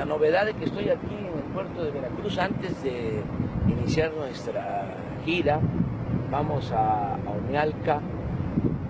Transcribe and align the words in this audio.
la 0.00 0.06
novedad 0.06 0.46
de 0.46 0.54
que 0.54 0.64
estoy 0.64 0.88
aquí 0.88 1.14
en 1.14 1.26
el 1.26 1.44
puerto 1.52 1.84
de 1.84 1.90
Veracruz 1.90 2.38
antes 2.38 2.82
de 2.82 3.20
iniciar 3.68 4.10
nuestra 4.14 4.86
gira. 5.26 5.60
Vamos 6.30 6.72
a, 6.72 7.16
a 7.16 7.30
Omealca, 7.38 8.00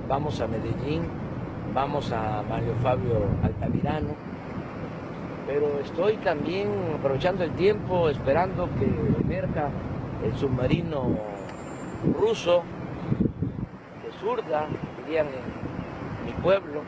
vamos 0.09 0.41
a 0.41 0.47
Medellín, 0.47 1.03
vamos 1.75 2.13
a 2.13 2.45
Mario 2.49 2.77
Fabio 2.81 3.25
Altamirano, 3.43 4.11
pero 5.49 5.81
estoy 5.81 6.17
también 6.19 6.69
aprovechando 6.97 7.43
el 7.43 7.51
tiempo, 7.55 8.09
esperando 8.09 8.69
que 8.79 8.85
emerja 9.21 9.69
el 10.25 10.33
submarino 10.37 11.17
ruso 12.21 12.63
de 14.05 14.13
zurda, 14.21 14.69
dirían 15.05 15.27
en 15.27 16.27
mi 16.27 16.41
pueblo, 16.41 16.83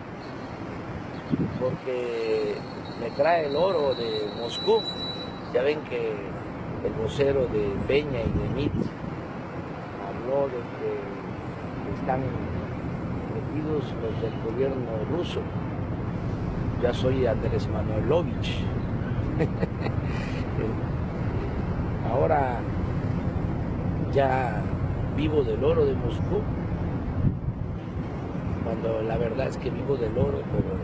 porque 1.58 2.54
me 3.02 3.10
trae 3.10 3.46
el 3.46 3.56
oro 3.56 3.94
de 3.94 4.30
Moscú. 4.40 4.80
Ya 5.52 5.62
ven 5.62 5.80
que 5.82 6.12
el 6.84 6.92
vocero 7.02 7.48
de 7.48 7.74
Peña 7.88 8.20
y 8.20 8.30
de 8.38 8.48
Mit 8.54 8.72
habló 10.06 10.46
de 10.46 10.62
que 10.78 10.90
están 11.98 12.20
metidos 13.34 13.82
los 14.02 14.14
del 14.22 14.34
gobierno 14.44 14.92
ruso. 15.10 15.40
Ya 16.80 16.94
soy 16.94 17.26
Andrés 17.26 17.68
Manuelovich. 17.68 18.64
Ahora 22.10 22.60
ya 24.12 24.62
vivo 25.16 25.42
del 25.42 25.64
oro 25.64 25.86
de 25.86 25.94
Moscú, 25.94 26.42
cuando 28.64 29.02
la 29.02 29.16
verdad 29.16 29.48
es 29.48 29.56
que 29.56 29.70
vivo 29.70 29.96
del 29.96 30.16
oro, 30.18 30.42
pero 30.52 30.76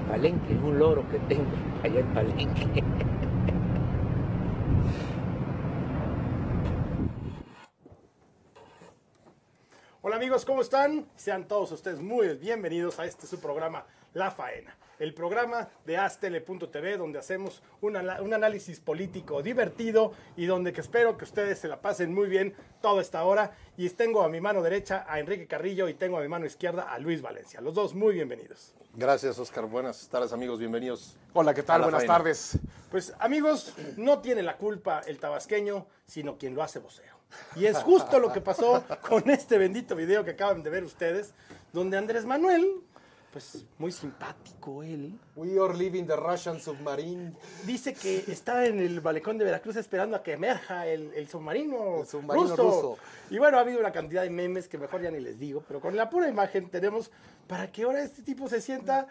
Palenque, 0.00 0.54
es 0.54 0.60
un 0.60 0.78
loro 0.78 1.08
que 1.10 1.18
tengo 1.20 1.50
allá 1.82 2.00
en 2.00 2.14
Palenque. 2.14 2.84
Hola 10.00 10.16
amigos, 10.16 10.44
¿cómo 10.44 10.62
están? 10.62 11.06
Sean 11.16 11.46
todos 11.46 11.70
ustedes 11.72 12.00
muy 12.00 12.28
bienvenidos 12.36 12.98
a 12.98 13.04
este 13.04 13.26
su 13.26 13.40
programa 13.40 13.84
La 14.14 14.30
Faena, 14.30 14.74
el 14.98 15.12
programa 15.12 15.68
de 15.84 15.98
Astele.tv 15.98 16.96
donde 16.96 17.18
hacemos 17.18 17.62
un 17.82 17.96
análisis 17.96 18.80
político 18.80 19.42
divertido 19.42 20.14
y 20.34 20.46
donde 20.46 20.72
que 20.72 20.80
espero 20.80 21.18
que 21.18 21.24
ustedes 21.24 21.58
se 21.58 21.68
la 21.68 21.82
pasen 21.82 22.14
muy 22.14 22.28
bien 22.28 22.54
toda 22.80 23.02
esta 23.02 23.22
hora. 23.24 23.52
Y 23.76 23.90
tengo 23.90 24.22
a 24.22 24.30
mi 24.30 24.40
mano 24.40 24.62
derecha 24.62 25.04
a 25.06 25.20
Enrique 25.20 25.46
Carrillo 25.46 25.88
y 25.88 25.94
tengo 25.94 26.16
a 26.16 26.22
mi 26.22 26.28
mano 26.28 26.46
izquierda 26.46 26.84
a 26.84 26.98
Luis 26.98 27.20
Valencia. 27.20 27.60
Los 27.60 27.74
dos 27.74 27.94
muy 27.94 28.14
bienvenidos. 28.14 28.74
Gracias, 28.98 29.38
Oscar. 29.38 29.64
Buenas 29.66 30.08
tardes, 30.08 30.32
amigos. 30.32 30.58
Bienvenidos. 30.58 31.14
Hola, 31.32 31.54
¿qué 31.54 31.62
tal? 31.62 31.82
Buenas 31.82 32.00
faena. 32.00 32.14
tardes. 32.14 32.58
Pues 32.90 33.14
amigos, 33.20 33.72
no 33.96 34.18
tiene 34.18 34.42
la 34.42 34.56
culpa 34.56 35.02
el 35.06 35.20
tabasqueño, 35.20 35.86
sino 36.04 36.36
quien 36.36 36.56
lo 36.56 36.64
hace 36.64 36.80
vocero. 36.80 37.16
Y 37.54 37.66
es 37.66 37.78
justo 37.78 38.18
lo 38.18 38.32
que 38.32 38.40
pasó 38.40 38.82
con 39.08 39.30
este 39.30 39.56
bendito 39.56 39.94
video 39.94 40.24
que 40.24 40.32
acaban 40.32 40.64
de 40.64 40.70
ver 40.70 40.82
ustedes, 40.82 41.32
donde 41.72 41.96
Andrés 41.96 42.24
Manuel, 42.24 42.66
pues 43.38 43.64
muy 43.78 43.92
simpático 43.92 44.82
él, 44.82 45.16
We 45.36 45.60
are 45.60 45.72
leaving 45.72 46.08
the 46.08 46.16
Russian 46.16 46.60
submarine. 46.60 47.32
dice 47.64 47.94
que 47.94 48.24
está 48.26 48.66
en 48.66 48.80
el 48.80 49.00
balcón 49.00 49.38
de 49.38 49.44
Veracruz 49.44 49.76
esperando 49.76 50.16
a 50.16 50.24
que 50.24 50.32
emerja 50.32 50.88
el, 50.88 51.12
el 51.14 51.28
submarino, 51.28 52.00
El 52.00 52.06
submarino 52.08 52.56
ruso. 52.56 52.98
Y 53.30 53.38
bueno, 53.38 53.58
ha 53.58 53.60
habido 53.60 53.78
una 53.78 53.92
cantidad 53.92 54.22
de 54.22 54.30
memes 54.30 54.66
que 54.66 54.76
mejor 54.76 55.02
ya 55.02 55.12
ni 55.12 55.20
les 55.20 55.38
digo, 55.38 55.62
pero 55.68 55.80
con 55.80 55.94
la 55.94 56.10
pura 56.10 56.28
imagen 56.28 56.68
tenemos 56.68 57.12
para 57.46 57.70
que 57.70 57.84
ahora 57.84 58.02
este 58.02 58.22
tipo 58.22 58.48
se 58.48 58.60
sienta 58.60 59.06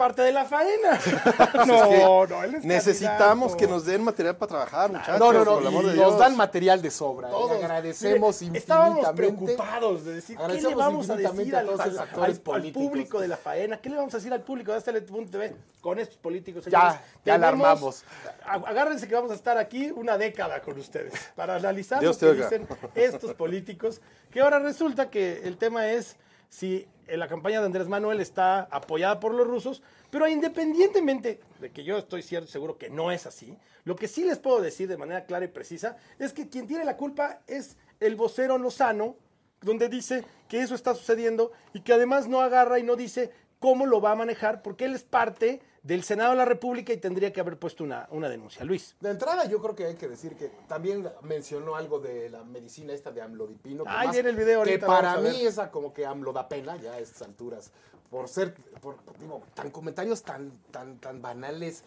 parte 0.00 0.22
de 0.22 0.32
la 0.32 0.46
faena. 0.46 0.98
no, 1.66 2.26
no, 2.26 2.42
él 2.42 2.54
es 2.54 2.64
Necesitamos 2.64 3.50
candidato. 3.52 3.56
que 3.58 3.66
nos 3.66 3.84
den 3.84 4.02
material 4.02 4.36
para 4.38 4.48
trabajar, 4.48 4.90
muchachos. 4.90 5.18
No, 5.18 5.30
no, 5.32 5.44
no. 5.44 5.52
por 5.52 5.60
el 5.62 5.68
amor 5.68 5.86
de 5.86 5.94
y 5.94 6.00
nos 6.00 6.18
dan 6.18 6.36
material 6.38 6.80
de 6.80 6.90
sobra. 6.90 7.28
y 7.28 7.32
Todos. 7.32 7.52
agradecemos 7.52 8.40
Mire, 8.40 8.58
Estábamos 8.58 8.98
infinitamente. 8.98 9.16
preocupados 9.46 10.04
de 10.06 10.14
decir, 10.14 10.38
¿qué 10.38 10.60
le 10.62 10.74
vamos 10.74 11.10
a 11.10 11.16
decir 11.16 11.54
a 11.56 11.60
esos 11.62 11.98
actores 11.98 12.40
al- 12.46 12.72
público 12.72 13.20
de 13.20 13.28
la 13.28 13.36
faena? 13.36 13.76
¿Qué 13.78 13.90
le 13.90 13.96
vamos 13.96 14.14
a 14.14 14.16
decir 14.16 14.32
al 14.32 14.42
público 14.42 14.72
de 14.72 14.78
Astele.tv 14.78 15.54
con 15.82 15.98
estos 15.98 16.16
políticos? 16.16 16.64
Ya, 16.64 16.80
señores? 16.80 17.00
ya 17.26 17.38
la 17.38 17.50
Tenemos- 17.50 17.66
armamos. 17.68 18.04
a- 18.46 18.70
Agárrense 18.70 19.06
que 19.06 19.14
vamos 19.14 19.30
a 19.30 19.34
estar 19.34 19.58
aquí 19.58 19.90
una 19.90 20.16
década 20.16 20.62
con 20.62 20.78
ustedes 20.78 21.12
para 21.36 21.56
analizar 21.56 22.00
Dios 22.00 22.20
lo 22.22 22.32
que 22.34 22.42
dicen 22.42 22.66
estos 22.94 23.34
políticos, 23.34 24.00
que 24.30 24.40
ahora 24.40 24.58
resulta 24.60 25.10
que 25.10 25.42
el 25.44 25.58
tema 25.58 25.88
es 25.90 26.16
si 26.48 26.76
eh, 26.76 26.88
la 27.16 27.28
campaña 27.28 27.60
de 27.60 27.66
Andrés 27.66 27.88
Manuel 27.88 28.20
está 28.20 28.62
apoyada 28.70 29.20
por 29.20 29.34
los 29.34 29.46
rusos, 29.46 29.82
pero 30.10 30.28
independientemente 30.28 31.40
de 31.60 31.70
que 31.70 31.84
yo 31.84 31.98
estoy 31.98 32.22
cierto 32.22 32.48
seguro 32.48 32.78
que 32.78 32.90
no 32.90 33.10
es 33.10 33.26
así, 33.26 33.56
lo 33.84 33.96
que 33.96 34.08
sí 34.08 34.24
les 34.24 34.38
puedo 34.38 34.60
decir 34.60 34.88
de 34.88 34.96
manera 34.96 35.24
clara 35.24 35.44
y 35.44 35.48
precisa 35.48 35.96
es 36.18 36.32
que 36.32 36.48
quien 36.48 36.66
tiene 36.66 36.84
la 36.84 36.96
culpa 36.96 37.40
es 37.46 37.76
el 37.98 38.16
vocero 38.16 38.58
Lozano, 38.58 39.16
donde 39.62 39.88
dice 39.88 40.24
que 40.48 40.60
eso 40.60 40.74
está 40.74 40.94
sucediendo 40.94 41.52
y 41.74 41.80
que 41.80 41.92
además 41.92 42.28
no 42.28 42.40
agarra 42.40 42.78
y 42.78 42.82
no 42.82 42.96
dice 42.96 43.30
cómo 43.60 43.86
lo 43.86 44.00
va 44.00 44.12
a 44.12 44.16
manejar, 44.16 44.62
porque 44.62 44.86
él 44.86 44.94
es 44.94 45.04
parte 45.04 45.60
del 45.82 46.02
Senado 46.02 46.30
de 46.30 46.36
la 46.36 46.44
República 46.44 46.92
y 46.92 46.96
tendría 46.96 47.32
que 47.32 47.40
haber 47.40 47.58
puesto 47.58 47.84
una, 47.84 48.08
una 48.10 48.28
denuncia. 48.28 48.64
Luis. 48.64 48.96
De 49.00 49.10
entrada, 49.10 49.44
yo 49.44 49.60
creo 49.62 49.74
que 49.76 49.84
hay 49.84 49.94
que 49.94 50.08
decir 50.08 50.34
que 50.34 50.50
también 50.66 51.08
mencionó 51.22 51.76
algo 51.76 52.00
de 52.00 52.28
la 52.30 52.42
medicina 52.42 52.92
esta 52.92 53.12
de 53.12 53.22
amlodipino. 53.22 53.84
que 53.84 53.90
más- 53.90 54.16
el 54.16 54.34
video 54.36 54.62
Que 54.62 54.70
ahorita, 54.70 54.86
para 54.86 55.14
vamos 55.14 55.30
a 55.30 55.32
mí 55.32 55.46
esa 55.46 55.70
como 55.70 55.92
que 55.94 56.04
AMLO 56.04 56.32
da 56.32 56.48
pena 56.48 56.76
ya 56.76 56.94
a 56.94 56.98
estas 56.98 57.22
alturas. 57.22 57.70
Por 58.10 58.28
ser, 58.28 58.54
por, 58.80 58.96
digo, 59.20 59.42
tan 59.54 59.70
comentarios 59.70 60.22
tan, 60.22 60.50
tan, 60.70 60.98
tan 60.98 61.22
banales, 61.22 61.84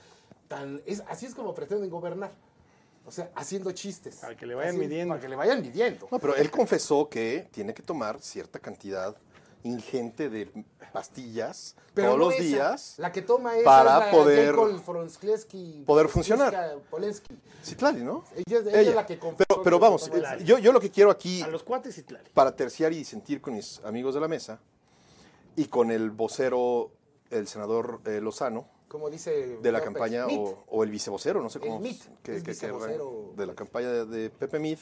tan, 0.48 0.82
es, 0.86 1.04
así 1.08 1.26
es 1.26 1.36
como 1.36 1.54
pretenden 1.54 1.90
gobernar. 1.90 2.32
O 3.06 3.12
sea, 3.12 3.30
haciendo 3.36 3.72
chistes. 3.74 4.18
Para 4.18 4.38
que 4.38 4.46
le 4.46 4.56
vayan 4.56 4.78
midiendo. 4.78 5.14
Para 5.14 5.22
que 5.22 5.28
le 5.28 5.36
vayan 5.36 5.62
midiendo. 5.62 6.08
No, 6.10 6.20
pero 6.20 6.36
él 6.36 6.50
confesó 6.50 7.10
que 7.10 7.48
tiene 7.52 7.74
que 7.74 7.84
tomar 7.84 8.22
cierta 8.22 8.60
cantidad 8.60 9.16
ingente 9.64 10.30
de 10.30 10.52
pastillas 10.92 11.76
Pero 11.94 12.10
todos 12.10 12.20
no 12.20 12.26
los 12.26 12.34
esa. 12.36 12.44
días. 12.44 12.94
La 12.98 13.12
que 13.12 13.22
toma 13.22 13.56
esa 13.58 13.64
para 13.66 13.98
es 14.00 14.06
la 14.06 14.12
poder- 14.12 14.56
poder 15.86 16.08
funcionar. 16.10 16.78
Polensky. 16.90 17.38
Sí, 17.62 17.76
claro, 17.76 17.98
¿no? 18.00 18.24
Ella, 18.46 18.60
ella 18.60 18.82
es 18.90 18.96
la 18.96 19.06
que 19.06 19.18
pero, 19.18 19.64
pero 19.64 19.80
vamos, 19.80 20.10
eh, 20.14 20.22
yo, 20.44 20.58
yo 20.60 20.72
lo 20.72 20.80
que 20.80 20.92
quiero 20.92 21.10
aquí, 21.10 21.42
A 21.42 21.48
los 21.48 21.64
cuates 21.64 21.98
y 21.98 22.04
tlali. 22.04 22.30
para 22.34 22.56
terciar 22.56 22.92
y 22.94 23.04
sentir 23.06 23.42
con 23.42 23.54
mis 23.56 23.80
amigos 23.86 24.14
de 24.14 24.20
la 24.22 24.28
mesa, 24.28 24.60
y 25.56 25.66
con 25.66 25.92
el 25.92 26.12
vocero, 26.12 26.92
el 27.30 27.48
senador 27.48 28.02
eh, 28.06 28.20
Lozano, 28.22 28.68
como 28.88 29.10
dice 29.10 29.58
de 29.62 29.72
la 29.72 29.82
campaña 29.82 30.28
o, 30.28 30.64
o 30.68 30.84
el 30.84 30.92
vicevocero, 30.92 31.42
no 31.42 31.50
sé 31.50 31.58
El 31.60 31.64
cómo 31.66 31.80
MIT, 31.80 32.02
que- 32.22 32.36
es 32.36 32.44
que- 32.44 32.44
que- 32.44 32.52
vicevocero. 32.52 33.34
de 33.36 33.46
la 33.48 33.56
campaña 33.56 33.90
de, 33.90 34.06
de 34.06 34.30
Pepe 34.30 34.60
Mid, 34.60 34.78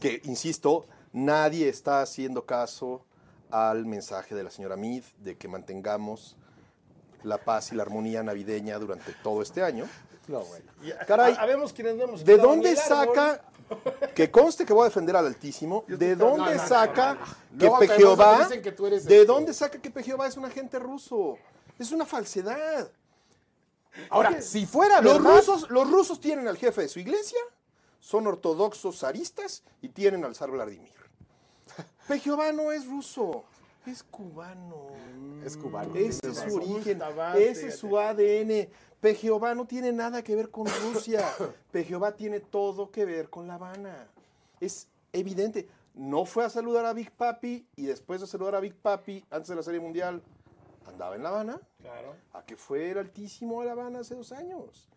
que 0.00 0.20
insisto, 0.24 0.84
nadie 1.12 1.68
está 1.70 2.02
haciendo 2.02 2.44
caso 2.44 3.05
al 3.50 3.86
mensaje 3.86 4.34
de 4.34 4.42
la 4.44 4.50
señora 4.50 4.76
Mid 4.76 5.04
de 5.18 5.36
que 5.36 5.48
mantengamos 5.48 6.36
la 7.22 7.38
paz 7.38 7.72
y 7.72 7.74
la 7.76 7.82
armonía 7.82 8.22
navideña 8.22 8.78
durante 8.78 9.12
todo 9.22 9.42
este 9.42 9.62
año. 9.62 9.88
No, 10.28 10.40
bueno. 10.44 10.64
Caray, 11.06 11.34
a- 11.34 11.40
habemos 11.42 11.72
quienes 11.72 11.94
no 11.96 12.04
hemos 12.04 12.24
¿De 12.24 12.36
dónde 12.36 12.74
saca, 12.76 13.42
que 14.14 14.30
conste 14.30 14.64
que 14.64 14.72
voy 14.72 14.82
a 14.82 14.84
defender 14.86 15.14
al 15.16 15.26
Altísimo, 15.26 15.84
de 15.86 16.16
dónde 16.16 16.58
saca 16.58 17.18
que 17.58 17.66
eres, 18.86 19.04
de 19.04 19.24
dónde 19.24 19.54
saca 19.54 19.80
que 19.80 19.90
Pejeová 19.90 20.26
es 20.26 20.36
un 20.36 20.44
agente 20.44 20.78
ruso? 20.78 21.38
Es 21.78 21.92
una 21.92 22.04
falsedad. 22.06 22.90
Ahora, 24.10 24.42
si 24.42 24.66
fuera 24.66 25.00
Los 25.00 25.22
verdad, 25.22 25.36
rusos, 25.38 25.70
los 25.70 25.90
rusos 25.90 26.20
tienen 26.20 26.48
al 26.48 26.56
jefe 26.58 26.82
de 26.82 26.88
su 26.88 26.98
iglesia, 27.00 27.38
son 28.00 28.26
ortodoxos 28.26 28.98
zaristas 28.98 29.62
y 29.80 29.88
tienen 29.88 30.24
al 30.24 30.34
zar 30.34 30.50
Vladimir. 30.50 30.92
Pejeová 32.08 32.52
no 32.52 32.72
es 32.72 32.86
ruso, 32.86 33.44
es 33.86 34.02
cubano. 34.02 34.88
Es 35.44 35.56
cubano. 35.56 35.94
Ese 35.94 36.28
es 36.28 36.38
su 36.38 36.56
origen, 36.56 37.00
ese 37.36 37.68
es 37.68 37.78
su 37.78 37.98
ADN. 37.98 38.68
Pejeová 39.00 39.54
no 39.54 39.66
tiene 39.66 39.92
nada 39.92 40.22
que 40.22 40.34
ver 40.34 40.50
con 40.50 40.66
Rusia. 40.66 41.24
Pejeová 41.72 42.16
tiene 42.16 42.40
todo 42.40 42.90
que 42.90 43.04
ver 43.04 43.30
con 43.30 43.46
La 43.46 43.54
Habana. 43.54 44.08
Es 44.60 44.88
evidente. 45.12 45.68
No 45.94 46.24
fue 46.24 46.44
a 46.44 46.50
saludar 46.50 46.84
a 46.84 46.92
Big 46.92 47.10
Papi 47.10 47.66
y 47.76 47.86
después 47.86 48.20
de 48.20 48.26
saludar 48.26 48.54
a 48.56 48.60
Big 48.60 48.74
Papi, 48.74 49.24
antes 49.30 49.48
de 49.48 49.56
la 49.56 49.62
Serie 49.62 49.80
Mundial, 49.80 50.22
andaba 50.86 51.16
en 51.16 51.22
La 51.22 51.28
Habana. 51.30 51.60
Claro. 51.80 52.16
A 52.32 52.44
que 52.44 52.56
fue 52.56 52.90
el 52.90 52.98
altísimo 52.98 53.60
de 53.60 53.66
La 53.66 53.72
Habana 53.72 54.00
hace 54.00 54.14
dos 54.14 54.32
años. 54.32 54.88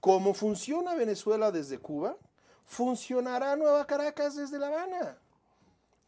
Como 0.00 0.34
funciona 0.34 0.94
Venezuela 0.94 1.50
desde 1.50 1.78
Cuba, 1.78 2.16
funcionará 2.64 3.56
Nueva 3.56 3.86
Caracas 3.86 4.36
desde 4.36 4.58
La 4.58 4.68
Habana. 4.68 5.18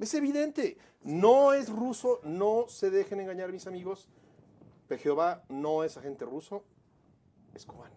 Es 0.01 0.15
evidente. 0.15 0.79
No 1.03 1.53
es 1.53 1.69
ruso, 1.69 2.21
no 2.25 2.65
se 2.69 2.91
dejen 2.91 3.21
engañar, 3.21 3.53
mis 3.53 3.67
amigos. 3.67 4.09
Pejeová 4.89 5.45
no 5.49 5.85
es 5.85 5.97
agente 5.97 6.25
ruso, 6.25 6.65
es 7.55 7.65
cubano. 7.65 7.95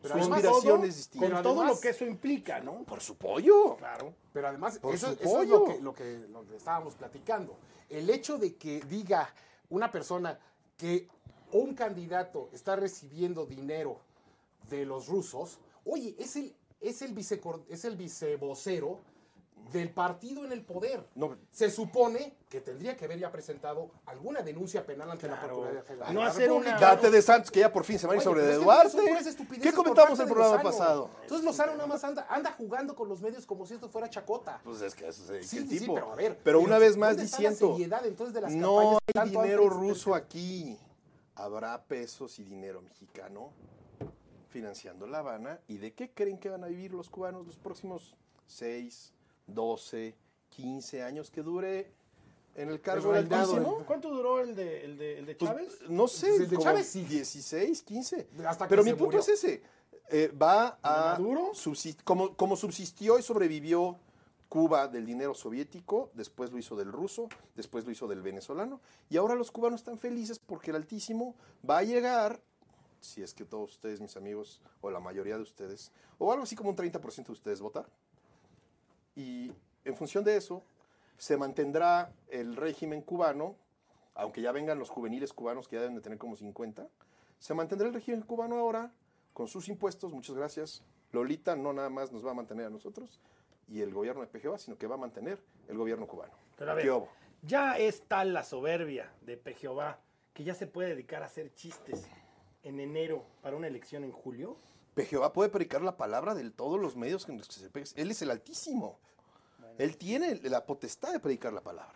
Pero 0.00 0.14
Su 0.14 0.20
inspiración 0.20 0.84
es 0.84 0.96
distinta. 0.96 1.30
Con 1.30 1.42
todo 1.42 1.64
lo 1.64 1.80
que 1.80 1.88
eso 1.90 2.06
implica, 2.06 2.60
¿no? 2.60 2.84
Por 2.84 3.00
su 3.00 3.16
pollo. 3.16 3.76
Claro. 3.76 4.14
Pero 4.32 4.48
además, 4.48 4.78
Por 4.78 4.94
eso, 4.94 5.08
su 5.08 5.22
eso 5.22 5.42
es 5.42 5.48
lo 5.48 5.64
que, 5.64 5.80
lo, 5.80 5.92
que, 5.92 6.18
lo 6.30 6.46
que 6.46 6.56
estábamos 6.56 6.94
platicando. 6.94 7.56
El 7.90 8.08
hecho 8.08 8.38
de 8.38 8.54
que 8.56 8.80
diga 8.82 9.32
una 9.70 9.90
persona 9.90 10.38
que 10.76 11.08
un 11.52 11.74
candidato 11.74 12.48
está 12.52 12.76
recibiendo 12.76 13.44
dinero 13.44 13.98
de 14.70 14.86
los 14.86 15.08
rusos, 15.08 15.58
oye, 15.84 16.14
es 16.18 16.36
el, 16.36 16.54
es 16.80 17.02
el, 17.02 17.14
vicecor- 17.14 17.64
es 17.68 17.84
el 17.84 17.96
vicevocero 17.96 19.00
del 19.72 19.90
partido 19.90 20.44
en 20.44 20.52
el 20.52 20.62
poder. 20.62 21.04
No. 21.14 21.36
Se 21.50 21.70
supone 21.70 22.34
que 22.48 22.60
tendría 22.60 22.96
que 22.96 23.04
haber 23.04 23.18
ya 23.18 23.30
presentado 23.30 23.90
alguna 24.06 24.40
denuncia 24.40 24.86
penal 24.86 25.10
ante 25.10 25.26
la 25.28 25.34
Claro. 25.34 25.48
Procuraduría 25.48 25.82
General. 25.82 26.14
No 26.14 26.20
la 26.22 26.28
hacer 26.30 26.50
una-. 26.50 26.78
Date 26.78 27.10
de 27.10 27.20
Santos, 27.22 27.50
que 27.50 27.60
ya 27.60 27.72
por 27.72 27.84
fin 27.84 27.98
se 27.98 28.06
van 28.06 28.14
a 28.18 28.22
ir 28.22 28.26
Oye, 28.28 28.40
sobre 28.40 28.46
de 28.46 28.56
Duarte. 28.56 28.98
¿Qué 29.62 29.72
comentamos 29.72 30.18
el 30.20 30.26
programa 30.26 30.62
pasado? 30.62 31.10
Entonces 31.22 31.44
Lozano 31.44 31.72
nada 31.74 31.86
más 31.86 32.02
anda, 32.04 32.26
anda 32.30 32.52
jugando 32.52 32.94
con 32.94 33.08
los 33.08 33.20
medios 33.20 33.44
como 33.44 33.66
si 33.66 33.74
esto 33.74 33.88
fuera 33.88 34.08
chacota. 34.08 34.60
Pues 34.64 34.80
es 34.80 34.94
que 34.94 35.06
ese 35.08 35.38
es 35.40 35.46
Sí, 35.48 35.58
el 35.58 35.68
sí, 35.68 35.80
tipo. 35.80 35.94
pero 35.94 36.12
a 36.12 36.14
ver. 36.16 36.38
Pero 36.42 36.60
una 36.60 36.78
vez 36.78 36.92
¿dónde 36.92 37.06
más 37.06 37.16
la 37.16 37.22
diciendo, 37.22 37.72
seriedad, 37.76 38.06
entonces, 38.06 38.34
de 38.34 38.40
las 38.40 38.52
no 38.54 38.98
hay 39.14 39.28
dinero 39.30 39.68
ruso 39.68 40.14
aquí. 40.14 40.78
Habrá 41.34 41.80
pesos 41.84 42.38
y 42.38 42.42
dinero 42.44 42.80
mexicano 42.80 43.52
financiando 44.48 45.06
La 45.06 45.18
Habana. 45.18 45.60
¿Y 45.68 45.76
de 45.78 45.92
qué 45.92 46.10
creen 46.10 46.38
que 46.38 46.48
van 46.48 46.64
a 46.64 46.68
vivir 46.68 46.92
los 46.94 47.10
cubanos 47.10 47.46
los 47.46 47.56
próximos 47.58 48.16
6, 48.46 49.12
12, 49.48 50.14
15 50.50 51.02
años 51.02 51.30
que 51.30 51.42
dure 51.42 51.90
en 52.54 52.68
el 52.70 52.80
cargo 52.80 53.12
del 53.12 53.22
reinado, 53.28 53.54
Altísimo? 53.54 53.84
¿Cuánto 53.86 54.10
duró 54.10 54.40
el 54.40 54.54
de, 54.54 54.84
el 54.84 54.98
de, 54.98 55.18
el 55.20 55.26
de 55.26 55.34
Pues, 55.34 55.50
Chávez? 55.50 55.78
no 55.88 56.08
sé, 56.08 56.28
Pues 56.28 56.40
el 56.40 56.50
de 56.50 56.56
como 56.56 56.64
Chávez 56.70 56.86
sí. 56.88 57.02
16, 57.04 57.82
15. 57.82 58.28
Hasta 58.46 58.66
que 58.66 58.70
Pero 58.70 58.82
se 58.82 58.90
mi 58.90 58.96
punto 58.96 59.16
murió. 59.16 59.20
es 59.20 59.28
ese. 59.28 59.62
Eh, 60.10 60.28
va 60.40 60.78
a 60.82 61.16
Maduro? 61.18 61.50
subsist- 61.52 62.02
como, 62.02 62.34
como 62.34 62.56
subsistió 62.56 63.18
y 63.18 63.22
sobrevivió 63.22 63.98
Cuba 64.48 64.88
del 64.88 65.04
dinero 65.04 65.34
soviético, 65.34 66.10
después 66.14 66.50
lo 66.50 66.56
hizo 66.58 66.74
del 66.74 66.90
ruso, 66.90 67.28
después 67.54 67.84
lo 67.84 67.90
hizo 67.90 68.08
del 68.08 68.22
venezolano, 68.22 68.80
y 69.10 69.18
ahora 69.18 69.34
los 69.34 69.50
cubanos 69.50 69.80
están 69.82 69.98
felices 69.98 70.38
porque 70.38 70.70
el 70.70 70.76
Altísimo 70.76 71.34
va 71.68 71.76
a 71.78 71.82
llegar, 71.82 72.40
si 73.02 73.22
es 73.22 73.34
que 73.34 73.44
todos 73.44 73.72
ustedes, 73.72 74.00
mis 74.00 74.16
amigos, 74.16 74.62
o 74.80 74.90
la 74.90 75.00
mayoría 75.00 75.36
de 75.36 75.42
ustedes, 75.42 75.92
o 76.16 76.32
algo 76.32 76.44
así 76.44 76.56
como 76.56 76.70
un 76.70 76.76
30% 76.76 77.26
de 77.26 77.32
ustedes 77.32 77.60
votar, 77.60 77.86
y 79.18 79.50
en 79.84 79.96
función 79.96 80.22
de 80.22 80.36
eso, 80.36 80.62
se 81.16 81.36
mantendrá 81.36 82.12
el 82.28 82.54
régimen 82.54 83.02
cubano, 83.02 83.56
aunque 84.14 84.40
ya 84.40 84.52
vengan 84.52 84.78
los 84.78 84.90
juveniles 84.90 85.32
cubanos 85.32 85.66
que 85.66 85.74
ya 85.74 85.80
deben 85.80 85.96
de 85.96 86.02
tener 86.02 86.18
como 86.18 86.36
50, 86.36 86.86
se 87.40 87.54
mantendrá 87.54 87.88
el 87.88 87.94
régimen 87.94 88.22
cubano 88.22 88.56
ahora 88.56 88.92
con 89.32 89.48
sus 89.48 89.68
impuestos, 89.68 90.12
muchas 90.12 90.36
gracias. 90.36 90.84
Lolita 91.10 91.56
no 91.56 91.72
nada 91.72 91.90
más 91.90 92.12
nos 92.12 92.24
va 92.24 92.30
a 92.30 92.34
mantener 92.34 92.66
a 92.66 92.70
nosotros 92.70 93.20
y 93.66 93.80
el 93.80 93.92
gobierno 93.92 94.20
de 94.20 94.28
PGOA, 94.28 94.58
sino 94.58 94.78
que 94.78 94.86
va 94.86 94.94
a 94.94 94.98
mantener 94.98 95.42
el 95.66 95.76
gobierno 95.76 96.06
cubano. 96.06 96.34
Pero 96.56 96.70
a 96.70 96.74
ver, 96.74 96.88
ya 97.42 97.76
es 97.76 98.02
tal 98.02 98.32
la 98.32 98.44
soberbia 98.44 99.12
de 99.22 99.36
Pejehová 99.36 99.98
que 100.32 100.44
ya 100.44 100.54
se 100.54 100.68
puede 100.68 100.90
dedicar 100.90 101.24
a 101.24 101.26
hacer 101.26 101.52
chistes 101.54 102.06
en 102.62 102.78
enero 102.78 103.24
para 103.42 103.56
una 103.56 103.66
elección 103.66 104.04
en 104.04 104.12
julio. 104.12 104.56
PGOA 104.94 105.32
puede 105.32 105.50
predicar 105.50 105.82
la 105.82 105.96
palabra 105.96 106.36
de 106.36 106.48
todos 106.50 106.80
los 106.80 106.94
medios 106.94 107.28
en 107.28 107.38
los 107.38 107.48
que 107.48 107.54
se 107.54 107.68
pegue. 107.68 107.86
Él 107.96 108.12
es 108.12 108.22
el 108.22 108.30
altísimo. 108.30 109.00
Él 109.78 109.96
tiene 109.96 110.34
la 110.44 110.66
potestad 110.66 111.12
de 111.12 111.20
predicar 111.20 111.52
la 111.52 111.62
palabra. 111.62 111.94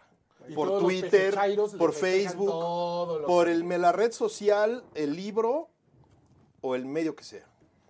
Y 0.49 0.55
por 0.55 0.79
Twitter, 0.81 1.34
por 1.79 1.93
Facebook, 1.93 2.50
por 3.26 3.49
el, 3.49 3.69
la 3.69 3.93
red 3.93 4.11
social, 4.12 4.82
el 4.94 5.14
libro 5.14 5.69
o 6.61 6.75
el 6.75 6.87
medio 6.87 7.14
que 7.14 7.25
sea. 7.25 7.46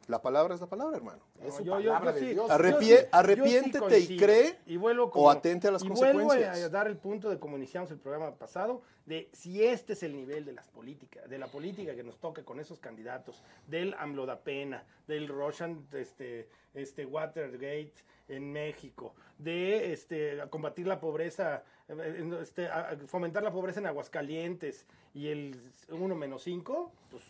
La 0.08 0.20
palabra 0.20 0.54
es 0.54 0.60
la 0.60 0.66
palabra, 0.66 0.96
hermano. 0.96 1.22
Es 1.42 1.54
su 1.54 1.62
yo- 1.64 1.78
yo- 1.80 1.90
palabra 1.92 2.10
yo 2.10 2.14
de 2.14 2.20
sí- 2.20 2.32
Dios. 2.34 2.50
Arrepie- 2.50 2.80
yo 2.88 2.96
sí- 2.96 3.02
sí 3.02 3.08
arrepiéntete 3.12 3.98
y 4.00 4.16
cree 4.18 4.58
Y 4.66 4.76
vuelvo 4.76 5.10
o 5.14 5.30
atente 5.30 5.68
a 5.68 5.70
las 5.70 5.82
y 5.82 5.88
vuelvo 5.88 6.18
consecuencias. 6.28 6.58
a 6.64 6.68
dar 6.68 6.88
el 6.88 6.96
punto 6.96 7.30
de 7.30 7.38
como 7.38 7.56
iniciamos 7.56 7.90
el 7.92 7.98
programa 7.98 8.34
pasado, 8.34 8.82
de 9.06 9.30
si 9.32 9.62
este 9.64 9.92
es 9.94 10.02
el 10.02 10.14
nivel 10.14 10.44
de 10.44 10.52
las 10.52 10.68
políticas, 10.68 11.28
de 11.30 11.38
la 11.38 11.46
política 11.46 11.94
que 11.94 12.02
nos 12.02 12.18
toca 12.18 12.44
con 12.44 12.60
esos 12.60 12.80
candidatos, 12.80 13.42
del 13.68 13.94
AMLO 13.94 14.26
da 14.26 14.40
pena, 14.40 14.84
del 15.06 15.28
Russian 15.28 15.86
este, 15.92 16.48
este 16.74 17.06
Watergate 17.06 17.94
en 18.36 18.52
México, 18.52 19.14
de 19.38 19.92
este 19.92 20.38
combatir 20.50 20.86
la 20.86 21.00
pobreza, 21.00 21.64
eh, 21.88 22.38
este, 22.40 22.68
fomentar 23.06 23.42
la 23.42 23.52
pobreza 23.52 23.80
en 23.80 23.86
Aguascalientes 23.86 24.86
y 25.14 25.28
el 25.28 25.60
1 25.88 26.14
menos 26.14 26.42
5, 26.42 26.92
pues 27.10 27.22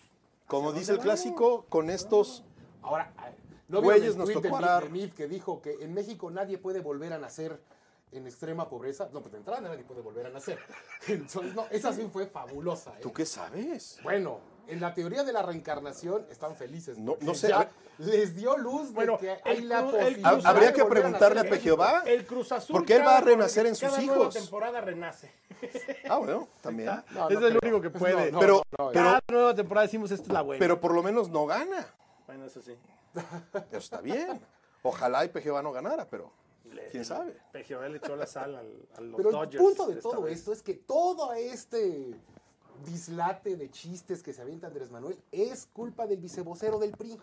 Como 0.46 0.70
¿hacia 0.70 0.80
dice 0.80 0.92
el 0.92 0.98
clásico, 0.98 1.66
con 1.68 1.90
estos 1.90 2.44
Ahora, 2.82 3.12
¿no 3.68 3.80
Güeyes, 3.80 4.02
vieron 4.02 4.28
el 4.28 4.34
nos 4.34 4.42
tocó 4.42 4.58
de 4.58 4.88
Mid 4.90 5.12
que 5.12 5.28
dijo 5.28 5.62
que 5.62 5.72
en 5.80 5.94
México 5.94 6.30
nadie 6.30 6.58
puede 6.58 6.80
volver 6.80 7.12
a 7.12 7.18
nacer 7.18 7.60
en 8.10 8.26
extrema 8.26 8.68
pobreza? 8.68 9.08
No, 9.12 9.20
pues 9.20 9.32
de 9.32 9.38
entrada 9.38 9.60
nadie 9.60 9.84
puede 9.84 10.00
volver 10.00 10.26
a 10.26 10.30
nacer. 10.30 10.58
Entonces, 11.08 11.54
no, 11.54 11.66
esa 11.70 11.92
sí 11.92 12.08
fue 12.12 12.26
fabulosa. 12.26 12.92
¿eh? 12.98 13.00
¿Tú 13.02 13.12
qué 13.12 13.24
sabes? 13.24 13.98
Bueno, 14.02 14.40
en 14.68 14.80
la 14.80 14.94
teoría 14.94 15.24
de 15.24 15.32
la 15.32 15.42
reencarnación 15.42 16.26
están 16.30 16.56
felices. 16.56 16.98
No- 16.98 17.16
no 17.20 17.34
sé, 17.34 17.48
ya 17.48 17.60
a 17.60 17.68
les 17.98 18.34
dio 18.34 18.56
luz 18.56 18.88
de 18.88 18.94
Bueno, 18.94 19.18
que 19.18 19.32
el 19.32 19.40
hay 19.44 19.60
la 19.62 19.80
el 19.80 19.84
posibilidad. 19.90 20.46
Habría 20.46 20.72
que 20.72 20.80
a 20.80 20.88
preguntarle 20.88 21.40
a 21.40 21.42
en 21.44 21.50
Pejehová. 21.50 22.02
El 22.06 22.26
Cruz 22.26 22.52
Azul. 22.52 22.74
Porque 22.76 22.96
él 22.96 23.02
va 23.06 23.18
a 23.18 23.20
renacer 23.20 23.66
en 23.66 23.74
sus 23.76 23.88
cada 23.90 24.00
nueva 24.02 24.20
hijos. 24.22 24.34
temporada 24.34 24.80
renace. 24.80 25.30
Ah, 26.08 26.16
bueno, 26.18 26.48
también. 26.60 26.88
No, 27.12 27.28
no 27.28 27.28
es 27.28 27.36
el 27.36 27.58
creo. 27.58 27.60
único 27.62 27.80
que 27.80 27.90
puede. 27.90 28.32
No, 28.32 28.40
pero, 28.40 28.54
no, 28.78 28.90
pero, 28.90 28.92
cada 28.92 29.20
nueva 29.30 29.54
temporada 29.54 29.86
decimos 29.86 30.10
esta 30.10 30.26
es 30.26 30.32
la 30.32 30.42
buena. 30.42 30.58
pero 30.58 30.80
por 30.80 30.92
lo 30.92 31.02
menos 31.04 31.28
no 31.30 31.46
gana. 31.46 31.86
bueno, 32.26 32.46
eso 32.46 32.60
sí. 32.60 32.76
Eso 33.70 33.78
está 33.78 34.00
bien. 34.00 34.40
Ojalá 34.82 35.24
y 35.24 35.28
PGOA 35.28 35.62
no 35.62 35.70
ganara, 35.70 36.06
pero 36.10 36.32
quién 36.90 37.04
sabe. 37.04 37.36
Pejehová 37.52 37.88
le 37.88 37.98
echó 37.98 38.16
la 38.16 38.26
sal 38.26 38.56
al, 38.56 38.88
a 38.96 39.00
los 39.02 39.16
Pero 39.16 39.42
el 39.44 39.48
punto 39.50 39.86
de 39.86 39.96
todo 39.96 40.22
vez. 40.22 40.38
esto 40.38 40.52
es 40.52 40.62
que 40.62 40.74
todo 40.74 41.32
este 41.34 42.16
dislate 42.82 43.56
de 43.56 43.70
chistes 43.70 44.22
que 44.22 44.32
se 44.32 44.42
avienta 44.42 44.66
Andrés 44.66 44.90
Manuel 44.90 45.18
es 45.30 45.66
culpa 45.72 46.06
del 46.06 46.20
vicevocero 46.20 46.78
del 46.78 46.92
PRI. 46.92 47.18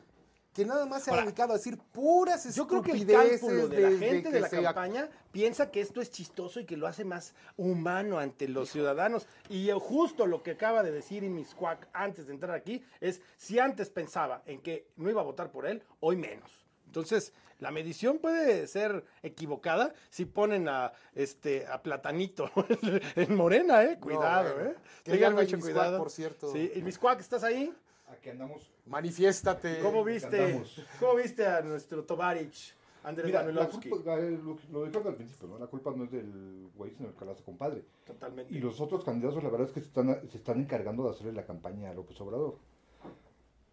Que 0.53 0.65
nada 0.65 0.85
más 0.87 1.03
se 1.03 1.11
ha 1.11 1.21
dedicado 1.21 1.53
a 1.53 1.57
decir 1.57 1.77
puras 1.77 2.53
Yo 2.55 2.67
creo 2.67 2.81
que 2.81 2.91
el 2.91 3.01
estupideces 3.01 3.39
cálculo 3.39 3.67
de 3.67 3.79
la 3.81 3.97
gente 3.97 4.31
de 4.31 4.39
la 4.39 4.49
campaña 4.49 5.07
piensa 5.31 5.69
que 5.69 5.79
esto 5.79 6.01
es 6.01 6.09
chistoso 6.09 6.59
y 6.59 6.65
que 6.65 6.75
lo 6.75 6.87
hace 6.87 7.05
más 7.05 7.35
humano 7.55 8.17
ante 8.17 8.47
los 8.47 8.69
ciudadanos. 8.69 9.27
Y 9.47 9.69
justo 9.79 10.25
lo 10.25 10.41
que 10.41 10.51
acaba 10.51 10.81
de 10.81 10.91
decir 10.91 11.23
Inmiscuac 11.23 11.87
antes 11.93 12.25
de 12.25 12.33
entrar 12.33 12.55
aquí 12.55 12.83
es, 12.99 13.21
si 13.37 13.59
antes 13.59 13.89
pensaba 13.89 14.41
en 14.47 14.59
que 14.61 14.87
no 14.97 15.09
iba 15.09 15.21
a 15.21 15.25
votar 15.25 15.51
por 15.51 15.67
él, 15.67 15.83
hoy 15.99 16.15
menos. 16.15 16.68
Entonces, 16.89 17.33
la 17.59 17.69
medición 17.69 18.17
puede 18.17 18.65
ser 18.65 19.05
equivocada 19.21 19.93
si 20.09 20.25
ponen 20.25 20.67
a 20.67 20.91
este 21.13 21.67
a 21.67 21.83
Platanito 21.83 22.49
en 23.15 23.35
Morena, 23.35 23.83
eh. 23.83 23.99
Cuidado, 23.99 24.55
bueno. 24.55 24.71
eh. 24.71 24.75
Tengan 25.03 25.35
mucho 25.35 25.59
cuidado. 25.59 25.99
por 25.99 26.09
cierto. 26.09 26.51
Sí, 26.51 26.71
Inmiscuac, 26.75 27.19
¿estás 27.19 27.43
ahí? 27.43 27.71
Aquí 28.07 28.29
andamos. 28.29 28.71
Manifiéstate. 28.87 29.81
¿Cómo 29.81 30.03
viste? 30.03 30.63
¿Cómo 30.99 31.13
viste 31.13 31.45
a 31.45 31.61
nuestro 31.61 32.03
Tovarich, 32.05 32.73
Andrés 33.03 33.27
Mira, 33.27 33.43
la 33.43 33.67
culpa, 33.67 34.15
lo, 34.15 34.57
lo 34.71 34.85
dijeron 34.85 35.07
al 35.09 35.15
principio, 35.15 35.47
¿no? 35.47 35.59
La 35.59 35.67
culpa 35.67 35.93
no 35.95 36.05
es 36.05 36.11
del 36.11 36.69
güey, 36.75 36.91
sino 36.95 37.09
del 37.09 37.17
calazo 37.17 37.43
compadre. 37.45 37.83
Totalmente. 38.03 38.51
Y 38.51 38.57
los 38.57 38.81
otros 38.81 39.03
candidatos, 39.03 39.43
la 39.43 39.49
verdad 39.51 39.67
es 39.67 39.73
que 39.73 39.81
se 39.81 39.85
están, 39.85 40.27
se 40.27 40.37
están 40.37 40.59
encargando 40.59 41.03
de 41.03 41.11
hacerle 41.11 41.33
la 41.33 41.45
campaña 41.45 41.91
a 41.91 41.93
López 41.93 42.19
Obrador. 42.19 42.57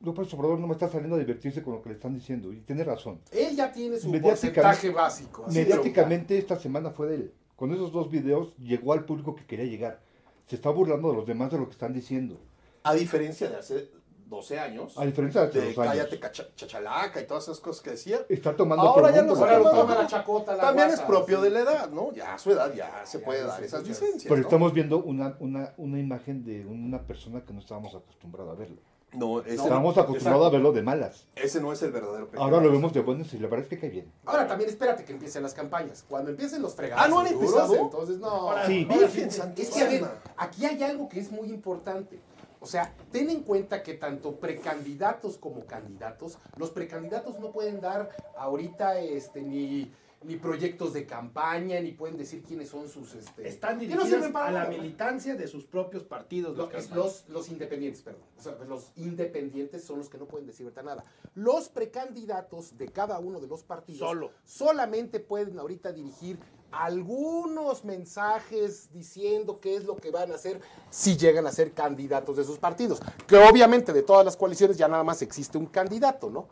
López 0.00 0.32
Obrador 0.34 0.58
no 0.58 0.66
me 0.66 0.74
está 0.74 0.88
saliendo 0.88 1.16
a 1.16 1.18
divertirse 1.18 1.62
con 1.62 1.74
lo 1.74 1.82
que 1.82 1.88
le 1.88 1.94
están 1.94 2.14
diciendo, 2.14 2.52
y 2.52 2.60
tiene 2.60 2.84
razón. 2.84 3.20
Él 3.32 3.56
ya 3.56 3.72
tiene 3.72 3.98
su 3.98 4.10
porcentaje 4.12 4.90
básico. 4.90 5.46
Mediáticamente 5.48 6.38
esta 6.38 6.56
semana 6.56 6.90
fue 6.90 7.08
de 7.08 7.14
él. 7.16 7.34
Con 7.56 7.72
esos 7.72 7.90
dos 7.92 8.10
videos 8.10 8.54
llegó 8.58 8.92
al 8.92 9.04
público 9.04 9.34
que 9.34 9.46
quería 9.46 9.64
llegar. 9.64 10.00
Se 10.46 10.56
está 10.56 10.70
burlando 10.70 11.10
de 11.10 11.16
los 11.16 11.26
demás 11.26 11.50
de 11.50 11.58
lo 11.58 11.66
que 11.66 11.72
están 11.72 11.92
diciendo. 11.92 12.38
A 12.82 12.94
diferencia 12.94 13.48
de 13.48 13.56
hace 13.56 13.90
12 14.26 14.58
años, 14.58 14.98
A 14.98 15.06
diferencia 15.06 15.40
de 15.42 15.46
hace 15.48 15.58
de 15.60 15.64
años. 15.66 15.76
cállate 15.76 16.20
cacha- 16.20 16.48
chachalaca 16.54 17.20
y 17.20 17.26
todas 17.26 17.44
esas 17.44 17.60
cosas 17.60 17.82
que 17.82 17.90
decía, 17.90 18.18
Está 18.28 18.54
tomando 18.54 18.82
Ahora 18.86 19.10
ya 19.12 19.22
no 19.22 19.34
toma 19.34 19.94
la 19.94 20.06
chacota, 20.06 20.54
la 20.56 20.62
también 20.64 20.88
guasa, 20.88 21.02
es 21.02 21.08
propio 21.08 21.38
sí. 21.38 21.44
de 21.44 21.50
la 21.50 21.60
edad, 21.60 21.90
¿no? 21.90 22.12
Ya 22.12 22.34
a 22.34 22.38
su 22.38 22.50
edad 22.52 22.72
ya 22.74 23.06
se 23.06 23.20
Ya, 23.20 23.24
puede 23.24 23.40
ya 23.40 23.46
dar 23.46 23.62
esas 23.64 23.86
licencias. 23.86 24.24
Pero 24.24 24.36
¿no? 24.36 24.42
estamos 24.42 24.72
viendo 24.74 25.02
una, 25.02 25.36
una, 25.40 25.72
una 25.78 25.98
imagen 25.98 26.44
de 26.44 26.66
una 26.66 27.02
persona 27.02 27.42
que 27.44 27.52
no 27.52 27.60
estábamos 27.60 27.94
acostumbrados 27.94 28.52
a 28.52 28.58
verlo. 28.58 28.76
No, 29.12 29.40
ese, 29.40 29.54
Estábamos 29.54 29.96
acostumbrados 29.96 30.46
a 30.46 30.50
verlo 30.50 30.72
de 30.72 30.82
malas. 30.82 31.26
ese 31.36 31.60
no 31.60 31.72
es 31.72 31.80
el 31.82 31.92
verdadero 31.92 32.28
PGOA. 32.28 32.44
Ahora 32.44 32.60
lo 32.60 32.70
vemos 32.70 32.92
de 32.92 33.00
buenas 33.00 33.32
y 33.32 33.38
la 33.38 33.48
verdad 33.48 33.64
es 33.64 33.70
que 33.70 33.78
cae 33.78 33.90
bien. 33.90 34.12
Ahora 34.24 34.46
también 34.46 34.68
espérate 34.68 35.04
que 35.04 35.12
empiecen 35.12 35.42
las 35.42 35.54
campañas. 35.54 36.04
Cuando 36.08 36.30
empiecen 36.30 36.60
los 36.60 36.74
fregados. 36.74 37.04
Ah, 37.04 37.08
¿no 37.08 37.20
han 37.20 37.28
empezado? 37.28 37.74
Entonces, 37.76 38.18
no. 38.18 38.28
Ahora, 38.28 38.66
Sí. 38.66 38.86
Ahora 38.90 39.06
Virgen 39.06 39.28
Es 39.56 39.70
que, 39.70 39.80
a 39.80 39.88
ver, 39.88 40.04
aquí 40.36 40.66
hay 40.66 40.82
algo 40.82 41.08
que 41.08 41.20
es 41.20 41.30
muy 41.30 41.48
importante. 41.48 42.20
O 42.60 42.66
sea, 42.66 42.92
ten 43.12 43.30
en 43.30 43.42
cuenta 43.42 43.82
que 43.82 43.94
tanto 43.94 44.36
precandidatos 44.36 45.38
como 45.38 45.64
candidatos, 45.66 46.38
los 46.56 46.70
precandidatos 46.70 47.38
no 47.38 47.52
pueden 47.52 47.80
dar 47.80 48.10
ahorita 48.36 48.98
este, 48.98 49.42
ni, 49.42 49.92
ni 50.26 50.36
proyectos 50.36 50.92
de 50.92 51.06
campaña, 51.06 51.80
ni 51.80 51.92
pueden 51.92 52.16
decir 52.16 52.42
quiénes 52.42 52.68
son 52.68 52.88
sus... 52.88 53.14
Este, 53.14 53.48
Están 53.48 53.74
no 53.74 53.80
dirigidos 53.80 54.28
para 54.32 54.48
a 54.48 54.64
la 54.64 54.68
militancia 54.68 55.36
de 55.36 55.46
sus 55.46 55.64
propios 55.64 56.02
partidos. 56.02 56.56
Los, 56.56 56.90
los, 56.90 57.28
los 57.28 57.48
independientes, 57.48 58.02
perdón. 58.02 58.22
O 58.36 58.42
sea, 58.42 58.56
los 58.68 58.92
independientes 58.96 59.84
son 59.84 59.98
los 59.98 60.08
que 60.08 60.18
no 60.18 60.26
pueden 60.26 60.46
decir 60.46 60.66
nada. 60.84 61.04
Los 61.34 61.68
precandidatos 61.68 62.76
de 62.76 62.88
cada 62.88 63.18
uno 63.20 63.40
de 63.40 63.46
los 63.46 63.62
partidos 63.62 64.00
Solo. 64.00 64.30
solamente 64.44 65.20
pueden 65.20 65.58
ahorita 65.58 65.92
dirigir 65.92 66.38
algunos 66.72 67.84
mensajes 67.84 68.92
diciendo 68.92 69.60
qué 69.60 69.76
es 69.76 69.84
lo 69.84 69.96
que 69.96 70.10
van 70.10 70.32
a 70.32 70.34
hacer 70.34 70.60
si 70.90 71.16
llegan 71.16 71.46
a 71.46 71.52
ser 71.52 71.72
candidatos 71.72 72.36
de 72.36 72.44
sus 72.44 72.58
partidos. 72.58 73.00
Que 73.26 73.36
obviamente 73.36 73.92
de 73.92 74.02
todas 74.02 74.24
las 74.24 74.36
coaliciones 74.36 74.76
ya 74.76 74.88
nada 74.88 75.04
más 75.04 75.22
existe 75.22 75.56
un 75.56 75.66
candidato, 75.66 76.30
¿no? 76.30 76.48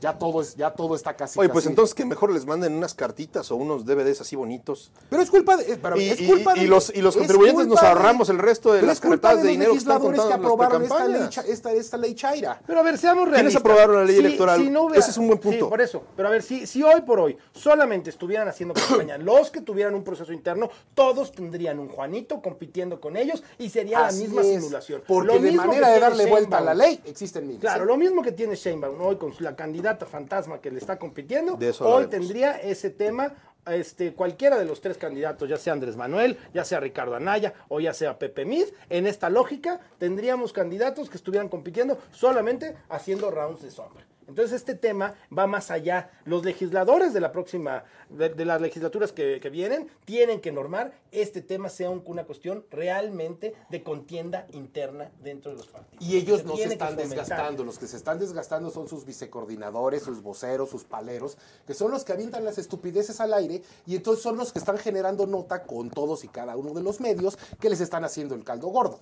Ya 0.00 0.16
todo, 0.16 0.40
es, 0.42 0.54
ya 0.54 0.70
todo 0.70 0.94
está 0.94 1.14
casi. 1.16 1.38
Oye, 1.40 1.48
pues 1.48 1.64
casi- 1.64 1.70
entonces 1.72 1.94
que 1.94 2.04
mejor 2.04 2.32
les 2.32 2.46
manden 2.46 2.72
unas 2.74 2.94
cartitas 2.94 3.50
o 3.50 3.56
unos 3.56 3.84
DVDs 3.84 4.20
así 4.20 4.36
bonitos. 4.36 4.92
Pero 5.10 5.22
es 5.22 5.28
culpa 5.30 5.56
de. 5.56 5.76
pero 5.76 5.96
Y, 6.00 6.08
es 6.10 6.20
y- 6.20 6.26
culpa 6.28 6.56
y 6.56 6.60
de- 6.60 6.66
los, 6.68 6.92
y 6.94 7.02
los 7.02 7.14
es 7.16 7.18
contribuyentes 7.18 7.66
nos 7.66 7.80
de- 7.80 7.86
ahorramos 7.88 8.28
el 8.28 8.38
resto 8.38 8.72
de 8.72 8.82
las 8.82 9.00
cartadas 9.00 9.42
de 9.42 9.48
dinero 9.50 9.72
que 9.72 9.78
están 9.78 9.94
legisladores 10.00 10.20
contando 10.20 10.40
que 10.40 10.46
aprobaron 10.46 10.82
esta 10.84 11.08
ley, 11.08 11.28
esta, 11.52 11.72
esta 11.72 11.96
ley 11.96 12.14
Chaira. 12.14 12.60
Pero 12.64 12.78
a 12.78 12.82
ver, 12.84 12.96
seamos 12.96 13.24
¿Quiénes 13.24 13.38
realistas. 13.40 13.60
aprobaron 13.60 13.96
la 13.96 14.04
ley 14.04 14.18
electoral? 14.18 14.72
Ese 14.94 15.10
es 15.10 15.18
un 15.18 15.26
buen 15.26 15.38
punto. 15.40 15.64
Sí, 15.64 15.68
por 15.70 15.80
eso. 15.80 16.02
Pero 16.16 16.28
a 16.28 16.30
ver, 16.30 16.42
si, 16.44 16.66
si 16.68 16.80
hoy 16.82 17.00
por 17.02 17.18
hoy 17.18 17.36
solamente 17.52 18.10
estuvieran 18.10 18.46
haciendo 18.46 18.74
campaña 18.74 19.18
los 19.18 19.50
que 19.50 19.62
tuvieran 19.62 19.94
un 19.96 20.04
proceso 20.04 20.32
interno, 20.32 20.70
todos 20.94 21.32
tendrían 21.32 21.80
un 21.80 21.88
Juanito 21.88 22.40
compitiendo 22.40 23.00
con 23.00 23.16
ellos 23.16 23.42
y 23.58 23.68
sería 23.68 24.06
Así 24.06 24.20
la 24.20 24.24
misma 24.28 24.42
es, 24.42 24.48
simulación. 24.62 25.02
Porque 25.08 25.26
Lo 25.26 25.34
de 25.34 25.40
mismo 25.50 25.64
manera 25.66 25.88
de 25.90 25.98
darle 25.98 26.26
vuelta 26.26 26.58
a 26.58 26.60
la 26.60 26.74
ley, 26.74 27.00
existen 27.04 27.46
miles. 27.46 27.60
Claro, 27.60 27.84
lo 27.84 27.96
mismo 27.96 28.22
que 28.22 28.30
tiene 28.30 28.54
Sheinbaum 28.54 29.00
hoy 29.00 29.16
con 29.16 29.32
la 29.40 29.56
candidata 29.56 29.87
fantasma 29.96 30.60
que 30.60 30.70
le 30.70 30.78
está 30.78 30.98
compitiendo, 30.98 31.58
hoy 31.80 32.06
tendría 32.06 32.52
ese 32.58 32.90
tema 32.90 33.34
este, 33.66 34.14
cualquiera 34.14 34.58
de 34.58 34.64
los 34.64 34.80
tres 34.80 34.96
candidatos, 34.96 35.48
ya 35.48 35.56
sea 35.56 35.72
Andrés 35.72 35.96
Manuel, 35.96 36.38
ya 36.54 36.64
sea 36.64 36.80
Ricardo 36.80 37.14
Anaya 37.14 37.54
o 37.68 37.80
ya 37.80 37.92
sea 37.92 38.18
Pepe 38.18 38.44
Mid, 38.44 38.66
en 38.88 39.06
esta 39.06 39.30
lógica 39.30 39.80
tendríamos 39.98 40.52
candidatos 40.52 41.10
que 41.10 41.16
estuvieran 41.16 41.48
compitiendo 41.48 41.98
solamente 42.12 42.76
haciendo 42.88 43.30
rounds 43.30 43.62
de 43.62 43.70
sombra. 43.70 44.07
Entonces 44.28 44.52
este 44.56 44.74
tema 44.74 45.14
va 45.36 45.46
más 45.46 45.70
allá. 45.70 46.10
Los 46.24 46.44
legisladores 46.44 47.12
de 47.14 47.20
la 47.20 47.32
próxima, 47.32 47.84
de, 48.10 48.28
de 48.28 48.44
las 48.44 48.60
legislaturas 48.60 49.10
que, 49.10 49.40
que 49.40 49.50
vienen, 49.50 49.88
tienen 50.04 50.40
que 50.40 50.52
normar 50.52 50.92
este 51.10 51.40
tema 51.42 51.68
sea 51.70 51.90
un- 51.90 52.02
una 52.06 52.24
cuestión 52.24 52.64
realmente 52.70 53.54
de 53.70 53.82
contienda 53.82 54.46
interna 54.52 55.10
dentro 55.22 55.50
de 55.52 55.56
los 55.56 55.66
partidos. 55.66 56.04
Y 56.04 56.16
ellos 56.16 56.40
Se 56.40 56.46
no 56.46 56.56
se 56.56 56.64
están 56.64 56.96
desgastando. 56.96 57.64
Los 57.64 57.78
que 57.78 57.86
se 57.86 57.96
están 57.96 58.18
desgastando 58.18 58.70
son 58.70 58.86
sus 58.86 59.04
vicecoordinadores, 59.04 60.02
sus 60.02 60.22
voceros, 60.22 60.68
sus 60.70 60.84
paleros, 60.84 61.38
que 61.66 61.74
son 61.74 61.90
los 61.90 62.04
que 62.04 62.12
avientan 62.12 62.44
las 62.44 62.58
estupideces 62.58 63.20
al 63.20 63.32
aire 63.34 63.62
y 63.86 63.96
entonces 63.96 64.22
son 64.22 64.36
los 64.36 64.52
que 64.52 64.58
están 64.58 64.78
generando 64.78 65.26
nota 65.26 65.62
con 65.64 65.90
todos 65.90 66.22
y 66.24 66.28
cada 66.28 66.56
uno 66.56 66.74
de 66.74 66.82
los 66.82 67.00
medios 67.00 67.38
que 67.60 67.70
les 67.70 67.80
están 67.80 68.04
haciendo 68.04 68.34
el 68.34 68.44
caldo 68.44 68.68
gordo. 68.68 69.00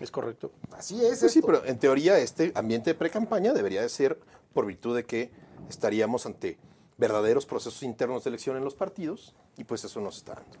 Es 0.00 0.10
correcto. 0.10 0.50
Así 0.72 1.02
es. 1.04 1.20
Pues 1.20 1.32
sí, 1.32 1.40
pero 1.40 1.64
en 1.64 1.78
teoría 1.78 2.18
este 2.18 2.52
ambiente 2.54 2.90
de 2.90 2.94
pre-campaña 2.94 3.52
debería 3.54 3.80
de 3.80 3.88
ser 3.88 4.18
por 4.56 4.64
virtud 4.64 4.96
de 4.96 5.04
que 5.04 5.30
estaríamos 5.68 6.24
ante 6.24 6.56
verdaderos 6.96 7.44
procesos 7.44 7.82
internos 7.82 8.24
de 8.24 8.30
elección 8.30 8.56
en 8.56 8.64
los 8.64 8.74
partidos 8.74 9.34
y 9.58 9.64
pues 9.64 9.84
eso 9.84 10.00
nos 10.00 10.16
está 10.16 10.32
dando. 10.32 10.56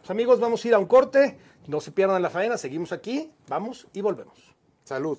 Pues 0.00 0.10
amigos, 0.10 0.38
vamos 0.38 0.62
a 0.62 0.68
ir 0.68 0.74
a 0.74 0.78
un 0.78 0.84
corte. 0.84 1.38
No 1.66 1.80
se 1.80 1.90
pierdan 1.90 2.20
la 2.20 2.28
faena, 2.28 2.58
seguimos 2.58 2.92
aquí, 2.92 3.32
vamos 3.48 3.88
y 3.94 4.02
volvemos. 4.02 4.54
Salud. 4.84 5.18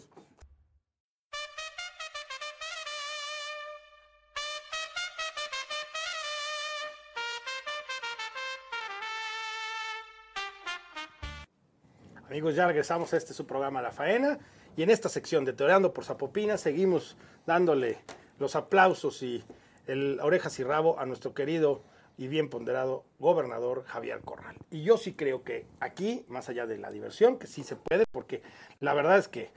Amigos, 12.40 12.56
ya 12.56 12.68
regresamos 12.68 13.12
a 13.12 13.18
este 13.18 13.34
su 13.34 13.46
programa 13.46 13.82
La 13.82 13.92
Faena 13.92 14.40
y 14.78 14.84
en 14.84 14.90
esta 14.90 15.10
sección 15.10 15.44
de 15.44 15.52
Teoreando 15.52 15.92
por 15.94 16.06
Zapopina 16.06 16.58
seguimos 16.58 17.18
dándole 17.46 17.98
los 18.40 18.56
aplausos 18.56 19.22
y 19.24 19.44
el 19.88 20.22
orejas 20.22 20.58
y 20.60 20.64
rabo 20.64 20.98
a 21.02 21.06
nuestro 21.06 21.34
querido 21.34 21.82
y 22.18 22.30
bien 22.30 22.50
ponderado 22.50 23.04
gobernador 23.20 23.84
Javier 23.88 24.22
Corral. 24.22 24.56
Y 24.72 24.84
yo 24.84 24.96
sí 24.96 25.12
creo 25.16 25.44
que 25.44 25.66
aquí, 25.82 26.24
más 26.30 26.48
allá 26.48 26.66
de 26.66 26.78
la 26.78 26.92
diversión, 26.92 27.38
que 27.40 27.46
sí 27.46 27.62
se 27.64 27.76
puede, 27.76 28.06
porque 28.10 28.42
la 28.80 28.94
verdad 28.94 29.18
es 29.18 29.28
que 29.28 29.52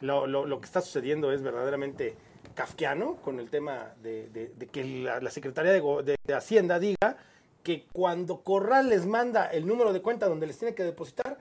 lo, 0.00 0.60
que 0.60 0.66
está 0.66 0.82
sucediendo 0.82 1.32
es 1.32 1.40
verdaderamente 1.40 2.16
kafkiano 2.54 3.16
con 3.22 3.40
el 3.40 3.48
tema 3.48 3.94
de, 4.02 4.52
que 4.70 4.84
la, 4.84 5.30
Secretaría 5.30 5.72
de- 5.72 6.16
de 6.22 6.34
Hacienda 6.34 6.78
diga 6.78 7.16
que 7.62 7.86
cuando 7.94 8.42
Corral 8.42 8.90
les 8.90 9.06
manda 9.06 9.46
el 9.46 9.66
número 9.66 9.94
de 9.94 10.02
cuenta 10.02 10.28
donde 10.28 10.46
les 10.46 10.58
tiene 10.58 10.74
que 10.74 10.82
depositar, 10.82 11.38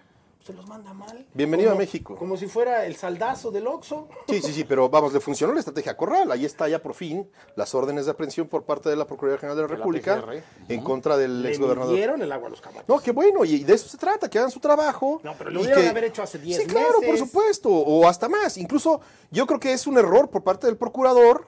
se 0.50 0.56
los 0.56 0.65
manda 0.68 0.94
mal. 0.96 1.27
Bienvenido 1.36 1.72
a 1.72 1.75
México. 1.75 2.15
Como 2.15 2.36
si 2.36 2.48
fuera 2.48 2.84
el 2.88 2.96
saldazo 2.96 3.51
del 3.51 3.68
Oxxo. 3.68 4.08
Sí, 4.27 4.41
sí, 4.41 4.51
sí, 4.51 4.63
pero 4.63 4.89
vamos, 4.89 5.13
le 5.13 5.20
funcionó 5.20 5.53
la 5.53 5.60
estrategia 5.60 5.96
Corral. 5.96 6.32
Ahí 6.32 6.44
está 6.44 6.68
ya 6.68 6.82
por 6.82 6.96
fin 6.96 7.29
las 7.56 7.75
órdenes 7.75 8.06
de 8.06 8.12
aprehensión 8.12 8.48
por 8.48 8.63
parte 8.63 8.89
de 8.89 8.96
la 8.96 9.06
Procuraduría 9.06 9.39
General 9.39 9.56
de 9.58 9.62
la 9.62 9.68
República 9.75 10.24
en 10.68 10.82
contra 10.84 11.18
del 11.18 11.44
Le 11.44 11.50
exgobernador. 11.50 11.94
dieron 11.96 12.22
el 12.24 12.32
agua 12.32 12.48
a 12.48 12.50
los 12.50 12.62
camotes. 12.62 12.89
No, 12.89 13.00
qué 13.00 13.12
bueno, 13.12 13.46
y 13.46 13.60
de 13.63 13.74
eso 13.75 13.88
se 13.88 13.98
trata, 14.00 14.27
que 14.27 14.39
hagan 14.39 14.50
su 14.50 14.60
trabajo. 14.60 15.22
No, 15.24 15.36
pero 15.38 15.51
lo 15.51 15.60
debieron 15.60 15.84
que- 15.84 15.89
haber 15.89 16.03
hecho 16.06 16.24
hace 16.24 16.39
10 16.39 16.62
Sí, 16.62 16.65
claro, 16.65 16.96
por 17.06 17.18
supuesto, 17.20 17.70
o 17.70 18.08
hasta 18.08 18.27
más. 18.27 18.58
Incluso 18.58 19.01
yo 19.29 19.46
creo 19.46 19.60
que 19.60 19.72
es 19.74 19.86
un 19.86 20.00
error 20.00 20.32
por 20.32 20.44
parte 20.44 20.65
del 20.65 20.77
procurador 20.77 21.48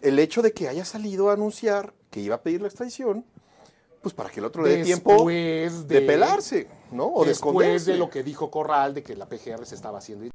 el 0.00 0.18
hecho 0.18 0.40
de 0.40 0.52
que 0.54 0.68
haya 0.68 0.86
salido 0.86 1.28
a 1.28 1.34
anunciar 1.34 1.92
que 2.10 2.20
iba 2.20 2.36
a 2.36 2.40
pedir 2.42 2.62
la 2.62 2.68
extradición, 2.68 3.26
pues 4.02 4.14
para 4.14 4.28
que 4.28 4.40
el 4.40 4.46
otro 4.46 4.62
le 4.64 4.78
dé 4.78 4.84
tiempo 4.84 5.28
de, 5.28 5.70
de- 5.86 6.00
pelarse, 6.02 6.66
¿no? 6.90 7.06
O 7.06 7.22
de 7.22 7.28
Después 7.30 7.86
de 7.86 7.96
lo 7.96 8.10
que 8.10 8.22
dijo 8.22 8.50
Corral 8.50 8.94
de 8.94 9.02
que 9.02 9.14
la 9.14 9.26
PGR 9.26 9.64
se 9.64 9.76
estaba 9.76 9.98
haciendo. 9.98 10.30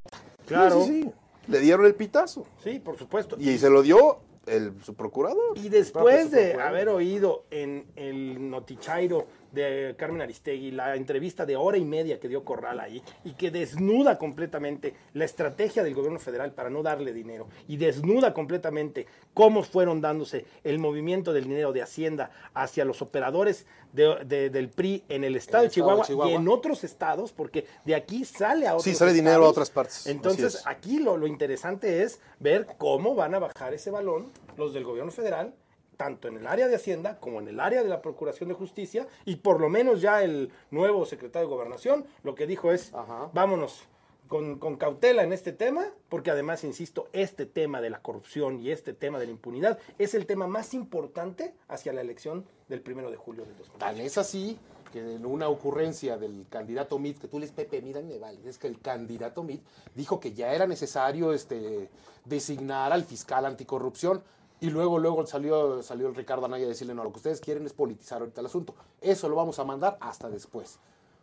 Claro. 0.47 0.81
Sí, 0.83 0.87
sí, 0.87 1.03
sí. 1.03 1.11
Le 1.47 1.59
dieron 1.59 1.85
el 1.85 1.95
pitazo. 1.95 2.45
Sí, 2.63 2.79
por 2.79 2.97
supuesto. 2.97 3.35
Y 3.39 3.57
se 3.57 3.69
lo 3.69 3.81
dio 3.81 4.19
el, 4.45 4.73
su 4.83 4.93
procurador. 4.95 5.57
Y 5.57 5.69
después 5.69 6.31
de 6.31 6.43
procurador. 6.51 6.69
haber 6.69 6.89
oído 6.89 7.43
en 7.51 7.85
el 7.95 8.49
notichairo 8.49 9.27
de 9.57 9.95
Carmen 9.97 10.21
Aristegui 10.21 10.71
la 10.71 10.95
entrevista 10.95 11.45
de 11.45 11.55
hora 11.57 11.77
y 11.77 11.83
media 11.85 12.19
que 12.19 12.27
dio 12.29 12.45
Corral 12.45 12.79
ahí 12.79 13.01
y 13.25 13.31
que 13.33 13.51
desnuda 13.51 14.17
completamente 14.17 14.93
la 15.13 15.25
estrategia 15.25 15.83
del 15.83 15.93
gobierno 15.95 16.19
federal 16.19 16.53
para 16.53 16.69
no 16.69 16.83
darle 16.83 17.11
dinero 17.11 17.47
y 17.67 17.77
desnuda 17.77 18.33
completamente 18.33 19.07
cómo 19.33 19.63
fueron 19.63 19.99
dándose 19.99 20.45
el 20.63 20.79
movimiento 20.79 21.33
del 21.33 21.45
dinero 21.45 21.73
de 21.73 21.81
Hacienda 21.81 22.31
hacia 22.53 22.85
los 22.85 23.01
operadores 23.01 23.65
de- 23.93 24.23
de- 24.25 24.49
del 24.49 24.69
PRI 24.69 25.03
en 25.09 25.23
el 25.23 25.35
estado, 25.35 25.63
el 25.63 25.69
de, 25.69 25.73
estado 25.73 25.97
de 25.97 26.03
Chihuahua 26.05 26.31
y 26.31 26.35
en 26.35 26.47
otros 26.47 26.83
estados, 26.83 27.31
porque 27.31 27.65
de 27.85 27.95
aquí 27.95 28.23
sale 28.25 28.67
a 28.67 28.71
otros 28.73 28.83
Sí, 28.83 28.93
sale 28.93 29.13
dinero 29.13 29.45
a 29.45 29.49
otras 29.49 29.69
partes, 29.71 30.05
Entonces, 30.07 30.55
es. 30.55 30.67
aquí 30.67 30.99
lo, 30.99 31.17
lo 31.17 31.25
interesante 31.27 32.03
es 32.03 32.19
ver 32.39 32.67
cómo 32.77 33.15
van 33.15 33.33
a 33.33 33.39
bajar 33.39 33.73
ese 33.73 33.89
balón 33.91 34.27
los 34.57 34.73
del 34.73 34.83
gobierno 34.83 35.11
federal, 35.11 35.53
tanto 35.97 36.27
en 36.27 36.37
el 36.37 36.47
área 36.47 36.67
de 36.67 36.75
Hacienda 36.75 37.19
como 37.19 37.39
en 37.39 37.47
el 37.47 37.59
área 37.59 37.83
de 37.83 37.89
la 37.89 38.01
Procuración 38.01 38.49
de 38.49 38.55
Justicia, 38.55 39.07
y 39.25 39.37
por 39.37 39.59
lo 39.59 39.69
menos 39.69 40.01
ya 40.01 40.23
el 40.23 40.51
nuevo 40.71 41.05
secretario 41.05 41.47
de 41.47 41.53
Gobernación 41.53 42.05
lo 42.23 42.35
que 42.35 42.47
dijo 42.47 42.71
es, 42.71 42.93
Ajá. 42.93 43.29
vámonos 43.33 43.83
con, 44.27 44.59
con 44.59 44.75
cautela 44.77 45.23
en 45.23 45.33
este 45.33 45.51
tema, 45.53 45.85
porque 46.09 46.31
además, 46.31 46.63
insisto, 46.63 47.07
este 47.13 47.45
tema 47.45 47.81
de 47.81 47.89
la 47.89 48.01
corrupción 48.01 48.59
y 48.59 48.71
este 48.71 48.93
tema 48.93 49.19
de 49.19 49.25
la 49.25 49.31
impunidad 49.31 49.79
es 49.97 50.13
el 50.13 50.25
tema 50.25 50.47
más 50.47 50.73
importante 50.73 51.53
hacia 51.67 51.93
la 51.93 52.01
elección 52.01 52.45
del 52.69 52.81
primero 52.81 53.09
de 53.09 53.17
julio 53.17 53.45
del 53.45 53.57
2020. 53.57 53.79
Tan 53.79 54.05
es 54.05 54.17
así 54.17 54.59
que 54.91 54.99
en 54.99 55.25
una 55.25 55.49
ocurrencia 55.49 56.17
del 56.17 56.45
candidato 56.49 56.97
Mitt, 56.99 57.19
que 57.19 57.27
tú 57.27 57.39
les 57.39 57.51
Pepe, 57.51 57.81
mira, 57.81 58.01
me 58.01 58.17
vale, 58.19 58.39
es 58.47 58.57
que 58.57 58.67
el 58.67 58.79
candidato 58.79 59.43
Mitt 59.43 59.61
dijo 59.95 60.19
que 60.19 60.33
ya 60.33 60.53
era 60.53 60.67
necesario 60.67 61.33
este, 61.33 61.89
designar 62.25 62.93
al 62.93 63.03
fiscal 63.03 63.45
anticorrupción 63.45 64.23
y 64.59 64.69
luego 64.69 64.97
luego 64.99 65.25
salió, 65.27 65.81
salió 65.83 66.07
el 66.07 66.15
Ricardo 66.15 66.45
Anaya 66.45 66.65
a 66.65 66.69
decirle, 66.69 66.93
no, 66.95 67.03
lo 67.03 67.11
que 67.11 67.17
ustedes 67.17 67.39
quieren 67.41 67.65
es 67.65 67.73
politizar 67.73 68.19
ahorita 68.21 68.41
el 68.41 68.47
asunto. 68.47 68.73
Eso 69.01 69.29
lo 69.29 69.35
vamos 69.35 69.59
a 69.59 69.63
mandar 69.63 69.97
hasta 70.01 70.29
después. 70.29 70.79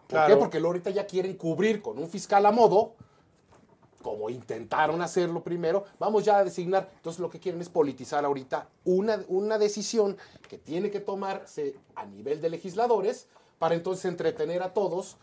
¿Por 0.06 0.08
Claro. 0.08 0.34
qué? 0.34 0.38
Porque 0.40 0.60
lo 0.60 0.68
ahorita 0.68 0.90
ya 0.90 1.06
quieren 1.06 1.36
cubrir 1.36 1.82
con 1.82 1.98
un 1.98 2.08
fiscal 2.08 2.44
a 2.46 2.52
modo, 2.52 2.92
como 4.02 4.28
intentaron 4.28 5.00
hacerlo 5.00 5.42
primero, 5.42 5.84
vamos 5.98 6.24
ya 6.24 6.38
a 6.38 6.44
designar. 6.44 6.90
Entonces 6.96 7.20
lo 7.20 7.30
que 7.30 7.40
quieren 7.40 7.60
es 7.62 7.70
politizar 7.70 8.24
ahorita 8.24 8.68
una, 8.84 9.24
una 9.28 9.56
decisión 9.58 10.16
que 10.48 10.58
tiene 10.58 10.90
que 10.90 11.00
tomarse 11.00 11.74
a 11.96 12.04
nivel 12.04 12.40
de 12.42 12.50
legisladores 12.50 13.26
para 13.58 13.74
entonces 13.74 14.04
entretener 14.04 14.62
a 14.62 14.74
todos 14.74 15.16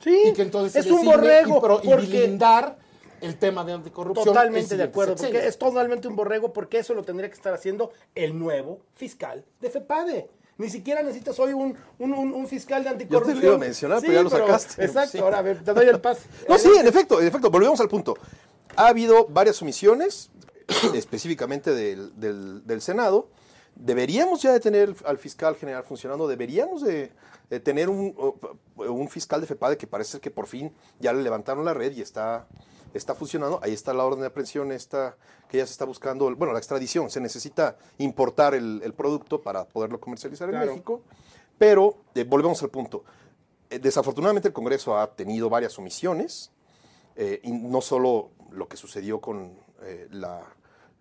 Sí, 0.00 0.16
y 0.26 0.32
que 0.34 0.42
entonces 0.42 0.72
se 0.74 0.80
es 0.80 0.94
un 0.94 1.04
borrego, 1.06 1.54
y, 1.82 1.86
y 1.86 1.90
porque- 1.90 2.06
blindar 2.06 2.78
el 3.20 3.36
tema 3.38 3.64
de 3.64 3.72
anticorrupción. 3.72 4.24
Totalmente 4.26 4.76
de 4.76 4.82
acuerdo, 4.84 5.12
sexenio. 5.12 5.34
porque 5.34 5.48
es 5.48 5.58
totalmente 5.58 6.08
un 6.08 6.16
borrego, 6.16 6.52
porque 6.52 6.78
eso 6.78 6.94
lo 6.94 7.02
tendría 7.02 7.28
que 7.28 7.34
estar 7.36 7.52
haciendo 7.54 7.92
el 8.14 8.38
nuevo 8.38 8.80
fiscal 8.94 9.44
de 9.60 9.70
FEPADE. 9.70 10.30
Ni 10.58 10.68
siquiera 10.70 11.02
necesitas 11.02 11.38
hoy 11.38 11.52
un, 11.52 11.76
un, 12.00 12.12
un- 12.12 12.32
un 12.34 12.48
fiscal 12.48 12.82
de 12.82 12.90
anticorrupción. 12.90 13.36
Yo 13.36 13.40
te 13.40 13.46
lo 13.46 13.52
iba 13.54 13.56
a 13.56 13.66
mencionar, 13.66 14.00
pero 14.00 14.12
ya 14.12 14.22
lo 14.22 14.30
sacaste. 14.30 14.84
Exacto, 14.84 15.12
Sí. 15.12 15.18
ahora 15.18 15.38
a 15.38 15.42
ver, 15.42 15.62
te 15.62 15.72
doy 15.72 15.86
el 15.86 16.00
pase. 16.00 16.22
No, 16.48 16.58
sí, 16.58 16.68
en 16.76 16.86
efecto, 16.86 17.20
en 17.20 17.28
efecto, 17.28 17.48
volvemos 17.50 17.80
al 17.80 17.88
punto. 17.88 18.14
Ha 18.74 18.88
habido 18.88 19.26
varias 19.28 19.62
omisiones, 19.62 20.30
específicamente 20.94 21.72
del, 21.74 22.18
del- 22.18 22.66
del 22.66 22.80
Senado. 22.80 23.28
Deberíamos 23.76 24.42
ya 24.42 24.52
de 24.52 24.58
tener 24.58 24.92
al 25.04 25.18
fiscal 25.18 25.54
general 25.54 25.84
funcionando, 25.84 26.26
deberíamos 26.26 26.82
de, 26.82 27.12
de 27.48 27.60
tener 27.60 27.88
un, 27.88 28.12
un 28.74 29.08
fiscal 29.08 29.40
de 29.40 29.46
FEPADE 29.46 29.76
que 29.76 29.86
parece 29.86 30.18
que 30.18 30.32
por 30.32 30.48
fin 30.48 30.72
ya 30.98 31.12
le 31.12 31.22
levantaron 31.22 31.64
la 31.64 31.74
red 31.74 31.92
y 31.92 32.00
está, 32.00 32.48
está 32.94 33.14
funcionando. 33.14 33.60
Ahí 33.62 33.72
está 33.72 33.92
la 33.92 34.04
orden 34.04 34.20
de 34.20 34.26
aprehensión 34.26 34.72
esta, 34.72 35.16
que 35.48 35.58
ya 35.58 35.66
se 35.66 35.72
está 35.72 35.84
buscando, 35.84 36.34
bueno, 36.36 36.52
la 36.52 36.58
extradición. 36.58 37.10
Se 37.10 37.20
necesita 37.20 37.76
importar 37.98 38.54
el, 38.54 38.80
el 38.84 38.92
producto 38.94 39.40
para 39.42 39.64
poderlo 39.66 40.00
comercializar 40.00 40.48
Claro. 40.48 40.64
en 40.64 40.70
México. 40.70 41.02
Pero 41.58 41.96
eh, 42.14 42.24
volvemos 42.24 42.62
al 42.62 42.70
punto. 42.70 43.04
Eh, 43.70 43.78
desafortunadamente 43.78 44.48
el 44.48 44.54
Congreso 44.54 44.96
ha 44.98 45.14
tenido 45.14 45.50
varias 45.50 45.78
omisiones, 45.78 46.50
eh, 47.16 47.40
y 47.42 47.52
no 47.52 47.80
solo 47.80 48.30
lo 48.50 48.68
que 48.68 48.76
sucedió 48.76 49.20
con 49.20 49.52
la 50.10 50.42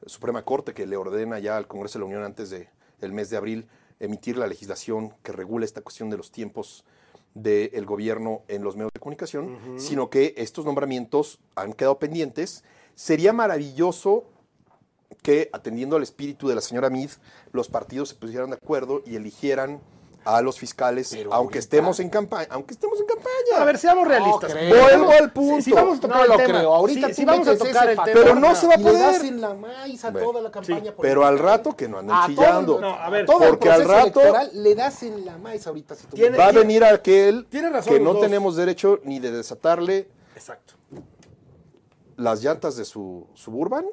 Suprema 0.05 0.43
Corte, 0.43 0.73
que 0.73 0.85
le 0.85 0.97
ordena 0.97 1.39
ya 1.39 1.57
al 1.57 1.67
Congreso 1.67 1.97
de 1.97 2.01
la 2.01 2.05
Unión 2.05 2.23
antes 2.23 2.49
del 2.51 2.69
el 3.01 3.11
mes 3.11 3.29
de 3.29 3.37
abril 3.37 3.67
emitir 3.99 4.37
la 4.37 4.45
legislación 4.47 5.13
que 5.23 5.31
regula 5.31 5.65
esta 5.65 5.81
cuestión 5.81 6.09
de 6.11 6.17
los 6.17 6.31
tiempos 6.31 6.83
del 7.41 7.85
gobierno 7.85 8.41
en 8.47 8.63
los 8.63 8.75
medios 8.75 8.91
de 8.93 8.99
comunicación, 8.99 9.57
sino 9.77 10.09
que 10.09 10.33
estos 10.37 10.65
nombramientos 10.65 11.39
han 11.55 11.73
quedado 11.73 11.99
pendientes. 11.99 12.63
Sería 12.95 13.33
maravilloso 13.33 14.25
que, 15.21 15.49
atendiendo 15.53 15.95
al 15.95 16.03
espíritu 16.03 16.47
de 16.47 16.55
la 16.55 16.61
señora 16.61 16.89
Meade, 16.89 17.13
los 17.51 17.69
partidos 17.69 18.09
se 18.09 18.15
pusieran 18.15 18.49
de 18.49 18.55
acuerdo 18.55 19.03
y 19.05 19.15
eligieran 19.15 19.81
a 20.35 20.41
los 20.41 20.59
fiscales, 20.59 21.09
Pero 21.11 21.33
aunque 21.33 21.57
ahorita- 21.57 21.59
estemos 21.59 21.99
en 22.01 22.09
campaña, 22.09 22.47
aunque 22.51 22.73
estemos 22.73 22.99
en 22.99 23.05
campaña. 23.05 23.61
A 23.61 23.63
ver, 23.63 23.77
seamos 23.77 24.07
realistas. 24.07 24.51
creo. 24.51 24.69
Vuelvo 24.81 25.11
al 25.11 25.31
punto. 25.31 25.55
Si, 25.57 25.61
si 25.63 25.71
vamos 25.71 25.97
a 25.97 26.01
tocar 26.01 26.17
No 26.17 26.23
el 26.23 26.29
lo 26.29 26.37
tema, 26.37 26.59
creo. 26.59 26.73
Ahorita 26.75 27.07
si, 27.07 27.13
si 27.13 27.25
vamos 27.25 27.47
a 27.47 27.57
tocar 27.57 27.89
el 27.89 27.95
tema. 27.95 28.03
Pero 28.13 28.35
no 28.35 28.53
se 28.55 28.67
va 28.67 28.73
a 28.73 28.77
le 28.77 28.83
poder. 28.83 29.25
en 29.25 29.41
la 29.41 29.53
maíz 29.53 30.03
a 30.03 30.11
Bueno, 30.11 30.27
toda 30.31 30.41
la 30.41 30.51
campaña. 30.51 30.93
pero 30.99 31.25
al 31.25 31.39
rato 31.39 31.75
que 31.75 31.87
no 31.87 31.99
anden 31.99 32.15
A 32.15 32.19
todo 32.23 32.27
chillando. 32.35 32.75
el- 32.75 32.81
No, 32.81 32.93
a 32.95 33.09
ver, 33.09 33.25
todo 33.25 33.43
el 33.43 33.49
porque 33.51 33.69
al 33.69 33.85
rato- 33.87 34.21
le 34.53 34.75
das 34.75 35.03
en 35.03 35.25
la 35.25 35.37
maíz 35.37 35.65
ahorita. 35.65 35.95
Si 35.95 36.07
tú 36.07 36.15
Tiene- 36.17 36.37
Va 36.37 36.47
a 36.47 36.51
venir 36.51 36.83
aquel 36.83 37.47
tiene 37.49 37.69
razón 37.69 37.93
que 37.93 37.99
no 37.99 38.13
dos. 38.13 38.21
tenemos 38.21 38.55
derecho 38.55 38.99
ni 39.03 39.19
de 39.19 39.31
desatarle 39.31 40.09
Exacto. 40.35 40.73
las 42.17 42.41
llantas 42.43 42.75
de 42.75 42.85
su 42.85 43.27
suburban 43.33 43.85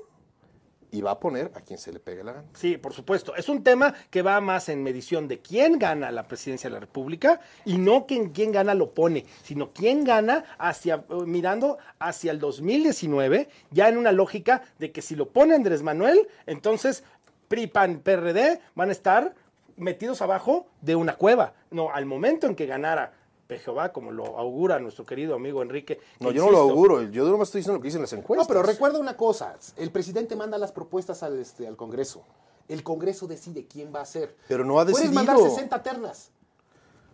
y 0.94 1.00
va 1.00 1.10
a 1.10 1.18
poner 1.18 1.50
a 1.56 1.60
quien 1.60 1.76
se 1.76 1.92
le 1.92 1.98
pegue 1.98 2.22
la 2.22 2.32
gana. 2.32 2.48
Sí, 2.54 2.76
por 2.76 2.92
supuesto. 2.92 3.34
Es 3.34 3.48
un 3.48 3.64
tema 3.64 3.92
que 4.10 4.22
va 4.22 4.40
más 4.40 4.68
en 4.68 4.80
medición 4.84 5.26
de 5.26 5.40
quién 5.40 5.76
gana 5.76 6.12
la 6.12 6.28
presidencia 6.28 6.70
de 6.70 6.74
la 6.74 6.80
República 6.80 7.40
y 7.64 7.78
no 7.78 8.06
que 8.06 8.30
quién 8.32 8.52
gana 8.52 8.74
lo 8.74 8.94
pone, 8.94 9.26
sino 9.42 9.72
quién 9.72 10.04
gana 10.04 10.44
hacia 10.56 11.04
eh, 11.10 11.14
mirando 11.26 11.78
hacia 11.98 12.30
el 12.30 12.38
2019, 12.38 13.48
ya 13.72 13.88
en 13.88 13.98
una 13.98 14.12
lógica 14.12 14.62
de 14.78 14.92
que 14.92 15.02
si 15.02 15.16
lo 15.16 15.30
pone 15.30 15.56
Andrés 15.56 15.82
Manuel, 15.82 16.28
entonces 16.46 17.02
PRI, 17.48 17.66
PAN, 17.66 17.98
PRD 17.98 18.60
van 18.76 18.90
a 18.90 18.92
estar 18.92 19.34
metidos 19.76 20.22
abajo 20.22 20.68
de 20.80 20.94
una 20.94 21.16
cueva. 21.16 21.54
No, 21.72 21.90
al 21.92 22.06
momento 22.06 22.46
en 22.46 22.54
que 22.54 22.66
ganara 22.66 23.14
Jehová, 23.48 23.92
como 23.92 24.10
lo 24.10 24.38
augura 24.38 24.78
nuestro 24.78 25.04
querido 25.04 25.34
amigo 25.34 25.62
Enrique. 25.62 25.98
que 25.98 26.02
No, 26.20 26.30
yo 26.30 26.46
no 26.46 26.50
lo 26.50 26.58
auguro, 26.58 27.02
yo 27.02 27.24
no 27.26 27.36
me 27.36 27.44
estoy 27.44 27.60
diciendo 27.60 27.76
lo 27.78 27.82
que 27.82 27.88
dicen 27.88 28.00
las 28.00 28.12
encuestas. 28.12 28.48
No, 28.48 28.48
pero 28.48 28.62
recuerda 28.62 28.98
una 28.98 29.16
cosa, 29.16 29.56
el 29.76 29.90
presidente 29.90 30.34
manda 30.36 30.56
las 30.58 30.72
propuestas 30.72 31.22
al, 31.22 31.38
este, 31.38 31.66
al 31.66 31.76
Congreso. 31.76 32.22
El 32.68 32.82
Congreso 32.82 33.26
decide 33.26 33.66
quién 33.66 33.92
va 33.94 34.00
a 34.00 34.06
ser. 34.06 34.34
Pero 34.48 34.64
no 34.64 34.80
ha 34.80 34.84
Puedes 34.84 34.96
decidido. 35.10 35.14
mandar 35.14 35.38
60 35.38 35.82
ternas. 35.82 36.30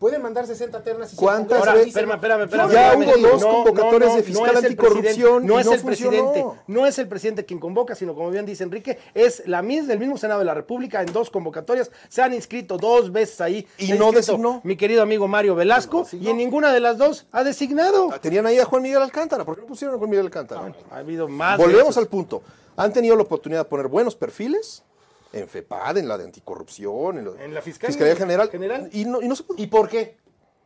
Pueden 0.01 0.23
mandar 0.23 0.47
60 0.47 0.83
ternas 0.83 1.13
y 1.13 1.17
¿Cuántas 1.17 1.59
Ahora, 1.59 1.75
ve- 1.75 1.85
dice, 1.85 1.91
espérame, 2.01 2.15
espérame, 2.15 2.43
espérame. 2.45 2.73
Ya 2.73 2.93
espérame. 2.95 3.19
hubo 3.21 3.29
dos 3.29 3.45
convocatorias 3.45 4.15
de 4.17 4.23
fiscal 4.23 4.47
es 4.53 4.59
el 4.61 4.65
anticorrupción 4.65 5.03
presidente, 5.03 5.47
no 5.47 5.59
es 5.61 5.67
no 5.67 5.73
el 5.75 5.81
presidente, 5.83 6.45
no 6.69 6.87
es 6.87 6.99
el 6.99 7.07
presidente 7.09 7.45
quien 7.45 7.61
convoca, 7.61 7.95
sino 7.95 8.15
como 8.15 8.31
bien 8.31 8.47
dice 8.47 8.65
Enrique, 8.65 8.99
es 9.13 9.43
la 9.47 9.61
misma 9.61 9.89
del 9.89 9.99
mismo 9.99 10.17
Senado 10.17 10.39
de 10.41 10.47
la 10.47 10.55
República 10.55 11.03
en 11.03 11.13
dos 11.13 11.29
convocatorias, 11.29 11.91
se 12.09 12.23
han 12.23 12.33
inscrito 12.33 12.79
dos 12.79 13.13
veces 13.13 13.43
ahí. 13.43 13.67
Y 13.77 13.93
no 13.93 14.11
designó. 14.11 14.63
Mi 14.65 14.75
querido 14.75 15.03
amigo 15.03 15.29
Mario 15.29 15.55
Velasco, 15.55 16.07
y 16.13 16.31
en 16.31 16.39
ninguna 16.39 16.73
de 16.73 16.81
las 16.81 16.97
dos 16.97 17.27
ha 17.31 17.45
designado. 17.45 18.09
Ah, 18.11 18.19
Tenían 18.19 18.47
ahí 18.47 18.59
a 18.59 18.65
Juan 18.65 18.81
Miguel 18.81 19.03
Alcántara, 19.03 19.45
¿por 19.45 19.55
qué 19.57 19.61
no 19.61 19.67
pusieron 19.67 19.97
a 19.97 19.99
Juan 19.99 20.09
Miguel 20.09 20.25
Alcántara? 20.25 20.73
Ha 20.91 20.97
habido 20.97 21.29
más. 21.29 21.59
Volvemos 21.59 21.99
al 21.99 22.07
punto. 22.07 22.41
Han 22.75 22.91
tenido 22.95 23.17
la 23.17 23.23
oportunidad 23.23 23.65
de 23.65 23.69
poner 23.69 23.89
buenos 23.89 24.17
perfiles 24.17 24.83
en 25.33 25.49
FEPAD, 25.49 25.99
en 25.99 26.09
la 26.09 26.19
de 26.19 26.25
anticorrupción, 26.25 27.19
en, 27.19 27.25
lo- 27.25 27.39
En 27.39 27.55
la 27.55 27.63
Fiscalía 27.63 28.17
General, 28.17 28.51
General. 28.51 28.89
Y, 28.93 29.05
no, 29.05 29.23
y 29.23 29.29
no 29.29 29.37
se 29.37 29.45
pudo. 29.45 29.63
¿Y 29.63 29.67
por 29.69 29.89
qué? 29.89 30.17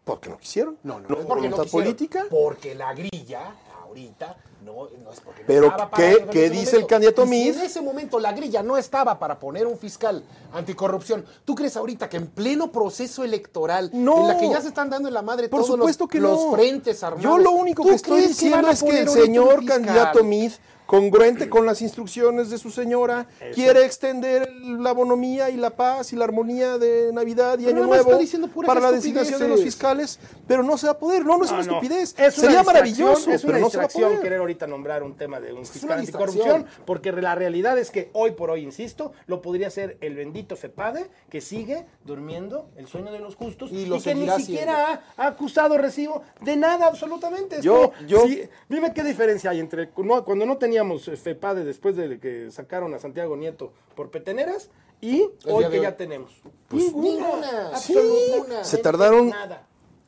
Porque 0.04 0.28
no 0.28 0.38
quisieron. 0.38 0.78
No, 0.82 1.00
no, 1.00 1.08
no 1.08 1.14
no 1.14 1.20
es 1.20 1.26
porque 1.26 1.48
no 1.48 1.56
voluntad 1.56 1.72
política. 1.72 2.26
Porque 2.30 2.74
la 2.74 2.92
grilla, 2.94 3.54
ahorita, 3.84 4.36
no, 4.64 4.88
no 5.02 5.12
es 5.12 5.20
porque 5.20 5.42
no 5.42 5.46
Pero, 5.46 5.66
estaba 5.68 5.90
¿qué- 5.96 6.26
qué 6.30 6.50
dice 6.50 6.64
momento. 6.72 6.76
el 6.78 6.86
candidato 6.86 7.24
Y 7.24 7.28
si 7.28 7.48
en 7.48 7.60
ese 7.60 7.80
momento 7.82 8.18
la 8.18 8.32
grilla 8.32 8.62
no 8.62 8.76
estaba 8.78 9.18
para 9.18 9.38
poner 9.38 9.66
un 9.66 9.78
fiscal 9.78 10.22
anticorrupción, 10.52 11.24
¿tú 11.44 11.54
crees 11.54 11.76
ahorita 11.76 12.08
que 12.08 12.16
en 12.16 12.26
pleno 12.28 12.70
proceso 12.72 13.24
electoral, 13.24 13.90
No. 13.92 14.22
en 14.22 14.28
la 14.28 14.36
que 14.38 14.48
ya 14.48 14.60
se 14.60 14.68
están 14.68 14.88
dando 14.90 15.08
en 15.08 15.14
la 15.14 15.22
madre 15.22 15.48
Por 15.48 15.60
todos 15.60 15.76
supuesto 15.76 16.04
los, 16.04 16.10
que 16.10 16.20
los 16.20 16.44
no. 16.46 16.52
frentes 16.52 17.02
armados? 17.02 17.22
Yo 17.24 17.38
lo 17.38 17.50
único 17.52 17.82
¿tú 17.82 17.90
que 17.90 17.94
estoy 17.96 18.22
diciendo 18.22 18.68
es 18.70 18.82
que 18.82 19.00
el 19.00 19.08
señor 19.08 19.64
candidato 19.66 20.24
Meade, 20.24 20.54
congruente 20.86 21.48
con 21.48 21.64
las 21.66 21.80
instrucciones 21.82 22.50
de 22.50 22.58
su 22.58 22.70
señora, 22.70 23.26
quiere 23.54 23.84
extender 23.84 24.50
la 24.62 24.92
bonomía 24.92 25.50
y 25.50 25.56
la 25.56 25.70
paz 25.70 26.12
y 26.12 26.16
la 26.16 26.24
armonía 26.24 26.78
de 26.78 27.10
Navidad 27.12 27.58
y 27.58 27.64
Pero 27.64 27.78
Año 27.78 27.86
Nuevo 27.86 28.18
para 28.66 28.80
la 28.80 28.92
designación 28.92 29.40
de 29.40 29.48
los 29.48 29.62
fiscales, 29.62 30.18
pero 30.46 30.62
no 30.62 30.76
se 30.76 30.86
va 30.86 30.92
a 30.92 30.98
poder. 30.98 31.24
No, 31.24 31.38
no 31.38 31.44
es 31.44 31.50
No, 31.50 31.58
una 31.58 31.66
no. 31.66 31.72
estupidez. 31.74 32.14
Es 32.18 32.18
una 32.18 32.30
Sería 32.30 32.30
distracción, 32.60 32.66
maravilloso, 32.66 33.30
Es 33.32 33.44
una 33.44 33.52
pero 33.54 33.64
no 33.64 33.70
se 33.70 33.76
va 33.78 33.82
a 33.82 33.86
distracción 33.86 34.10
poder. 34.10 34.22
querer 34.22 34.38
ahorita 34.40 34.66
nombrar 34.66 35.02
un 35.02 35.14
tema 35.16 35.40
de 35.40 35.52
un 35.52 35.64
fiscal 35.64 35.90
una 35.90 36.00
anticorrupción, 36.00 36.66
porque 36.84 37.12
la 37.12 37.34
realidad 37.34 37.78
es 37.78 37.90
que 37.90 38.10
hoy 38.12 38.32
por 38.32 38.50
hoy, 38.50 38.62
insisto, 38.62 39.12
lo 39.26 39.40
podría 39.40 39.70
ser 39.70 39.96
el 40.00 40.14
bendito 40.14 40.56
FEPADE, 40.56 41.06
que 41.30 41.40
sigue 41.40 41.86
durmiendo 42.04 42.68
el 42.76 42.86
sueño 42.88 43.10
de 43.12 43.20
los 43.20 43.36
justos 43.36 43.70
Y 43.72 43.80
y, 43.80 43.86
lo 43.86 44.00
que 44.00 44.14
ni 44.14 44.28
siquiera 44.30 45.02
ha, 45.16 45.22
ha 45.24 45.26
acusado 45.28 45.78
recibo 45.78 46.22
de 46.42 46.56
nada 46.56 46.86
absolutamente. 46.86 47.56
Es 47.56 47.62
Yo- 47.62 47.92
yo- 48.06 48.26
si- 48.26 48.42
dime 48.68 48.92
qué 48.92 49.02
diferencia 49.02 49.50
hay 49.50 49.60
entre 49.60 49.90
no, 49.96 50.24
cuando 50.24 50.44
no 50.46 50.56
teníamos 50.74 51.04
FEPADE 51.04 51.64
después 51.64 51.94
de 51.96 52.18
que 52.18 52.50
sacaron 52.50 52.92
a 52.94 52.98
Santiago 52.98 53.36
Nieto 53.36 53.72
por 53.94 54.10
peteneras 54.10 54.70
y 55.00 55.22
hoy 55.46 55.64
de 55.64 55.70
que 55.70 55.76
hoy. 55.78 55.82
ya 55.82 55.96
tenemos. 55.96 56.32
Ninguna, 56.70 57.68
absolutamente 57.74 58.64
Se 58.64 58.78
tardaron- 58.78 59.30
nada. 59.30 59.66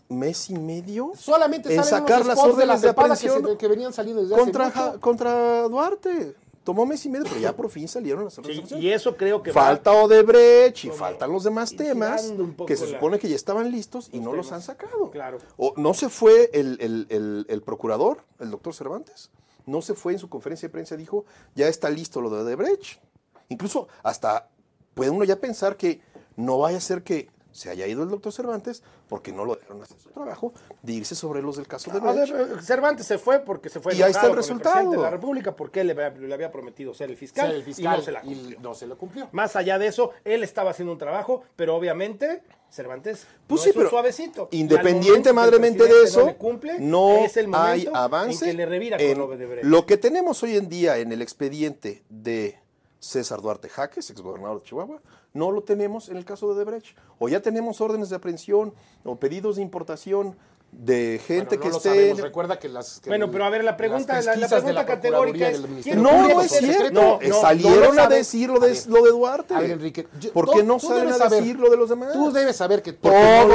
¿Mes 0.08 0.50
y 0.50 0.54
medio? 0.54 1.12
Solamente 1.16 1.72
en 1.74 1.82
sacar 1.82 2.24
las 2.24 2.38
órdenes 2.38 2.58
de 2.58 2.66
la 2.66 2.78
Cepeda 2.78 2.94
que, 2.94 3.00
aprehensión 3.12 3.46
se- 3.52 3.56
que 3.58 3.68
venían 3.68 3.92
saliendo 3.92 4.22
desde 4.22 4.34
hace 4.36 4.44
contra, 4.44 4.64
mucho. 4.66 5.00
Contra 5.00 5.62
Duarte. 5.68 6.34
Tomó 6.62 6.84
mes 6.84 7.04
y 7.06 7.08
medio, 7.08 7.26
pero 7.28 7.40
ya 7.40 7.54
por 7.54 7.70
fin 7.70 7.86
salieron 7.86 8.24
las 8.24 8.36
órdenes 8.38 8.68
de 8.68 8.76
Sí, 8.76 8.82
y 8.82 8.90
eso 8.90 9.16
creo 9.16 9.40
que 9.40 9.52
va- 9.52 9.62
Falta 9.66 9.92
Odebrecht 9.92 10.84
y 10.84 10.88
como 10.88 10.98
faltan 10.98 11.30
los 11.32 11.44
demás 11.44 11.74
temas 11.76 12.32
que 12.66 12.76
se 12.76 12.86
la- 12.88 12.92
supone 12.94 13.20
que 13.20 13.28
ya 13.28 13.36
estaban 13.36 13.70
listos 13.70 14.08
y 14.12 14.16
los 14.16 14.24
no 14.26 14.32
los 14.32 14.50
han 14.50 14.62
sacado. 14.62 15.10
Claro. 15.12 15.38
O 15.56 15.74
no 15.76 15.94
se 15.94 16.08
fue 16.08 16.50
el, 16.52 16.76
el- 16.80 17.06
el- 17.10 17.46
el 17.48 17.62
procurador, 17.62 18.18
el 18.40 18.50
doctor 18.50 18.74
Cervantes, 18.74 19.30
no 19.66 19.82
se 19.82 19.94
fue 19.94 20.12
en 20.12 20.18
su 20.18 20.28
conferencia 20.28 20.68
de 20.68 20.72
prensa, 20.72 20.96
dijo, 20.96 21.24
ya 21.54 21.68
está 21.68 21.90
listo 21.90 22.20
lo 22.20 22.30
de 22.30 22.42
Odebrecht. 22.42 23.00
Incluso 23.48 23.88
hasta 24.02 24.48
puede 24.94 25.10
uno 25.10 25.24
ya 25.24 25.40
pensar 25.40 25.76
que 25.76 26.00
no 26.36 26.58
vaya 26.58 26.78
a 26.78 26.80
ser 26.80 27.02
que 27.02 27.28
se 27.56 27.70
haya 27.70 27.86
ido 27.86 28.02
el 28.02 28.08
doctor 28.10 28.32
Cervantes 28.32 28.82
porque 29.08 29.32
no 29.32 29.44
lo 29.44 29.54
dejaron 29.56 29.82
hacer 29.82 29.98
su 29.98 30.10
trabajo 30.10 30.52
de 30.82 30.92
irse 30.92 31.14
sobre 31.14 31.40
los 31.42 31.56
del 31.56 31.66
caso 31.66 31.90
de 31.90 31.98
Odebrecht. 31.98 32.34
eh, 32.58 32.62
Cervantes 32.62 33.06
se 33.06 33.18
fue 33.18 33.40
porque 33.40 33.68
se 33.68 33.80
fue 33.80 33.94
Y 33.94 34.02
ahí 34.02 34.10
está 34.10 34.22
el 34.24 34.28
con 34.28 34.36
resultado. 34.36 34.74
presidente 34.74 34.96
de 34.98 35.02
la 35.02 35.10
República 35.10 35.56
porque 35.56 35.80
él 35.80 35.86
le, 35.88 35.92
había- 35.94 36.10
le 36.10 36.34
había 36.34 36.52
prometido 36.52 36.92
ser 36.94 37.10
el 37.10 37.16
fiscal, 37.16 37.46
Ser 37.46 37.56
el 37.56 37.62
fiscal 37.64 37.94
y 37.94 37.98
no 37.98 38.02
se 38.04 38.12
la 38.12 38.20
y 38.24 38.34
cumplió. 38.34 38.60
no 38.60 38.74
se 38.74 38.86
lo 38.86 38.98
cumplió. 38.98 39.28
Más 39.32 39.56
allá 39.56 39.78
de 39.78 39.86
eso, 39.86 40.10
él 40.24 40.42
estaba 40.42 40.70
haciendo 40.72 40.92
un 40.92 40.98
trabajo, 40.98 41.42
pero 41.56 41.74
obviamente 41.74 42.42
Cervantes 42.70 43.26
Pues 43.46 43.60
no 43.60 43.64
sí, 43.64 43.70
es 43.70 43.76
un 43.76 43.80
pero 43.80 43.90
suavecito. 43.90 44.48
Independiente 44.50 45.32
madremente 45.32 45.84
de 45.84 46.02
eso, 46.04 46.20
no, 46.20 46.26
le 46.26 46.36
cumple, 46.36 46.78
no 46.80 47.16
es 47.24 47.36
el 47.36 47.46
hay 47.54 47.84
momento 47.86 47.96
avance. 47.96 48.44
en 48.44 48.50
que 48.50 48.56
le 48.56 48.66
revira 48.66 48.96
en 48.98 49.18
con 49.18 49.30
Odebrecht. 49.32 49.64
Lo 49.64 49.86
que 49.86 49.96
tenemos 49.96 50.42
hoy 50.42 50.56
en 50.56 50.68
día 50.68 50.98
en 50.98 51.10
el 51.12 51.22
expediente 51.22 52.02
de 52.10 52.58
César 52.98 53.40
Duarte 53.40 53.68
Jaques, 53.68 54.10
exgobernador 54.10 54.58
de 54.60 54.64
Chihuahua, 54.66 55.00
no 55.36 55.52
lo 55.52 55.62
tenemos 55.62 56.08
en 56.08 56.16
el 56.16 56.24
caso 56.24 56.46
de 56.46 56.54
Odebrecht. 56.54 56.96
O 57.18 57.28
ya 57.28 57.40
tenemos 57.40 57.80
órdenes 57.80 58.08
de 58.08 58.16
aprehensión 58.16 58.74
o 59.04 59.16
pedidos 59.16 59.56
de 59.56 59.62
importación 59.62 60.36
de 60.72 61.18
gente 61.26 61.56
Bueno, 61.56 61.56
no 61.56 61.62
que 61.62 61.68
lo 61.70 61.76
esté... 61.78 61.88
sabemos. 61.88 62.20
Recuerda 62.20 62.58
que 62.58 62.68
las. 62.68 63.00
que 63.00 63.08
Bueno, 63.08 63.30
pero 63.30 63.44
a 63.46 63.50
ver, 63.50 63.64
la 63.64 63.78
pregunta- 63.78 64.20
la- 64.20 64.36
la 64.36 64.46
pregunta 64.46 64.84
categórica 64.84 65.48
es, 65.48 65.60
No, 65.62 65.68
¿Quién 65.82 66.02
no 66.02 66.40
es 66.42 66.50
cierto. 66.52 66.66
secretos? 66.70 66.92
No, 67.02 67.18
no, 67.26 67.40
salieron 67.40 67.82
no 67.82 67.92
lo 67.94 68.02
a 68.02 68.08
decir 68.08 68.50
lo 68.50 68.60
de, 68.60 68.68
ver, 68.72 68.86
lo 68.88 69.02
de 69.02 69.10
Duarte. 69.10 69.54
A 69.54 69.60
ver, 69.60 69.70
Enrique, 69.70 70.06
yo- 70.20 70.32
¿Por 70.34 70.50
qué 70.50 70.62
no 70.62 70.78
salen 70.78 71.08
a 71.08 71.16
saber- 71.16 71.40
decir 71.40 71.58
lo 71.58 71.70
de 71.70 71.78
los 71.78 71.88
demás? 71.88 72.12
Tú 72.12 72.30
debes 72.30 72.56
saber 72.56 72.82
que 72.82 72.92
todo 72.92 73.10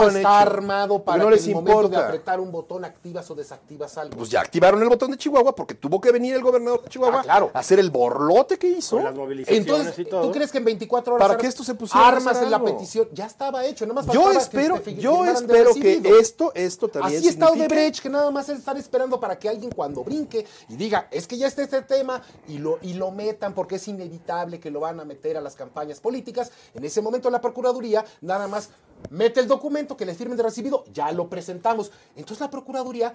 está 0.07 0.19
hecho. 0.19 0.27
armado 0.29 1.03
para 1.03 1.19
no 1.23 1.29
que 1.29 1.35
les 1.35 1.43
en 1.43 1.49
el 1.49 1.55
momento 1.57 1.89
de 1.89 1.97
apretar 1.97 2.39
un 2.39 2.51
botón 2.51 2.85
activas 2.85 3.29
o 3.29 3.35
desactivas 3.35 3.95
algo. 3.99 4.17
Pues 4.17 4.29
ya 4.29 4.41
activaron 4.41 4.81
el 4.81 4.89
botón 4.89 5.11
de 5.11 5.17
Chihuahua 5.17 5.53
porque 5.53 5.75
tuvo 5.75 6.01
que 6.01 6.11
venir 6.11 6.33
el 6.33 6.41
gobernador 6.41 6.81
de 6.83 6.89
Chihuahua 6.89 7.19
Ah, 7.19 7.23
claro. 7.23 7.51
a 7.53 7.59
hacer 7.59 7.77
el 7.77 7.91
borlote 7.91 8.57
que 8.57 8.67
hizo. 8.67 8.95
Con 8.95 9.05
las 9.05 9.13
movilizaciones 9.13 9.67
Entonces, 9.67 9.99
y 9.99 10.05
todo. 10.05 10.23
¿tú 10.23 10.31
crees 10.31 10.51
que 10.51 10.57
en 10.57 10.65
24 10.65 11.13
horas 11.13 11.23
Para 11.23 11.35
ar- 11.35 11.39
que 11.39 11.45
esto 11.45 11.63
se 11.63 11.75
pusiera 11.75 12.07
armas 12.07 12.41
en 12.41 12.49
la 12.49 12.63
petición? 12.63 13.07
Ya 13.13 13.27
estaba 13.27 13.63
hecho, 13.63 13.85
Yo 14.11 14.31
espero, 14.31 14.81
que 14.81 16.01
esto, 16.19 16.51
esto 16.55 16.87
Así 17.05 17.27
está 17.27 17.47
significa- 17.47 17.73
Odebrecht, 17.75 18.01
que 18.01 18.09
nada 18.09 18.31
más 18.31 18.49
están 18.49 18.77
esperando 18.77 19.19
para 19.19 19.37
que 19.39 19.49
alguien 19.49 19.71
cuando 19.71 20.03
brinque 20.03 20.45
y 20.69 20.75
diga, 20.75 21.07
es 21.11 21.27
que 21.27 21.37
ya 21.37 21.47
está 21.47 21.63
este 21.63 21.81
tema, 21.81 22.21
y 22.47 22.57
lo, 22.57 22.79
y 22.81 22.93
lo 22.93 23.11
metan 23.11 23.53
porque 23.53 23.75
es 23.75 23.87
inevitable 23.87 24.59
que 24.59 24.71
lo 24.71 24.79
van 24.79 24.99
a 24.99 25.05
meter 25.05 25.37
a 25.37 25.41
las 25.41 25.55
campañas 25.55 25.99
políticas. 25.99 26.51
En 26.73 26.83
ese 26.83 27.01
momento 27.01 27.29
la 27.29 27.41
Procuraduría 27.41 28.03
nada 28.21 28.47
más 28.47 28.69
mete 29.09 29.39
el 29.39 29.47
documento 29.47 29.97
que 29.97 30.05
le 30.05 30.13
firmen 30.13 30.37
de 30.37 30.43
recibido, 30.43 30.83
ya 30.93 31.11
lo 31.11 31.27
presentamos. 31.29 31.91
Entonces 32.15 32.39
la 32.41 32.49
Procuraduría 32.49 33.13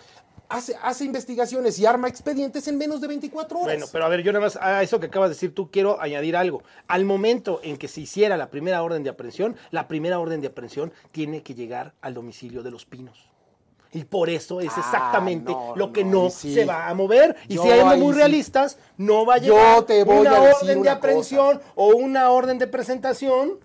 hace, 0.49 0.77
hace 0.83 1.05
investigaciones 1.05 1.79
y 1.79 1.87
arma 1.87 2.09
expedientes 2.09 2.67
en 2.69 2.77
menos 2.79 3.01
de 3.01 3.07
24 3.09 3.59
horas. 3.59 3.75
Bueno, 3.77 3.87
pero 3.93 4.05
a 4.05 4.09
ver, 4.09 4.23
yo 4.23 4.33
nada 4.33 4.45
más 4.45 4.57
a 4.57 4.83
eso 4.83 4.99
que 5.01 5.07
acabas 5.07 5.29
de 5.31 5.35
decir 5.35 5.55
tú 5.55 5.71
quiero 5.71 6.01
añadir 6.01 6.37
algo. 6.37 6.63
Al 6.89 7.05
momento 7.05 7.61
en 7.63 7.77
que 7.77 7.89
se 7.89 8.01
hiciera 8.01 8.37
la 8.37 8.51
primera 8.51 8.83
orden 8.83 9.03
de 9.05 9.11
aprehensión, 9.11 9.57
la 9.71 9.87
primera 9.89 10.19
orden 10.19 10.41
de 10.41 10.49
aprehensión 10.49 10.93
tiene 11.13 11.43
que 11.43 11.55
llegar 11.55 11.95
al 12.01 12.15
domicilio 12.15 12.63
de 12.63 12.71
los 12.71 12.85
pinos. 12.87 13.31
Y 13.93 14.05
por 14.05 14.29
eso 14.29 14.61
es 14.61 14.71
Ah, 14.77 14.81
exactamente 14.81 15.53
no, 15.53 15.75
lo 15.77 15.93
que 15.93 16.05
no, 16.05 16.11
no 16.11 16.25
ahí 16.25 16.31
sí. 16.31 16.55
se 16.55 16.65
va 16.65 16.89
a 16.89 16.95
mover. 16.95 17.37
Y 17.49 17.55
Yo 17.55 17.63
siendo 17.63 17.89
ahí 17.89 18.01
muy 18.01 18.13
realistas, 18.13 18.79
no 18.97 19.25
va 19.25 19.35
a 19.35 19.39
Yo 19.39 19.55
llegar 19.55 19.83
te 19.83 20.05
voy 20.05 20.19
una 20.27 20.37
a 20.37 20.41
decir 20.41 20.55
orden 20.63 20.83
de 20.83 20.91
aprehensión 20.91 21.61
o 21.75 21.89
una 21.89 22.31
orden 22.31 22.59
de 22.59 22.67
presentación 22.67 23.59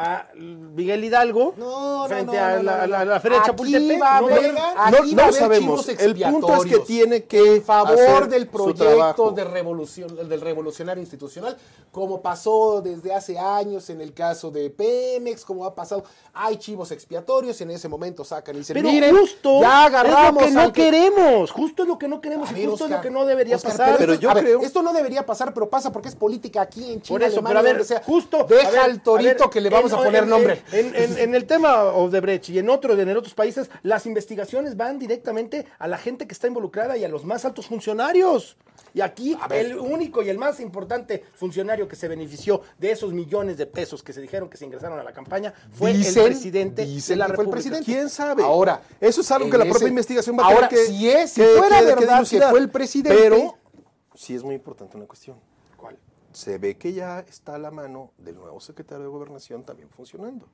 a 0.00 0.28
Miguel 0.36 1.02
Hidalgo 1.04 1.54
No, 1.56 2.04
frente 2.06 2.36
no, 2.36 2.44
a 2.44 2.62
la, 3.04 3.18
feria 3.20 3.38
de 3.40 3.46
Chapultepec. 3.46 4.00
va 4.00 4.16
a 4.18 4.20
no 4.20 4.26
haber- 4.28 5.32
sabemos. 5.34 5.88
El 5.88 6.14
punto 6.14 6.54
es 6.64 6.70
que 6.70 6.78
tiene 6.80 7.24
que 7.24 7.56
en 7.56 7.62
favor 7.64 7.94
hacer 7.98 8.28
del 8.28 8.46
proyecto 8.46 9.32
de 9.32 9.44
revolución, 9.44 10.28
del 10.28 10.40
revolucionario 10.40 11.00
institucional, 11.02 11.56
como 11.90 12.22
pasó 12.22 12.80
desde 12.80 13.12
hace 13.12 13.38
años 13.40 13.90
en 13.90 14.00
el 14.00 14.14
caso 14.14 14.52
de 14.52 14.70
Pemex, 14.70 15.44
como 15.44 15.64
ha 15.64 15.74
pasado. 15.74 16.04
Hay 16.32 16.58
chivos 16.58 16.92
expiatorios, 16.92 17.60
en 17.60 17.72
ese 17.72 17.88
momento 17.88 18.22
sacan 18.24 18.54
y 18.54 18.58
dicen, 18.58 18.74
Pero 18.74 18.90
miren, 18.90 19.16
justo 19.16 19.60
ya 19.60 19.86
agarramos 19.86 20.44
es 20.44 20.48
lo 20.54 20.54
que 20.54 20.54
no 20.54 20.60
al 20.60 20.72
que-". 20.72 20.82
queremos. 20.84 21.50
Justo 21.50 21.82
es 21.82 21.88
lo 21.88 21.98
que 21.98 22.06
no 22.06 22.20
queremos 22.20 22.50
y 22.52 22.64
justo 22.66 22.84
es 22.84 22.90
lo 22.92 23.00
que 23.00 23.10
no 23.10 23.26
debería 23.26 23.56
Oscar, 23.56 23.72
pasar. 23.72 23.96
pero 23.98 24.12
esto- 24.12 24.22
yo 24.22 24.34
ver, 24.34 24.44
creo- 24.44 24.60
esto 24.62 24.80
no 24.82 24.92
debería 24.92 25.26
pasar, 25.26 25.52
pero 25.52 25.68
pasa 25.68 25.90
porque 25.90 26.08
es 26.08 26.14
política 26.14 26.60
aquí 26.62 26.92
en 26.92 27.02
China, 27.02 27.18
Por 27.18 27.22
eso, 27.24 27.40
Alemania, 27.40 27.48
pero 27.48 27.58
a 27.58 27.62
ver, 27.62 27.72
donde 27.72 27.84
sea. 27.88 28.02
justo. 28.04 28.44
Deja 28.48 28.84
al 28.84 29.02
torito 29.02 29.50
que 29.50 29.60
le 29.60 29.68
vamos 29.70 29.87
en- 29.92 29.98
a 29.98 30.02
poner 30.04 30.26
nombre. 30.26 30.62
En, 30.72 30.94
en- 30.94 31.18
en 31.18 31.34
el 31.34 31.46
tema 31.46 31.84
Odebrecht 31.84 32.48
y 32.50 32.58
en 32.58 32.68
otros, 32.70 32.98
en 32.98 33.16
otros 33.16 33.34
países, 33.34 33.70
las 33.82 34.06
investigaciones 34.06 34.76
van 34.76 34.98
directamente 34.98 35.66
a 35.78 35.88
la 35.88 35.98
gente 35.98 36.26
que 36.26 36.32
está 36.34 36.46
involucrada 36.46 36.96
y 36.96 37.04
a 37.04 37.08
los 37.08 37.24
más 37.24 37.44
altos 37.44 37.66
funcionarios. 37.66 38.56
Y 38.94 39.00
aquí 39.02 39.36
el 39.50 39.78
único 39.78 40.22
y 40.22 40.30
el 40.30 40.38
más 40.38 40.60
importante 40.60 41.24
funcionario 41.34 41.86
que 41.86 41.94
se 41.94 42.08
benefició 42.08 42.62
de 42.78 42.90
esos 42.90 43.12
millones 43.12 43.58
de 43.58 43.66
pesos 43.66 44.02
que 44.02 44.12
se 44.12 44.20
dijeron 44.20 44.48
que 44.48 44.56
se 44.56 44.64
ingresaron 44.64 44.98
a 44.98 45.02
la 45.02 45.12
campaña 45.12 45.52
fue 45.72 45.92
Dicen- 45.92 46.22
el 46.22 46.28
presidente 46.30 46.86
de 46.86 47.16
la 47.16 47.26
que 47.26 47.34
fue 47.34 47.44
el 47.44 47.50
República. 47.50 47.50
presidente. 47.52 47.84
¿Quién 47.84 48.08
sabe? 48.08 48.42
Ahora, 48.42 48.80
eso 49.00 49.20
es 49.20 49.30
algo 49.30 49.50
que 49.50 49.58
la 49.58 49.64
ese- 49.64 49.70
propia 49.72 49.88
investigación 49.88 50.38
va 50.38 50.44
a 50.44 50.46
Ahora, 50.46 50.68
tener 50.68 50.86
que 50.86 50.90
si 50.92 51.08
es- 51.10 51.30
si 51.32 51.40
que- 51.40 51.46
fuera 51.58 51.80
que- 51.80 51.84
verdad 51.86 52.26
que 52.28 52.40
fue 52.40 52.58
el 52.60 52.70
presidente- 52.70 53.18
Pero 53.20 53.56
sí 54.14 54.34
es 54.34 54.42
muy 54.42 54.54
importante 54.54 54.96
una 54.96 55.06
cuestión. 55.06 55.36
Se 56.32 56.58
ve 56.58 56.76
que 56.76 56.92
ya 56.92 57.20
está 57.20 57.54
a 57.54 57.58
la 57.58 57.70
mano 57.70 58.12
del 58.18 58.36
nuevo 58.36 58.60
secretario 58.60 59.04
de 59.04 59.10
Gobernación 59.10 59.64
también 59.64 59.88
funcionando. 59.90 60.46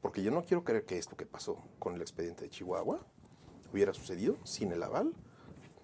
Porque 0.00 0.22
yo 0.22 0.30
no 0.30 0.42
quiero 0.44 0.62
creer 0.64 0.84
que 0.84 0.98
esto 0.98 1.16
que 1.16 1.26
pasó 1.26 1.56
con 1.78 1.94
el 1.94 2.00
expediente 2.02 2.44
de 2.44 2.50
Chihuahua 2.50 3.00
hubiera 3.72 3.92
sucedido 3.92 4.36
sin 4.44 4.72
el 4.72 4.82
aval 4.82 5.12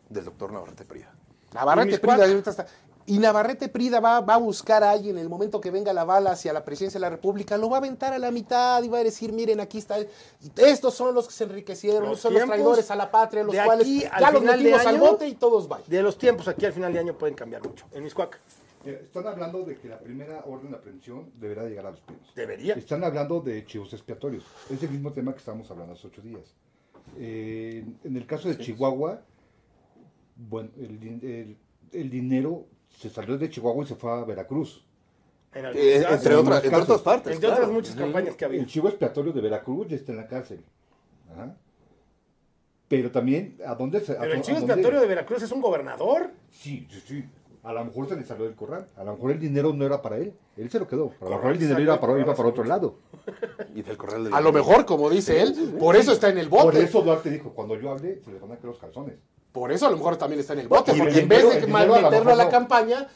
del 0.09 0.25
doctor 0.25 0.53
Navarrete 0.53 0.85
Prida. 0.85 1.13
Navarrete 1.53 1.99
Prida 1.99 2.25
ahorita 2.25 2.51
está- 2.51 2.67
Y 3.05 3.19
Navarrete 3.19 3.69
Prida 3.69 3.99
va, 3.99 4.21
va 4.21 4.35
a 4.35 4.39
buscar 4.39 4.85
a 4.85 4.91
alguien 4.93 5.17
en 5.17 5.23
el 5.23 5.29
momento 5.29 5.61
que 5.61 5.73
venga 5.73 5.93
la 5.93 6.05
bala 6.05 6.31
hacia 6.31 6.53
la 6.53 6.65
presidencia 6.65 6.99
de 6.99 7.03
la 7.03 7.11
República, 7.11 7.57
lo 7.59 7.69
va 7.69 7.79
a 7.79 7.81
aventar 7.81 8.13
a 8.13 8.19
la 8.19 8.31
mitad 8.31 8.81
y 8.85 8.89
va 8.89 8.99
a 8.99 9.03
decir, 9.05 9.33
miren, 9.33 9.59
aquí 9.59 9.79
está, 9.79 9.97
estos 10.57 10.95
son 10.95 11.13
los 11.13 11.27
que 11.27 11.33
se 11.35 11.45
enriquecieron, 11.45 12.05
Los 12.11 12.21
son 12.21 12.33
los 12.35 12.45
traidores 12.47 12.91
a 12.93 12.95
la 12.97 13.11
patria, 13.11 13.43
los 13.43 13.57
cuales 13.57 13.85
aquí 13.89 14.05
al 14.05 14.21
ya 14.21 14.31
los 14.31 14.43
metimos 14.45 14.81
al 14.83 14.87
año- 14.87 15.01
bote 15.01 15.27
y 15.27 15.35
todos 15.35 15.67
van. 15.67 15.83
De 15.89 16.01
los 16.01 16.17
tiempos 16.17 16.47
aquí 16.47 16.65
al 16.65 16.73
final 16.73 16.93
de 16.93 17.01
año 17.01 17.19
pueden 17.19 17.35
cambiar 17.35 17.67
mucho. 17.67 17.87
En 17.91 18.05
Miscuac 18.05 18.39
Están 18.85 19.27
hablando 19.27 19.63
de 19.65 19.77
que 19.77 19.89
la 19.89 19.99
primera 19.99 20.43
orden 20.45 20.71
de 20.71 20.77
aprehensión 20.77 21.31
deberá 21.39 21.65
llegar 21.65 21.87
a 21.87 21.91
los 21.93 22.01
pinos. 22.01 22.33
debería. 22.35 22.75
Están 22.75 23.05
hablando 23.05 23.41
de 23.41 23.65
chivos 23.65 23.93
expiatorios. 23.93 24.45
Es 24.71 24.83
el 24.83 24.91
mismo 24.91 25.13
tema 25.13 25.33
que 25.33 25.39
estábamos 25.39 25.71
hablando 25.71 25.93
hace 25.95 26.07
ocho 26.09 26.23
días. 26.23 26.55
Eh, 27.19 27.85
en 28.05 28.17
el 28.17 28.27
caso 28.27 28.49
de 28.49 28.59
Chihuahua, 28.59 29.23
bueno, 30.37 30.71
el, 30.79 30.99
din- 31.01 31.23
el- 31.23 31.57
el 31.93 32.11
dinero 32.11 32.67
se 32.99 33.11
salió 33.11 33.37
de 33.39 33.51
Chihuahua 33.51 33.85
y 33.85 33.89
se 33.89 33.95
fue 33.95 34.11
a 34.11 34.25
Veracruz. 34.25 34.85
En 35.55 35.67
Eh, 35.67 35.97
entre, 35.97 36.33
en 36.33 36.39
otras, 36.39 36.65
entre 36.65 36.99
partes. 36.99 37.33
Entre 37.35 37.39
claro. 37.49 37.55
otras 37.55 37.71
muchas 37.71 37.95
campañas 37.95 38.35
que 38.37 38.45
había. 38.45 38.61
El 38.61 38.67
chivo 38.67 38.89
expiatorio 38.89 39.33
de 39.33 39.41
Veracruz 39.43 39.89
ya 39.89 39.97
está 39.97 40.13
en 40.13 40.19
la 40.19 40.27
cárcel. 40.27 40.65
Ajá. 41.31 41.55
Pero 42.89 43.11
también, 43.11 43.59
¿a 43.67 43.75
dónde 43.75 44.01
se.? 44.01 44.13
a 44.13 44.21
Pero 44.21 44.35
el 44.35 44.43
chivo 44.43 44.59
expiatorio 44.59 45.01
de 45.01 45.07
Veracruz 45.07 45.43
es 45.43 45.53
un 45.53 45.61
gobernador. 45.61 46.31
Sí, 46.51 46.87
sí, 46.91 47.01
sí. 47.07 47.25
A 47.63 47.73
lo 47.73 47.85
mejor 47.85 48.09
se 48.09 48.17
le 48.17 48.25
salió 48.25 48.45
del 48.45 48.57
corral. 48.57 48.87
A 48.97 49.05
lo 49.05 49.13
mejor 49.13 49.31
el 49.31 49.39
dinero 49.39 49.73
no 49.73 49.85
era 49.87 50.03
para 50.03 50.17
él. 50.19 50.35
Él 50.57 50.69
se 50.69 50.81
lo 50.81 50.89
quedó. 50.89 51.13
A 51.21 51.25
lo 51.25 51.31
mejor 51.31 51.53
el 51.53 51.59
dinero 51.59 51.81
iba 51.81 52.01
para, 52.01 52.19
iba 52.19 52.33
otro 52.33 52.65
lado. 52.65 52.97
Y 53.75 53.83
del 53.83 53.97
corral 53.97 54.25
del 54.25 54.35
A 54.35 54.41
lo 54.41 54.53
mejor, 54.53 54.85
como 54.85 55.09
dice 55.09 55.41
él, 55.41 55.77
por 55.79 55.95
eso 55.95 56.13
está 56.13 56.29
en 56.29 56.39
el 56.39 56.49
bote. 56.49 56.65
Por 56.65 56.77
eso 56.77 57.03
Duarte 57.03 57.31
dijo: 57.31 57.51
cuando 57.51 57.79
yo 57.79 57.91
hable, 57.93 58.21
se 58.25 58.33
le 58.33 58.39
van 58.41 58.51
a 58.53 58.55
caer 58.57 58.67
los 58.67 58.79
calzones. 58.79 59.15
Por 59.53 59.71
eso 59.71 59.87
a 59.87 59.91
lo 59.91 59.97
mejor 59.97 60.17
también 60.17 60.41
está 60.41 60.55
en 60.55 60.61
el 60.61 60.69
bote, 60.69 60.93
Y 60.95 60.99
porque 60.99 61.13
el 61.13 61.19
en 61.21 61.29
vez 61.29 61.61
de 61.61 61.67
meterlo 61.67 62.33
a 62.33 62.35
la 62.35 62.49
campaña, 62.49 63.07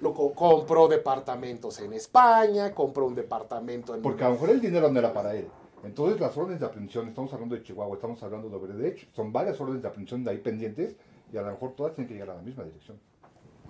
lo 0.00 0.12
co- 0.12 0.32
compró 0.34 0.88
departamentos 0.88 1.80
en 1.80 1.92
España, 1.92 2.74
compró 2.74 3.06
un 3.06 3.14
departamento 3.14 3.94
en... 3.94 4.02
Porque 4.02 4.24
a 4.24 4.28
lo 4.28 4.34
mejor 4.34 4.50
el 4.50 4.60
dinero 4.60 4.90
no 4.90 4.98
era 4.98 5.12
para 5.12 5.34
él. 5.36 5.46
Entonces, 5.84 6.20
las 6.20 6.36
órdenes 6.36 6.58
de 6.58 6.66
aprehensión, 6.66 7.06
estamos 7.08 7.32
hablando 7.32 7.54
de 7.54 7.62
Chihuahua, 7.62 7.94
estamos 7.94 8.20
hablando 8.22 8.48
de 8.50 8.56
Obredech, 8.56 9.08
son 9.14 9.32
varias 9.32 9.60
órdenes 9.60 9.82
de 9.82 9.88
aprehensión 9.88 10.24
de 10.24 10.32
ahí 10.32 10.38
pendientes 10.38 10.96
y 11.32 11.36
a 11.36 11.42
lo 11.42 11.52
mejor 11.52 11.74
todas 11.76 11.94
tienen 11.94 12.08
que 12.08 12.14
llegar 12.14 12.30
a 12.30 12.34
la 12.34 12.42
misma 12.42 12.64
dirección. 12.64 12.98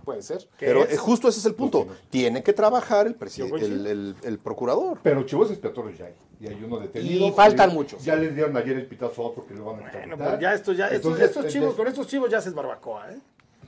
Puede 0.06 0.22
ser. 0.22 0.38
¿Qué 0.56 0.66
Pero 0.66 0.84
es? 0.84 0.92
eh, 0.92 0.96
justo 0.96 1.28
ese 1.28 1.40
es 1.40 1.46
el 1.46 1.54
punto. 1.56 1.88
Tiene 2.10 2.42
que 2.44 2.52
trabajar 2.52 3.08
el, 3.08 3.16
el, 3.60 3.86
el- 3.88 4.14
el 4.22 4.38
procurador. 4.38 5.00
Pero 5.02 5.24
chivos 5.26 5.50
expiatorios 5.50 5.98
ya 5.98 6.06
hay. 6.06 6.14
Y 6.38 6.46
hay 6.46 6.62
uno 6.64 6.78
detenido. 6.78 7.26
Y 7.26 7.32
faltan 7.32 7.70
Ya- 7.70 7.74
muchos. 7.74 8.04
Ya 8.04 8.14
les 8.14 8.32
dieron 8.32 8.56
ayer 8.56 8.76
el 8.76 8.86
pitazo 8.86 9.20
a 9.22 9.26
otro 9.26 9.44
que 9.44 9.54
lo 9.54 9.64
van 9.64 9.84
a 9.84 9.90
Bueno, 9.90 10.16
pero 10.16 10.38
ya 10.38 10.54
estos, 10.54 10.76
ya, 10.76 10.84
estos, 10.86 10.96
Entonces, 11.12 11.24
estos 11.36 11.46
chivos, 11.52 11.74
con 11.74 11.88
estos 11.88 12.06
chivos 12.06 12.30
ya 12.30 12.38
haces 12.38 12.54
barbacoa, 12.54 13.10
¿eh? 13.10 13.18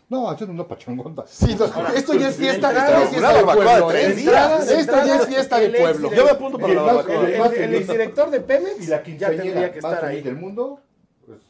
No, 0.08 0.30
hacen 0.30 0.48
una 0.50 0.66
pachangonda. 0.66 1.24
Sí, 1.26 1.56
no, 1.58 1.64
esto 1.88 2.14
ya 2.14 2.28
es 2.28 2.36
fiesta, 2.36 2.70
esto 2.70 2.90
ya 2.92 3.02
es 3.02 3.08
fiesta 3.10 3.28
Una 3.30 3.38
de 3.38 3.44
pueblo, 3.44 3.88
de 3.88 3.94
tres 3.94 4.16
días. 4.16 4.70
Esto 4.70 4.92
ya 5.04 5.16
es 5.16 5.26
fiesta 5.26 5.58
de 5.58 5.70
pueblo. 5.70 6.14
Yo 6.14 6.24
me 6.24 6.30
apunto 6.30 6.58
para 6.58 6.72
Y 6.72 6.76
la 6.76 6.82
barbacoa. 6.82 7.14
El, 7.28 7.34
el, 7.34 7.52
el 7.64 7.74
exdirector 7.74 8.30
de 8.30 8.40
Pemex 8.40 8.76
Y 8.80 8.86
la 8.86 8.96
ya 8.98 9.02
quinceañera 9.02 9.42
tendría 9.42 9.72
que 9.72 9.80
más 9.82 9.92
estar 9.92 10.08
feliz 10.08 10.18
ahí. 10.18 10.22
del 10.30 10.36
mundo, 10.36 10.80
pues, 11.26 11.40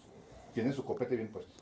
tiene 0.55 0.73
su 0.73 0.83
copete 0.85 1.15
bien 1.15 1.29
puesto. 1.29 1.53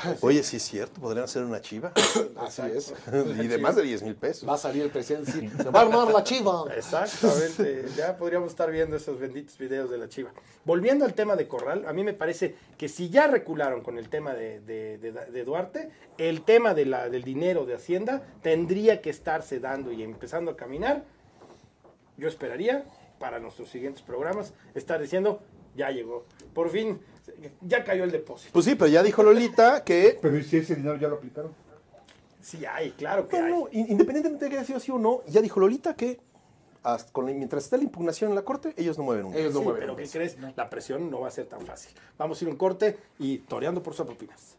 Oye, 0.20 0.42
sí 0.42 0.56
es 0.56 0.62
cierto, 0.62 1.00
podrían 1.00 1.24
hacer 1.24 1.44
una 1.44 1.60
chiva. 1.60 1.92
Así 2.36 2.62
es. 2.62 2.94
y 3.40 3.46
de 3.46 3.58
más 3.58 3.76
de 3.76 3.82
10 3.82 4.02
mil 4.02 4.14
pesos. 4.16 4.48
Va 4.48 4.54
a 4.54 4.58
salir 4.58 4.82
el 4.82 4.90
presidente 4.90 5.32
se 5.32 5.70
va 5.70 5.80
a 5.80 5.82
armar 5.82 6.08
la 6.12 6.24
chiva. 6.24 6.64
Exactamente, 6.76 7.86
ya 7.96 8.16
podríamos 8.16 8.50
estar 8.50 8.70
viendo 8.70 8.96
esos 8.96 9.18
benditos 9.18 9.56
videos 9.58 9.90
de 9.90 9.98
la 9.98 10.08
Chiva. 10.08 10.30
Volviendo 10.64 11.04
al 11.04 11.14
tema 11.14 11.36
de 11.36 11.48
Corral, 11.48 11.84
a 11.86 11.92
mí 11.92 12.04
me 12.04 12.12
parece 12.14 12.54
que 12.78 12.88
si 12.88 13.08
ya 13.10 13.26
recularon 13.26 13.82
con 13.82 13.98
el 13.98 14.08
tema 14.08 14.34
de, 14.34 14.60
de- 14.60 14.98
de- 14.98 15.12
de 15.12 15.44
Duarte, 15.44 15.90
el 16.18 16.42
tema 16.42 16.74
de 16.74 16.86
la, 16.86 17.08
del 17.08 17.24
dinero 17.24 17.66
de 17.66 17.74
Hacienda 17.74 18.22
tendría 18.42 19.00
que 19.00 19.10
estarse 19.10 19.60
dando 19.60 19.92
y 19.92 20.02
empezando 20.02 20.50
a 20.52 20.56
caminar. 20.56 21.04
Yo 22.16 22.28
esperaría 22.28 22.84
para 23.18 23.38
nuestros 23.38 23.68
siguientes 23.70 24.02
programas 24.02 24.52
estar 24.74 25.00
diciendo, 25.00 25.40
ya 25.74 25.90
llegó, 25.90 26.24
por 26.54 26.70
fin, 26.70 27.00
ya 27.60 27.84
cayó 27.84 28.04
el 28.04 28.10
depósito. 28.12 28.50
Pues 28.52 28.64
sí, 28.64 28.74
pero 28.74 28.88
ya 28.88 29.02
dijo 29.02 29.22
Lolita 29.22 29.84
que 29.84 30.18
Pero 30.20 30.36
¿y 30.38 30.44
si 30.44 30.56
ese 30.58 30.76
dinero 30.76 30.96
ya 30.96 31.08
lo 31.08 31.16
aplicaron? 31.16 31.52
Sí 32.40 32.64
hay, 32.66 32.90
claro 32.92 33.28
que 33.28 33.40
Bueno, 33.40 33.68
hay. 33.70 33.78
in- 33.80 33.90
independientemente 33.92 34.46
de 34.46 34.50
que 34.50 34.56
haya 34.58 34.66
sido 34.66 34.78
así 34.78 34.90
o 34.90 34.98
no, 34.98 35.22
ya 35.26 35.40
dijo 35.40 35.60
Lolita 35.60 35.94
que 35.94 36.20
hasta 36.82 37.12
con 37.12 37.26
la- 37.26 37.32
mientras 37.32 37.62
esté 37.64 37.76
la 37.76 37.84
impugnación 37.84 38.30
en 38.30 38.34
la 38.34 38.42
corte, 38.42 38.74
ellos 38.76 38.98
no 38.98 39.04
mueven 39.04 39.26
un 39.26 39.34
Ellos 39.34 39.52
no 39.54 39.60
Sí, 39.60 39.64
mueven 39.64 39.80
pero 39.82 39.96
¿qué 39.96 40.08
crees? 40.08 40.36
La 40.56 40.68
presión 40.68 41.08
no 41.10 41.20
va 41.20 41.28
a 41.28 41.30
ser 41.30 41.46
tan 41.46 41.64
fácil. 41.64 41.92
Vamos 42.18 42.40
a 42.40 42.44
ir 42.44 42.48
a 42.48 42.50
un 42.52 42.58
corte 42.58 42.98
y 43.20 43.38
toreando 43.38 43.82
por 43.82 43.94
Zapopinas. 43.94 44.56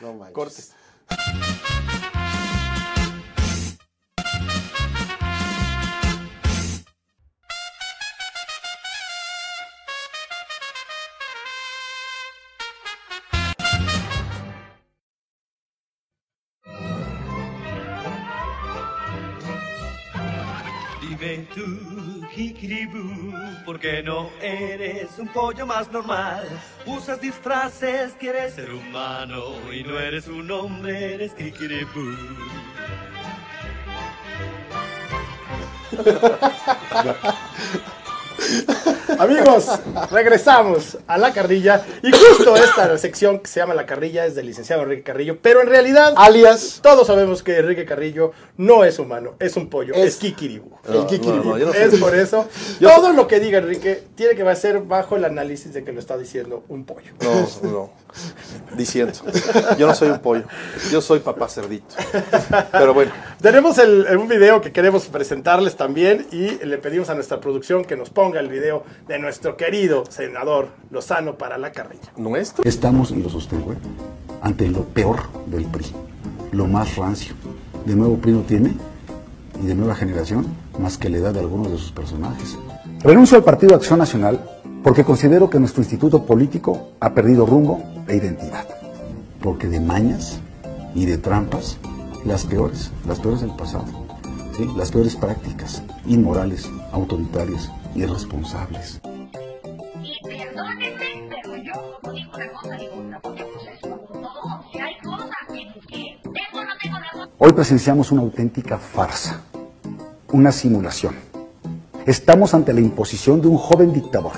No 0.00 0.12
manches. 0.14 0.34
Cortes. 0.34 0.74
Kikiribú, 23.66 23.66
¿por 23.66 23.80
qué 23.80 24.02
no 24.02 24.30
eres 24.40 25.18
un 25.18 25.28
pollo 25.28 25.66
más 25.66 25.90
normal? 25.90 26.46
Usas 26.86 27.20
disfraces, 27.20 28.12
quieres 28.18 28.54
ser 28.54 28.72
humano 28.72 29.42
y 29.72 29.82
no 29.82 29.98
eres 29.98 30.28
un 30.28 30.50
hombre, 30.50 31.14
eres 31.14 31.32
Kikiribú. 31.32 32.16
Amigos, 39.18 39.66
regresamos 40.10 40.98
a 41.06 41.18
la 41.18 41.32
carrilla. 41.32 41.84
Y 42.02 42.10
justo 42.10 42.56
esta 42.56 42.96
sección 42.98 43.40
que 43.40 43.48
se 43.48 43.60
llama 43.60 43.74
La 43.74 43.86
carrilla 43.86 44.26
es 44.26 44.34
del 44.34 44.46
licenciado 44.46 44.82
Enrique 44.82 45.02
Carrillo. 45.02 45.38
Pero 45.40 45.60
en 45.62 45.68
realidad, 45.68 46.14
Alias. 46.16 46.80
todos 46.82 47.06
sabemos 47.06 47.42
que 47.42 47.58
Enrique 47.58 47.84
Carrillo 47.84 48.32
no 48.56 48.84
es 48.84 48.98
humano, 48.98 49.34
es 49.38 49.56
un 49.56 49.68
pollo, 49.68 49.94
es, 49.94 50.04
Es- 50.04 50.16
Kikiribú. 50.16 50.76
El 50.86 50.94
no, 50.94 51.06
no, 51.06 51.56
no 51.66 51.72
es 51.72 51.94
por 52.00 52.14
eso. 52.14 52.48
Yo 52.80 52.90
todo 52.90 53.12
lo 53.12 53.26
que 53.26 53.40
diga 53.40 53.58
Enrique 53.58 54.02
tiene 54.14 54.34
que 54.34 54.56
ser 54.56 54.80
bajo 54.80 55.16
el 55.16 55.24
análisis 55.24 55.72
de 55.74 55.84
que 55.84 55.92
lo 55.92 56.00
está 56.00 56.16
diciendo 56.16 56.64
un 56.68 56.84
pollo. 56.84 57.12
No, 57.22 57.48
no. 57.68 57.90
Diciendo. 58.76 59.12
Yo 59.78 59.86
no 59.86 59.94
soy 59.94 60.08
un 60.10 60.18
pollo. 60.20 60.44
Yo 60.90 61.00
soy 61.00 61.20
papá 61.20 61.48
cerdito. 61.48 61.94
Pero 62.72 62.94
bueno. 62.94 63.12
Tenemos 63.40 63.78
el- 63.78 64.06
un 64.16 64.28
video 64.28 64.60
que 64.60 64.72
queremos 64.72 65.06
presentarles 65.06 65.76
también 65.76 66.26
y 66.32 66.64
le 66.64 66.78
pedimos 66.78 67.08
a 67.10 67.14
nuestra 67.14 67.40
producción 67.40 67.84
que 67.84 67.96
nos 67.96 68.10
ponga 68.10 68.40
el 68.40 68.48
video 68.48 68.84
de 69.06 69.18
nuestro 69.18 69.56
querido 69.56 70.04
senador 70.08 70.68
Lozano 70.90 71.36
para 71.36 71.58
la 71.58 71.72
carrilla. 71.72 72.10
¿Nuestro? 72.16 72.64
Estamos, 72.64 73.10
y 73.10 73.16
lo 73.22 73.28
sostengo, 73.28 73.72
¿eh? 73.72 73.76
ante 74.42 74.68
lo 74.68 74.84
peor 74.84 75.18
del 75.46 75.64
PRI, 75.66 75.86
lo 76.52 76.66
más 76.66 76.96
rancio. 76.96 77.34
De 77.84 77.94
nuevo, 77.94 78.16
PRI 78.16 78.32
no 78.32 78.40
tiene, 78.42 78.74
y 79.62 79.66
de 79.66 79.74
nueva 79.74 79.94
generación, 79.94 80.46
más 80.78 80.98
que 80.98 81.08
la 81.08 81.18
edad 81.18 81.32
de 81.32 81.40
algunos 81.40 81.70
de 81.72 81.78
sus 81.78 81.92
personajes. 81.92 82.56
Renuncio 83.00 83.36
al 83.38 83.44
Partido 83.44 83.74
Acción 83.74 83.98
Nacional 83.98 84.40
porque 84.82 85.04
considero 85.04 85.48
que 85.50 85.58
nuestro 85.58 85.82
instituto 85.82 86.24
político 86.24 86.90
ha 87.00 87.12
perdido 87.12 87.44
rumbo 87.46 87.82
e 88.08 88.16
identidad. 88.16 88.66
Porque 89.40 89.68
de 89.68 89.80
mañas 89.80 90.40
y 90.94 91.06
de 91.06 91.18
trampas, 91.18 91.78
las 92.24 92.44
peores, 92.44 92.90
las 93.06 93.20
peores 93.20 93.40
del 93.40 93.54
pasado, 93.54 93.86
¿sí? 94.56 94.68
las 94.76 94.90
peores 94.90 95.16
prácticas, 95.16 95.82
inmorales, 96.06 96.68
autoritarias, 96.92 97.70
irresponsables. 97.94 99.00
Y 100.02 100.26
perdónenme, 100.26 101.28
pero 101.30 101.56
yo 101.56 101.72
como 102.00 102.12
digo 102.12 102.32
una 102.34 102.40
cosa, 102.40 102.64
otra, 102.94 103.20
porque 103.20 103.44
pues 103.44 103.66
es 103.66 103.80
si 104.72 104.78
hay 104.78 104.98
cosas 104.98 105.30
que 105.88 106.18
tengo 106.22 106.64
no 106.64 106.72
tengo 106.82 106.98
razón. 106.98 107.30
Hoy 107.38 107.52
presenciamos 107.52 108.12
una 108.12 108.22
auténtica 108.22 108.78
farsa, 108.78 109.40
una 110.32 110.52
simulación. 110.52 111.14
Estamos 112.06 112.54
ante 112.54 112.72
la 112.72 112.80
imposición 112.80 113.40
de 113.40 113.48
un 113.48 113.58
joven 113.58 113.92
dictador 113.92 114.32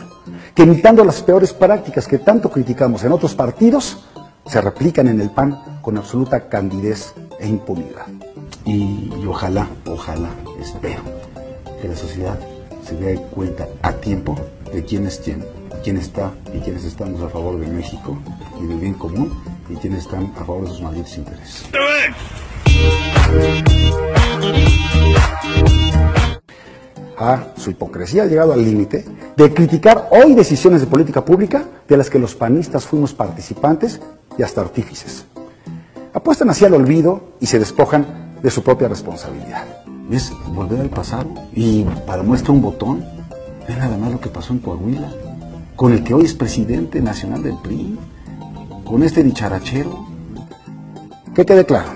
que 0.54 0.62
imitando 0.62 1.04
las 1.04 1.22
peores 1.22 1.52
prácticas 1.52 2.06
que 2.06 2.18
tanto 2.18 2.50
criticamos 2.50 3.04
en 3.04 3.12
otros 3.12 3.34
partidos, 3.34 4.06
se 4.46 4.61
replican 4.61 5.08
en 5.08 5.20
el 5.20 5.30
PAN 5.30 5.80
con 5.82 5.96
absoluta 5.96 6.48
candidez 6.48 7.14
e 7.38 7.48
impunidad. 7.48 8.06
Y, 8.64 9.11
ojalá, 9.26 9.66
ojalá, 9.87 10.30
espero 10.61 11.02
que 11.80 11.88
la 11.88 11.96
sociedad 11.96 12.38
se 12.84 12.96
dé 12.96 13.16
cuenta 13.30 13.66
a 13.82 13.92
tiempo 13.92 14.37
de 14.72 14.84
quién 14.84 15.06
es 15.06 15.18
quién, 15.18 15.44
quién 15.84 15.96
está 15.96 16.32
y 16.54 16.58
quiénes 16.58 16.84
estamos 16.84 17.22
a 17.22 17.28
favor 17.28 17.58
de 17.58 17.66
México 17.66 18.18
y 18.61 18.66
del 18.66 18.78
bien 18.78 18.94
común 18.94 19.32
y 19.68 19.74
quiénes 19.76 20.00
están 20.00 20.32
a 20.37 20.44
favor 20.44 20.64
de 20.64 20.70
sus 20.70 20.82
malditos 20.82 21.16
intereses. 21.16 21.68
A 27.18 27.48
su 27.57 27.70
hipocresía 27.70 28.22
ha 28.22 28.26
llegado 28.26 28.52
al 28.52 28.64
límite 28.64 29.04
de 29.37 29.52
criticar 29.52 30.09
hoy 30.11 30.35
decisiones 30.35 30.81
de 30.81 30.87
política 30.87 31.24
pública 31.24 31.64
de 31.88 31.96
las 31.96 32.09
que 32.11 32.18
los 32.18 32.35
panistas 32.35 32.87
fuimos 32.87 33.12
participantes 33.12 34.00
y 34.37 34.42
hasta 34.42 34.61
artífices. 34.61 35.24
Apuestan 36.12 36.50
así 36.50 36.64
al 36.64 36.74
olvido 36.74 37.35
y 37.40 37.46
se 37.46 37.59
despojan 37.59 38.07
de 38.42 38.50
su 38.50 38.62
propia 38.62 38.88
responsabilidad. 38.88 39.64
Es 40.11 40.33
volver 40.46 40.81
al 40.81 40.90
pasado 40.90 41.28
y 41.52 41.85
para 42.07 42.22
muestra 42.22 42.52
un 42.52 42.62
botón, 42.62 43.04
es 43.68 43.76
nada 43.76 43.98
más 43.98 44.12
lo 44.12 44.20
que 44.20 44.31
pasó 44.31 44.52
en 44.52 44.61
Coahuila, 44.61 45.12
con 45.76 45.92
el 45.92 46.02
que 46.02 46.14
hoy 46.14 46.24
es 46.24 46.35
presidente 46.35 47.00
nacional 47.00 47.42
del 47.42 47.57
PRI, 47.62 47.98
con 48.85 49.02
este 49.02 49.22
dicharachero. 49.22 50.07
Que 51.35 51.44
quede 51.44 51.66
claro, 51.66 51.90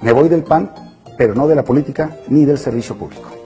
me 0.00 0.12
voy 0.12 0.28
del 0.28 0.44
PAN, 0.44 0.70
pero 1.16 1.34
no 1.34 1.48
de 1.48 1.56
la 1.56 1.64
política 1.64 2.16
ni 2.28 2.44
del 2.44 2.58
servicio 2.58 2.96
público. 2.96 3.37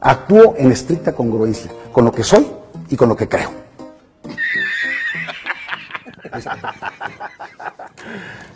Actúo 0.00 0.54
en 0.58 0.70
estricta 0.72 1.12
congruencia 1.14 1.70
con 1.92 2.04
lo 2.04 2.12
que 2.12 2.22
soy 2.22 2.46
y 2.88 2.96
con 2.96 3.08
lo 3.08 3.16
que 3.16 3.28
creo. 3.28 3.50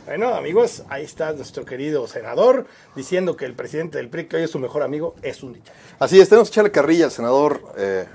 Bueno, 0.07 0.35
amigos, 0.35 0.83
ahí 0.89 1.05
está 1.05 1.33
nuestro 1.33 1.65
querido 1.65 2.07
senador 2.07 2.67
diciendo 2.97 3.37
que 3.37 3.45
el 3.45 3.55
presidente 3.55 3.99
del 3.99 4.09
PRI, 4.09 4.27
que 4.27 4.37
hoy 4.37 4.43
es 4.43 4.51
su 4.51 4.59
mejor 4.59 4.83
amigo, 4.83 5.15
es 5.23 5.43
un 5.43 5.53
dicho. 5.55 5.73
Así 5.99 6.21
es, 6.21 6.29
tenemos 6.29 6.49
que 6.49 6.55
echarle 6.55 6.71
carrilla 6.73 7.07
al 7.07 7.11
senador 7.11 7.63
eh, 7.77 8.07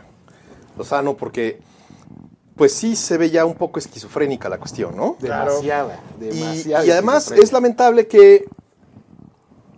Lozano 0.78 1.16
porque, 1.16 1.62
pues 2.56 2.74
sí 2.74 2.96
se 2.96 3.18
ve 3.18 3.30
ya 3.30 3.46
un 3.46 3.56
poco 3.56 3.80
esquizofrénica 3.80 4.50
la 4.50 4.58
cuestión, 4.58 4.96
¿no? 4.96 5.16
Demasiada, 5.20 6.00
Y, 6.20 6.26
demasiada. 6.26 6.86
y 6.86 6.92
además 6.92 7.32
es 7.32 7.52
lamentable 7.54 8.08
que, 8.08 8.46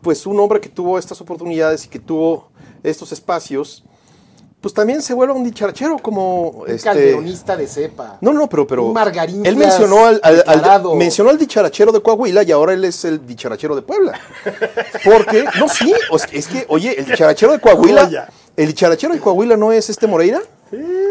pues 0.02 0.26
un 0.26 0.40
hombre 0.40 0.60
que 0.60 0.70
tuvo 0.70 0.98
estas 0.98 1.22
oportunidades 1.22 1.86
y 1.86 1.90
que 1.90 2.00
tuvo 2.00 2.50
estos 2.84 3.12
espacios, 3.12 3.84
pues 4.60 4.74
también 4.74 5.02
se 5.04 5.13
vuelva 5.13 5.36
un 5.36 5.44
dicharachero 5.44 5.98
como... 6.00 6.50
Un 6.50 6.70
este, 6.70 6.84
calderonista 6.90 7.56
de 7.56 7.68
cepa. 7.68 8.18
No, 8.22 8.34
no, 8.34 8.50
pero, 8.50 8.66
pero 8.66 8.86
Un 8.86 8.94
margarincias 8.94 9.46
él 9.48 9.56
mencionó 9.56 10.06
al, 10.06 10.20
al- 10.24 10.96
mencionó 10.96 11.30
al 11.30 11.38
dicharachero 11.38 11.92
de 11.92 12.02
Coahuila 12.02 12.42
y 12.44 12.52
ahora 12.52 12.74
él 12.74 12.84
es 12.84 13.06
el 13.06 13.26
dicharachero 13.26 13.76
de 13.76 13.84
Puebla. 13.84 14.20
Porque, 15.06 15.46
no, 15.60 15.70
sí, 15.70 15.94
es 16.32 16.48
que, 16.48 16.66
oye, 16.70 17.00
el 17.00 17.06
dicharachero 17.06 17.52
de 17.52 17.60
Coahuila, 17.60 18.30
el 18.56 18.68
dicharachero 18.68 19.13
de 19.13 19.20
Coahuila 19.20 19.56
no 19.58 19.72
es 19.72 19.90
este 19.92 20.08
Moreira, 20.08 20.42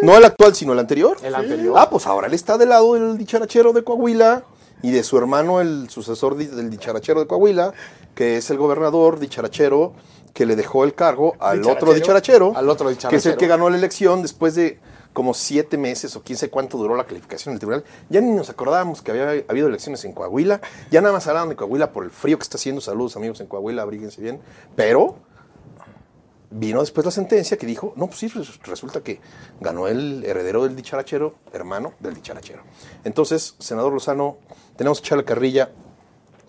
no 0.03 0.17
el 0.17 0.25
actual, 0.25 0.55
sino 0.55 0.73
el 0.73 0.81
anterior. 0.81 1.17
El 1.23 1.35
anterior. 1.35 1.77
Ah, 1.79 1.89
pues 1.89 2.07
ahora 2.07 2.27
él 2.27 2.35
está 2.35 2.59
del 2.59 2.71
lado 2.71 2.95
del 2.95 3.17
dicharachero 3.17 3.73
de 3.73 3.85
Coahuila 3.85 4.43
y 4.83 4.91
de 4.91 5.03
su 5.05 5.17
hermano, 5.17 5.61
el 5.61 5.89
sucesor 5.89 6.37
del 6.37 6.69
dicharachero 6.69 7.21
de 7.21 7.27
Coahuila, 7.27 7.73
que 8.15 8.37
es 8.39 8.51
el 8.51 8.59
gobernador 8.59 9.19
dicharachero 9.21 9.95
que 10.37 10.45
le 10.45 10.55
dejó 10.55 10.85
el 10.85 10.95
cargo 10.95 11.35
al 11.41 11.61
otro 11.65 11.95
Dicharachero. 11.95 12.53
Al 12.55 12.69
otro 12.69 12.89
que 13.09 13.17
es 13.17 13.25
el 13.25 13.37
que 13.39 13.47
ganó 13.47 13.71
la 13.71 13.79
elección 13.79 14.21
después 14.21 14.55
de 14.55 14.79
como 15.15 15.33
siete 15.33 15.79
meses 15.79 16.15
o 16.15 16.23
quién 16.23 16.37
sé 16.37 16.51
cuánto 16.51 16.77
duró 16.77 16.95
la 16.95 17.05
calificación 17.07 17.55
del 17.55 17.59
tribunal. 17.59 17.85
Ya 18.11 18.21
ni 18.21 18.33
nos 18.33 18.51
acordábamos 18.51 19.01
que 19.01 19.13
había 19.13 19.31
habido 19.49 19.69
elecciones 19.69 20.05
en 20.05 20.13
Coahuila. 20.13 20.61
Ya 20.91 21.01
nada 21.01 21.15
más 21.15 21.27
hablaban 21.27 21.49
de 21.49 21.57
Coahuila 21.57 21.91
por 21.91 22.05
el 22.05 22.11
frío 22.11 22.37
que 22.37 22.43
está 22.43 22.59
haciendo. 22.59 22.83
Saludos 22.83 23.17
amigos 23.17 23.41
en 23.41 23.47
Coahuila, 23.47 23.81
abríguense 23.81 24.21
bien. 24.21 24.43
Pero 24.77 25.17
vino 26.51 26.81
después 26.81 27.07
la 27.07 27.11
sentencia 27.13 27.57
que 27.57 27.67
dijo, 27.67 27.95
no, 27.97 28.07
pues 28.09 28.19
sí, 28.19 28.29
res- 28.29 28.61
resulta 28.65 29.01
que 29.01 29.21
ganó 29.63 29.89
el 29.89 30.23
heredero 30.23 30.65
del 30.65 30.77
dicharachero, 30.77 31.37
hermano 31.55 31.95
del 31.99 32.13
dicharachero. 32.13 32.63
Entonces, 33.05 33.55
senador 33.59 33.95
Lozano, 33.95 34.37
tenemos 34.77 35.01
que 35.01 35.07
echarle 35.07 35.25
carrilla 35.25 35.71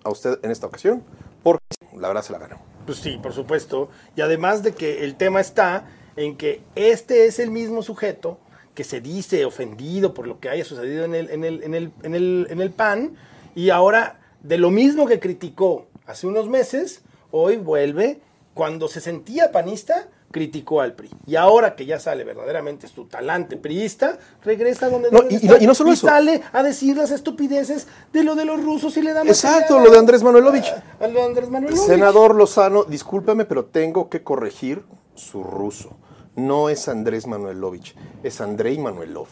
a 0.04 0.10
usted 0.10 0.40
en 0.42 0.50
esta 0.50 0.66
ocasión, 0.66 1.02
porque 1.42 1.64
la 1.96 2.08
verdad 2.08 2.22
se 2.22 2.32
la 2.32 2.38
ganó. 2.38 2.56
Pues 2.88 3.00
sí, 3.00 3.18
por 3.22 3.34
supuesto. 3.34 3.90
Y 4.16 4.22
además 4.22 4.62
de 4.62 4.72
que 4.72 5.04
el 5.04 5.16
tema 5.16 5.42
está 5.42 5.84
en 6.16 6.38
que 6.38 6.62
este 6.74 7.26
es 7.26 7.38
el 7.38 7.50
mismo 7.50 7.82
sujeto 7.82 8.38
que 8.74 8.82
se 8.82 9.02
dice 9.02 9.44
ofendido 9.44 10.14
por 10.14 10.26
lo 10.26 10.40
que 10.40 10.48
haya 10.48 10.64
sucedido 10.64 11.04
en 11.04 11.14
el, 11.14 11.28
en 11.28 11.44
el, 11.44 11.62
en 11.64 11.74
el, 11.74 11.92
en 12.02 12.14
el, 12.14 12.46
en 12.48 12.62
el 12.62 12.70
PAN 12.70 13.14
y 13.54 13.68
ahora 13.68 14.20
de 14.40 14.56
lo 14.56 14.70
mismo 14.70 15.04
que 15.04 15.20
criticó 15.20 15.86
hace 16.06 16.26
unos 16.26 16.48
meses, 16.48 17.02
hoy 17.30 17.58
vuelve, 17.58 18.22
cuando 18.54 18.88
se 18.88 19.02
sentía 19.02 19.52
panista, 19.52 20.08
criticó 20.30 20.80
al 20.80 20.92
PRI. 20.94 21.10
Y 21.26 21.36
ahora 21.36 21.74
que 21.74 21.86
ya 21.86 21.98
sale 21.98 22.22
verdaderamente 22.24 22.86
su 22.88 23.06
talante 23.06 23.56
priista, 23.56 24.18
regresa 24.44 24.90
donde 24.90 25.10
No, 25.10 25.22
debe 25.22 25.38
y- 25.42 25.46
no- 25.46 25.56
y 25.58 25.66
no 25.66 25.74
solo 25.74 25.92
eso. 25.92 26.06
sale 26.06 26.42
a 26.52 26.62
decir 26.62 26.96
las 26.96 27.10
estupideces 27.10 27.86
de 28.12 28.22
lo 28.24 28.34
de 28.34 28.44
los 28.44 28.62
rusos 28.62 28.96
y 28.96 29.02
le 29.02 29.12
da 29.14 29.22
Exacto, 29.22 29.78
lo 29.78 29.90
de 29.90 29.96
a- 29.96 30.00
Andrés 30.00 30.22
Manuelovich. 30.22 30.66
a 31.00 31.06
lo 31.06 31.20
de 31.20 31.26
Andrés 31.26 31.48
Manuelovich. 31.50 31.82
Senador 31.86 32.34
Lozano, 32.34 32.84
discúlpeme, 32.84 33.44
pero 33.46 33.64
tengo 33.66 34.08
que 34.10 34.22
corregir 34.22 34.84
su 35.14 35.42
ruso. 35.42 35.96
No 36.36 36.68
es 36.68 36.88
Andrés 36.88 37.26
Manuelovich, 37.26 37.96
es 38.22 38.40
Andrei 38.40 38.78
Manuelov. 38.78 39.28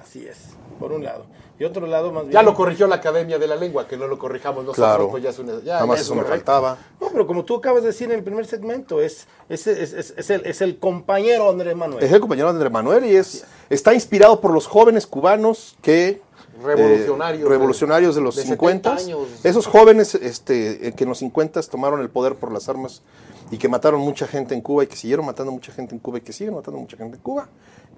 Así 0.00 0.26
es, 0.26 0.38
por 0.78 0.92
un 0.92 1.04
lado. 1.04 1.26
Y 1.58 1.64
otro 1.64 1.86
lado 1.86 2.12
más 2.12 2.24
bien. 2.24 2.32
Ya 2.34 2.42
lo 2.42 2.54
corrigió 2.54 2.86
la 2.86 2.96
Academia 2.96 3.38
de 3.38 3.46
la 3.46 3.56
Lengua, 3.56 3.86
que 3.88 3.96
no 3.96 4.06
lo 4.06 4.18
corrijamos 4.18 4.64
nosotros. 4.64 4.86
Claro. 4.86 5.10
pues 5.10 5.22
ya 5.22 5.30
es 5.30 5.38
una- 5.38 5.60
ya- 5.62 5.74
Nada 5.74 5.86
más 5.86 5.96
ya 5.96 6.00
es 6.02 6.06
eso 6.06 6.14
me 6.14 6.24
faltaba. 6.24 6.76
No, 7.00 7.08
pero 7.10 7.26
como 7.26 7.44
tú 7.44 7.56
acabas 7.56 7.82
de 7.82 7.88
decir 7.88 8.10
en 8.10 8.18
el 8.18 8.22
primer 8.24 8.44
segmento, 8.46 9.00
es, 9.00 9.26
es, 9.48 9.66
es, 9.66 9.92
es- 9.94 10.14
es 10.16 10.30
el, 10.30 10.44
es 10.44 10.60
el 10.60 10.78
compañero 10.78 11.48
Andrés 11.48 11.74
Manuel. 11.74 12.04
Es 12.04 12.12
el 12.12 12.20
compañero 12.20 12.48
Andrés 12.50 12.70
Manuel 12.70 13.04
y 13.06 13.16
es, 13.16 13.46
está 13.70 13.94
inspirado 13.94 14.40
por 14.40 14.50
los 14.52 14.66
jóvenes 14.66 15.06
cubanos 15.06 15.76
que... 15.82 16.20
Revolucionarios 16.62 17.46
eh, 17.46 17.48
revolucionarios 17.50 18.14
de 18.14 18.20
de- 18.20 18.24
los 18.24 18.36
de 18.36 18.42
50. 18.44 18.98
70 18.98 19.16
años. 19.18 19.28
Esos 19.44 19.66
jóvenes 19.66 20.14
este, 20.14 20.88
eh, 20.88 20.92
que 20.92 21.04
en 21.04 21.10
los 21.10 21.18
50 21.18 21.60
tomaron 21.62 22.00
el 22.00 22.08
poder 22.08 22.34
por 22.36 22.50
las 22.50 22.68
armas 22.70 23.02
y 23.50 23.58
que 23.58 23.68
mataron 23.68 24.00
mucha 24.00 24.26
gente 24.26 24.54
en 24.54 24.60
Cuba 24.62 24.84
y 24.84 24.86
que 24.86 24.96
siguieron 24.96 25.26
matando 25.26 25.52
mucha 25.52 25.70
gente 25.72 25.94
en 25.94 26.00
Cuba 26.00 26.18
y 26.18 26.20
que 26.22 26.32
siguen 26.32 26.54
matando 26.54 26.80
mucha 26.80 26.96
gente 26.96 27.16
en 27.16 27.22
Cuba. 27.22 27.48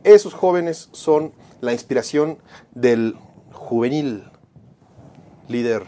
Esos 0.04 0.34
jóvenes 0.34 0.88
son 0.92 1.32
la 1.60 1.72
inspiración 1.72 2.38
del 2.72 3.16
juvenil 3.68 4.24
líder 5.48 5.82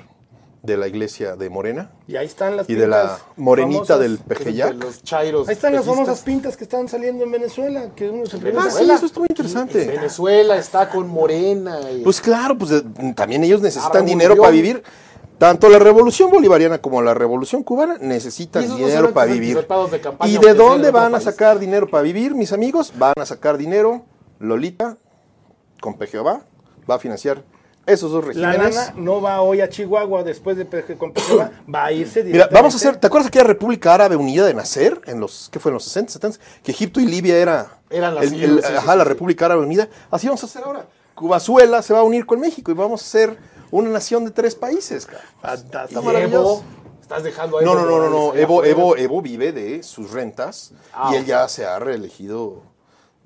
de 0.62 0.76
la 0.76 0.86
iglesia 0.88 1.36
de 1.36 1.48
Morena, 1.48 1.90
Y 2.06 2.16
ahí 2.16 2.26
están 2.26 2.54
las 2.58 2.68
y 2.68 2.74
de 2.74 2.86
la 2.86 3.18
morenita 3.36 3.78
famosas. 3.96 4.00
del 4.00 4.18
De 4.18 4.22
Pejeyac. 4.24 4.74
los 4.74 5.02
chairos. 5.02 5.48
Ahí 5.48 5.54
están 5.54 5.74
las 5.74 5.86
famosas 5.86 6.20
pintas 6.20 6.58
que 6.58 6.64
están 6.64 6.86
saliendo 6.88 7.24
en 7.24 7.30
Venezuela, 7.32 7.88
que 7.96 8.10
uno 8.10 8.26
se 8.26 8.36
Ah, 8.58 8.68
sí, 8.70 8.90
eso 8.90 9.06
está 9.06 9.20
muy 9.20 9.28
interesante. 9.30 9.86
Venezuela 9.86 10.56
está 10.58 10.90
con 10.90 11.08
Morena. 11.08 11.78
y- 11.90 12.02
Pues 12.02 12.20
claro, 12.20 12.58
pues 12.58 12.70
eh, 12.72 12.82
también 13.16 13.42
ellos 13.44 13.62
necesitan 13.62 14.04
dinero 14.04 14.36
para 14.36 14.50
vivir. 14.50 14.82
Tanto 15.38 15.70
la 15.70 15.78
revolución 15.78 16.30
bolivariana 16.30 16.82
como 16.82 17.00
la 17.00 17.14
revolución 17.14 17.62
cubana 17.62 17.96
necesitan 17.98 18.68
no 18.68 18.76
dinero 18.76 19.14
para 19.14 19.32
vivir. 19.32 19.52
anticipados 19.56 19.90
de 19.90 20.00
campaña, 20.02 20.30
¿Y 20.30 20.36
de 20.36 20.52
dónde 20.52 20.90
van 20.90 21.06
a 21.14 21.18
país. 21.18 21.24
sacar 21.24 21.58
dinero 21.58 21.88
para 21.88 22.02
vivir, 22.02 22.34
mis 22.34 22.52
amigos? 22.52 22.92
Van 22.98 23.14
a 23.16 23.24
sacar 23.24 23.56
dinero, 23.56 24.02
Lolita, 24.38 24.98
con 25.80 25.94
Pejeobá, 25.96 26.42
va 26.90 26.96
a 26.96 26.98
financiar 26.98 27.42
esos 27.90 28.10
dos 28.12 28.34
La 28.36 28.52
regímenes. 28.52 28.74
lana 28.76 28.94
no 28.96 29.20
va 29.20 29.40
hoy 29.42 29.60
a 29.60 29.68
Chihuahua 29.68 30.22
después 30.22 30.56
de 30.56 30.64
Pejewa, 30.64 31.50
va 31.72 31.84
a 31.84 31.92
irse 31.92 32.22
Mira, 32.24 32.48
vamos 32.52 32.74
a 32.74 32.76
hacer. 32.76 32.96
¿te 32.96 33.06
acuerdas 33.06 33.28
aquella 33.28 33.44
República 33.44 33.94
Árabe 33.94 34.16
Unida 34.16 34.44
de 34.46 34.54
nacer 34.54 35.00
en 35.06 35.20
los, 35.20 35.48
¿qué 35.52 35.58
fue 35.58 35.70
en 35.70 35.74
los 35.74 35.84
60, 35.84 36.12
70? 36.12 36.38
Que 36.62 36.72
Egipto 36.72 37.00
y 37.00 37.06
Libia 37.06 37.36
era 37.36 37.78
Eran 37.90 38.14
las 38.14 38.24
el- 38.24 38.30
sí, 38.30 38.66
ajá, 38.74 38.92
sí, 38.92 38.98
la. 38.98 39.04
República 39.04 39.46
Árabe 39.46 39.62
Unida. 39.62 39.88
Así 40.10 40.26
vamos 40.26 40.42
a 40.42 40.46
hacer 40.46 40.62
ahora. 40.64 40.86
Cubazuela 41.14 41.82
se 41.82 41.92
va 41.92 41.98
a 42.00 42.02
unir 42.02 42.24
con 42.24 42.40
México 42.40 42.70
y 42.70 42.74
vamos 42.74 43.02
a 43.02 43.04
ser 43.04 43.36
una 43.70 43.90
nación 43.90 44.24
de 44.24 44.30
tres 44.30 44.54
países. 44.54 45.06
Está 45.42 46.00
maravilloso. 46.00 46.62
Evo, 46.62 46.64
estás 47.02 47.22
dejando 47.24 47.58
a 47.58 47.62
No, 47.62 47.72
Evo 47.72 47.80
no, 47.82 47.86
no, 47.86 47.98
no, 47.98 48.10
no. 48.10 48.30
Allá 48.32 48.40
Evo. 48.42 48.64
Evo, 48.64 48.96
Evo 48.96 49.20
vive 49.22 49.52
de 49.52 49.82
sus 49.82 50.12
rentas 50.12 50.72
Ah, 50.92 51.10
y 51.12 51.16
él 51.16 51.22
ok. 51.22 51.28
ya 51.28 51.48
se 51.48 51.66
ha 51.66 51.78
reelegido 51.78 52.62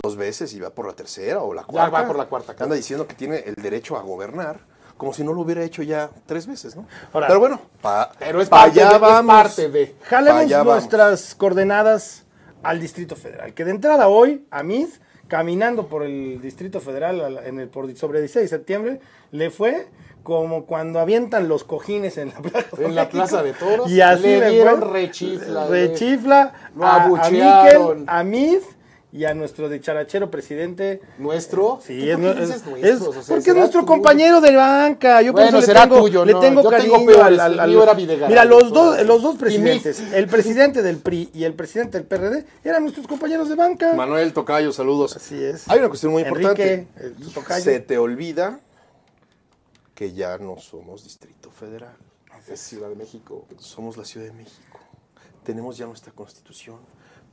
dos 0.04 0.16
veces 0.16 0.52
y 0.54 0.60
va 0.60 0.70
por 0.70 0.86
la 0.86 0.92
tercera 0.92 1.40
o 1.42 1.52
la 1.54 1.64
cuarta. 1.64 2.00
va 2.02 2.06
por 2.06 2.16
la 2.16 2.26
cuarta, 2.26 2.52
claro. 2.54 2.64
Anda 2.66 2.76
diciendo 2.76 3.06
que 3.08 3.14
tiene 3.14 3.38
el 3.46 3.54
derecho 3.56 3.96
a 3.96 4.02
gobernar 4.02 4.60
como 4.96 5.12
si 5.12 5.24
no 5.24 5.32
lo 5.32 5.40
hubiera 5.40 5.62
hecho 5.64 5.82
ya 5.82 6.08
tres 6.26 6.46
veces, 6.46 6.76
¿no? 6.76 6.86
Ahora- 7.12 7.26
Pero 7.26 7.40
bueno, 7.40 7.60
pa, 7.82 8.12
Pero 8.18 8.40
es 8.40 8.48
pa 8.48 8.62
parte, 8.62 8.80
allá 8.80 8.90
de, 8.90 8.94
es 8.94 9.00
vamos. 9.00 9.34
parte 9.34 9.68
de. 9.68 9.96
Jalemos 10.04 10.38
Pa' 10.38 10.44
allá 10.46 10.58
vamos. 10.58 10.74
nuestras 10.74 11.34
coordenadas 11.34 12.24
al 12.62 12.78
Distrito 12.80 13.16
Federal. 13.16 13.54
Que 13.54 13.64
de 13.64 13.72
entrada 13.72 14.06
hoy, 14.08 14.46
a 14.52 14.62
Mid, 14.62 14.86
caminando 15.26 15.88
por 15.88 16.04
el 16.04 16.40
Distrito 16.40 16.80
Federal 16.80 17.20
a 17.22 17.28
la- 17.30 17.44
en 17.46 17.58
el, 17.58 17.68
por, 17.68 17.92
sobre 17.96 18.20
16 18.20 18.48
de 18.50 18.56
septiembre, 18.56 19.00
le 19.32 19.50
fue 19.50 19.88
como 20.22 20.64
cuando 20.64 21.00
avientan 21.00 21.48
los 21.48 21.64
cojines 21.64 22.16
en 22.16 22.28
la 22.28 22.40
Plaza 22.40 22.76
de, 22.76 22.84
En 22.86 22.94
la 22.94 23.02
México. 23.02 23.18
Plaza 23.18 23.42
de 23.42 23.52
Toros, 23.52 23.90
Y 23.90 24.00
así 24.00 24.22
le 24.22 24.50
dieron 24.50 24.80
rechifla. 24.80 25.66
Rechifla 25.66 26.52
Lo 26.76 26.86
a, 26.86 26.90
a 26.94 27.04
abuchearon. 27.04 28.00
Miquel, 28.00 28.04
a 28.08 28.22
Mid 28.22 28.58
y 29.14 29.26
a 29.26 29.32
nuestro 29.32 29.68
dicharachero 29.68 30.28
presidente. 30.28 31.00
¿Nuestro? 31.18 31.78
Sí, 31.86 32.00
¿Tú 32.00 32.26
es, 32.26 32.36
es- 32.36 32.40
dices 32.40 32.56
es- 32.56 32.66
nuestros? 32.66 33.00
O 33.08 33.12
sea, 33.12 33.22
porque 33.22 33.38
es 33.38 33.44
¿será 33.44 33.58
nuestro 33.60 33.80
tuyo? 33.82 33.86
compañero 33.92 34.40
de 34.40 34.56
banca. 34.56 35.22
Yo 35.22 35.32
Bueno, 35.32 35.48
eso 35.50 35.60
le 35.60 35.66
será 35.66 35.82
tengo, 35.84 36.00
tuyo, 36.02 36.24
le 36.24 36.32
no, 36.32 36.40
tengo 36.40 36.62
yo 36.64 36.68
tengo 36.70 36.92
cariño 36.94 37.06
peores, 37.06 37.38
al, 37.38 37.60
al- 37.60 37.60
al- 37.88 37.96
Videgaray, 37.96 38.28
Mira, 38.28 38.44
los 38.44 38.72
dos, 38.72 39.00
los 39.06 39.22
dos 39.22 39.36
presidentes, 39.36 40.00
el 40.12 40.26
presidente 40.26 40.82
del 40.82 40.96
PRI 40.98 41.30
y 41.32 41.44
el 41.44 41.54
presidente 41.54 41.96
del 41.96 42.08
PRD, 42.08 42.44
eran 42.64 42.82
nuestros 42.82 43.06
compañeros 43.06 43.48
de 43.48 43.54
banca. 43.54 43.92
Manuel 43.94 44.32
Tocayo, 44.32 44.72
saludos. 44.72 45.14
Así 45.16 45.40
es. 45.40 45.68
Hay 45.68 45.78
una 45.78 45.88
cuestión 45.88 46.10
muy 46.10 46.22
Enrique, 46.24 46.88
importante. 46.90 47.22
el 47.24 47.32
tocayo. 47.32 47.62
Se 47.64 47.78
te 47.78 47.98
olvida 47.98 48.58
que 49.94 50.12
ya 50.12 50.38
no 50.38 50.56
somos 50.58 51.04
Distrito 51.04 51.50
Federal. 51.52 51.94
Es 52.48 52.58
Ciudad 52.60 52.88
de 52.88 52.96
México. 52.96 53.46
Somos 53.58 53.96
la 53.96 54.04
Ciudad 54.04 54.26
de 54.26 54.32
México. 54.32 54.80
Tenemos 55.44 55.78
ya 55.78 55.86
nuestra 55.86 56.12
constitución. 56.12 56.78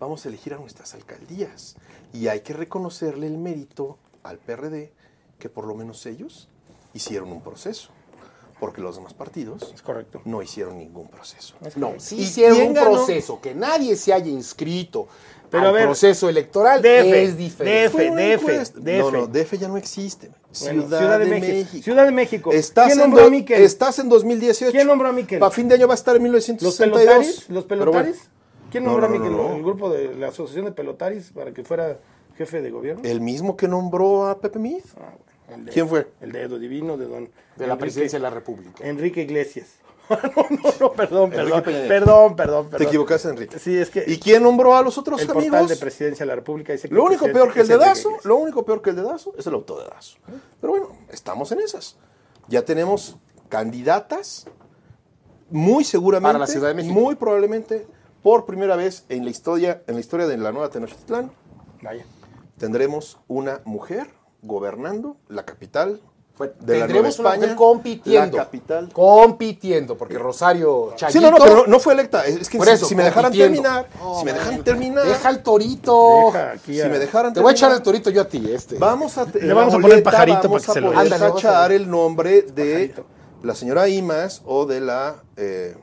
Vamos 0.01 0.25
a 0.25 0.29
elegir 0.29 0.53
a 0.53 0.57
nuestras 0.57 0.95
alcaldías. 0.95 1.75
Y 2.11 2.27
hay 2.27 2.41
que 2.41 2.53
reconocerle 2.53 3.27
el 3.27 3.37
mérito 3.37 3.97
al 4.23 4.39
PRD 4.39 4.91
que 5.39 5.47
por 5.47 5.65
lo 5.67 5.75
menos 5.75 6.05
ellos 6.07 6.49
hicieron 6.93 7.31
un 7.31 7.41
proceso. 7.41 7.89
Porque 8.59 8.81
los 8.81 8.95
demás 8.95 9.13
partidos 9.13 9.71
Es 9.73 9.81
correcto. 9.81 10.21
no 10.25 10.41
hicieron 10.41 10.77
ningún 10.79 11.07
proceso. 11.07 11.55
No, 11.75 11.93
sí 11.99 12.15
¿Y 12.17 12.21
hicieron 12.23 12.61
un 12.61 12.73
ganó? 12.73 12.91
proceso, 12.93 13.39
que 13.41 13.53
nadie 13.55 13.95
se 13.95 14.11
haya 14.13 14.27
inscrito 14.29 15.07
Pero 15.51 15.63
al 15.63 15.69
a 15.69 15.71
ver, 15.71 15.85
proceso 15.85 16.29
electoral 16.29 16.79
DF, 16.81 17.13
es 17.23 17.37
diferente. 17.37 17.89
DF, 18.37 18.73
DF. 18.75 18.99
No, 18.99 19.11
no, 19.11 19.27
DF 19.27 19.53
ya 19.57 19.67
no 19.67 19.77
existe. 19.77 20.31
Bueno, 20.61 20.81
Ciudad, 20.83 21.19
de, 21.19 21.25
México. 21.25 21.83
Ciudad 21.83 22.05
de 22.05 22.11
México. 22.11 22.51
Estás, 22.51 22.87
¿Quién 22.87 22.99
en 22.99 23.03
nombró 23.05 23.21
do- 23.21 23.27
a 23.27 23.31
Miquel? 23.31 23.61
estás 23.63 23.97
en 23.99 24.09
2018. 24.09 24.71
¿Quién 24.71 24.87
nombró 24.87 25.09
a 25.09 25.11
Miquel? 25.11 25.39
Para 25.39 25.51
fin 25.51 25.67
de 25.67 25.75
año 25.75 25.87
va 25.87 25.93
a 25.93 25.95
estar 25.95 26.15
en 26.15 26.21
¿Los 26.23 26.47
1962. 26.47 26.99
pelotaris? 27.03 27.49
¿Los 27.49 27.65
Pero 27.65 27.79
pelotaris? 27.91 28.17
bueno, 28.17 28.40
¿Quién 28.71 28.83
No, 28.85 28.91
nombró 28.91 29.09
no, 29.09 29.15
a 29.15 29.17
no, 29.17 29.23
Miquel? 29.25 29.37
no, 29.37 29.49
no. 29.49 29.55
¿El 29.55 29.63
grupo 29.63 29.89
de 29.89 30.15
la 30.15 30.29
Asociación 30.29 30.65
de 30.65 30.71
Pelotaris 30.71 31.31
para 31.31 31.51
que 31.53 31.63
fuera 31.63 31.99
jefe 32.37 32.61
de 32.61 32.71
gobierno? 32.71 33.01
el 33.03 33.21
mismo 33.21 33.55
que 33.57 33.67
nombró 33.67 34.27
a 34.27 34.39
Pepe 34.39 34.57
Mead. 34.59 34.81
Ah, 34.97 35.13
bueno, 35.47 35.59
el 35.59 35.65
de- 35.65 35.71
¿Quién 35.71 35.87
fue? 35.89 36.07
El 36.21 36.31
dedo 36.31 36.57
divino 36.57 36.97
de 36.97 37.05
don... 37.07 37.29
de 37.57 37.67
la 37.67 37.77
presidencia 37.77 38.17
de 38.17 38.23
la 38.23 38.29
República. 38.29 38.83
Enrique 38.87 39.21
Iglesias. 39.21 39.75
no, 40.09 40.17
no, 40.49 40.73
no, 40.79 40.91
perdón, 40.93 41.29
perdón, 41.29 41.63
perdón, 41.63 41.87
perdón, 41.87 42.35
perdón. 42.35 42.69
Te 42.77 42.83
equivocaste, 42.83 43.29
Enrique. 43.29 43.59
Sí, 43.59 43.77
es 43.77 43.89
que 43.89 44.03
¿Y 44.07 44.17
quién 44.19 44.43
nombró 44.43 44.75
a 44.75 44.81
los 44.81 44.97
otros 44.97 45.21
el 45.21 45.27
portal 45.27 45.47
amigos? 45.47 45.69
de 45.69 45.77
presidencia 45.77 46.25
de 46.25 46.27
la 46.27 46.35
República 46.35 46.73
dice 46.73 46.89
que 46.89 46.95
Lo 46.95 47.01
el 47.03 47.07
único 47.09 47.25
peor 47.31 47.53
que 47.53 47.61
el 47.61 47.67
dedazo, 47.67 48.09
Iglesias. 48.09 48.25
lo 48.25 48.35
único 48.35 48.65
peor 48.65 48.81
que 48.81 48.89
el 48.89 48.95
dedazo 48.97 49.33
es 49.37 49.47
el 49.47 49.53
autodedazo. 49.53 50.17
Pero 50.59 50.71
bueno, 50.71 50.87
estamos 51.09 51.51
en 51.53 51.61
esas. 51.61 51.95
Ya 52.49 52.63
tenemos 52.65 53.15
candidatas 53.47 54.47
muy 55.49 55.83
seguramente 55.83 56.27
Para 56.29 56.39
la 56.39 56.47
Ciudad 56.47 56.69
de 56.69 56.73
México. 56.75 56.93
muy 56.93 57.15
probablemente 57.15 57.87
por 58.23 58.45
primera 58.45 58.75
vez 58.75 59.05
en 59.09 59.23
la 59.23 59.31
historia 59.31 59.81
en 59.87 59.95
la 59.95 59.99
historia 59.99 60.27
de 60.27 60.37
la 60.37 60.51
nueva 60.51 60.69
Tenochtitlán 60.69 61.31
Vaya. 61.81 62.05
tendremos 62.57 63.17
una 63.27 63.61
mujer 63.65 64.07
gobernando 64.43 65.17
la 65.29 65.45
capital 65.45 65.99
Bueno, 66.37 66.53
de 66.59 66.73
la 66.79 66.79
Nueva 66.79 66.87
tendremos 66.87 67.19
una 67.19 67.29
España, 67.29 67.41
mujer 67.43 67.55
compitiendo. 67.57 68.37
la 68.37 68.43
capital. 68.45 68.89
Compitiendo, 68.93 69.97
porque 69.97 70.17
Rosario 70.17 70.93
Chayito... 70.95 71.19
Sí, 71.19 71.23
no, 71.23 71.29
no, 71.31 71.37
pero 71.37 71.67
no, 71.67 71.79
fue 71.79 71.93
electa. 71.93 72.25
Es 72.25 72.49
que 72.49 72.57
Por 72.57 72.65
si, 72.67 72.73
eso, 72.73 72.85
si 72.87 72.95
me 72.95 73.03
dejaran 73.03 73.31
terminar, 73.31 73.87
si 74.17 74.25
me 74.25 74.33
dejaran 74.33 74.55
man, 74.55 74.63
terminar, 74.63 75.05
Deja 75.05 75.29
el 75.29 75.43
torito. 75.43 76.31
Deja 76.33 76.51
aquí 76.53 76.79
si 76.81 76.87
me 76.89 76.97
dejaran 76.97 77.33
Te 77.33 77.39
voy 77.41 77.51
a 77.51 77.53
echar 77.53 77.71
el 77.71 77.81
torito 77.83 78.09
yo 78.09 78.21
a 78.21 78.27
ti, 78.27 78.43
este. 78.51 78.77
Vamos 78.79 79.17
a 79.19 79.25
Le 79.25 79.53
vamos 79.53 79.73
a 79.75 79.77
poner 79.77 79.97
el 79.97 80.03
pajarito 80.03 80.39
vamos 80.49 80.65
para 80.65 80.65
que 80.65 80.71
a 80.71 80.73
se 80.73 80.81
lo 80.81 80.91
vamos 81.21 81.45
a 81.45 81.67
ver. 81.67 81.71
el 81.81 81.89
nombre 81.89 82.41
de 82.43 82.89
Pajarito. 82.89 83.05
la 83.43 83.53
señora 83.55 83.87
Imas 83.89 84.41
o 84.45 84.65
de 84.65 84.81
la 84.81 85.17
eh, 85.37 85.75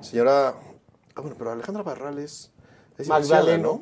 señora. 0.00 0.54
Ah, 1.14 1.20
bueno, 1.20 1.36
pero 1.38 1.52
Alejandra 1.52 1.82
Barrales 1.82 2.52
es 2.98 3.08
Magdaleno. 3.08 3.42
divorciada, 3.42 3.58
¿no? 3.58 3.80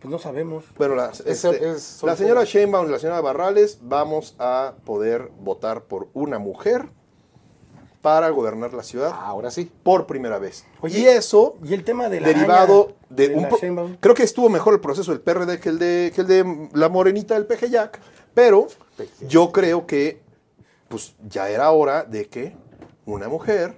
Pues 0.00 0.10
no 0.10 0.18
sabemos. 0.18 0.64
Bueno, 0.76 0.96
la, 0.96 1.10
este, 1.24 1.70
es 1.70 2.02
la 2.02 2.16
señora 2.16 2.44
Sheinbaum 2.44 2.88
y 2.88 2.90
la 2.90 2.98
señora 2.98 3.20
Barrales 3.20 3.78
vamos 3.82 4.34
a 4.38 4.74
poder 4.84 5.30
votar 5.40 5.84
por 5.84 6.08
una 6.12 6.38
mujer 6.38 6.88
para 8.00 8.28
gobernar 8.30 8.74
la 8.74 8.82
ciudad 8.82 9.12
Ahora 9.14 9.52
sí. 9.52 9.70
por 9.84 10.08
primera 10.08 10.40
vez. 10.40 10.64
Oye, 10.80 10.98
y 10.98 11.06
eso 11.06 11.56
Y 11.62 11.72
el 11.72 11.84
tema 11.84 12.08
de 12.08 12.20
la 12.20 12.26
derivado 12.28 12.82
araña 12.82 12.96
de, 13.10 13.28
de 13.28 13.34
un 13.36 13.76
la 13.92 13.96
creo 14.00 14.14
que 14.16 14.24
estuvo 14.24 14.48
mejor 14.48 14.74
el 14.74 14.80
proceso 14.80 15.12
del 15.12 15.20
PRD 15.20 15.60
que 15.60 15.68
el 15.68 15.78
de 15.78 16.12
que 16.12 16.22
el 16.22 16.26
de 16.26 16.68
la 16.72 16.88
morenita 16.88 17.34
del 17.34 17.46
Pejeyac, 17.46 18.00
pero 18.34 18.66
yo 19.28 19.52
creo 19.52 19.86
que 19.86 20.20
pues 20.88 21.14
ya 21.28 21.48
era 21.48 21.70
hora 21.70 22.02
de 22.02 22.28
que 22.28 22.56
una 23.06 23.28
mujer 23.28 23.76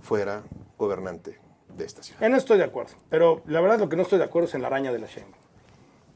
fuera 0.00 0.42
gobernante 0.76 1.38
de 1.78 1.86
esta 1.86 2.02
ciudad. 2.02 2.22
Eh, 2.22 2.28
no 2.28 2.36
estoy 2.36 2.58
de 2.58 2.64
acuerdo. 2.64 2.92
Pero 3.08 3.40
la 3.46 3.60
verdad 3.60 3.78
lo 3.78 3.88
que 3.88 3.96
no 3.96 4.02
estoy 4.02 4.18
de 4.18 4.24
acuerdo 4.24 4.48
es 4.48 4.54
en 4.54 4.62
la 4.62 4.68
araña 4.68 4.92
de 4.92 4.98
la 4.98 5.06
Sheinbaum. 5.06 5.34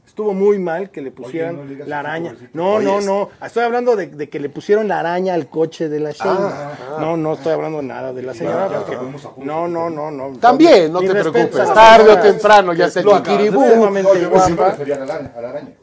Estuvo 0.05 0.33
muy 0.33 0.59
mal 0.59 0.91
que 0.91 1.01
le 1.01 1.09
pusieran 1.11 1.55
no 1.55 1.63
le 1.63 1.69
digas 1.71 1.87
la 1.87 1.99
araña. 1.99 2.35
No, 2.51 2.73
Oye, 2.73 2.85
no, 2.85 3.01
no. 3.01 3.29
Estoy 3.43 3.63
hablando 3.63 3.95
de, 3.95 4.07
de 4.07 4.29
que 4.29 4.39
le 4.39 4.49
pusieron 4.49 4.87
la 4.87 4.99
araña 4.99 5.33
al 5.33 5.47
coche 5.47 5.87
de 5.89 5.99
la 6.01 6.11
Sheinbaum. 6.11 6.51
Ah, 6.53 6.97
no, 6.99 7.17
no 7.17 7.33
estoy 7.33 7.53
hablando 7.53 7.81
nada 7.81 8.11
de 8.13 8.21
la 8.21 8.33
señora. 8.33 8.69
ya 8.69 8.79
porque- 8.85 8.97
no, 9.37 9.67
no, 9.67 9.89
no, 9.89 10.11
no. 10.11 10.37
También, 10.39 10.91
no 10.91 10.99
te 10.99 11.09
preocupes. 11.09 11.73
Tarde 11.73 12.11
o 12.11 12.19
temprano 12.19 12.73
ya 12.73 12.89
ver. 13.61 13.73
sumamente 13.73 14.11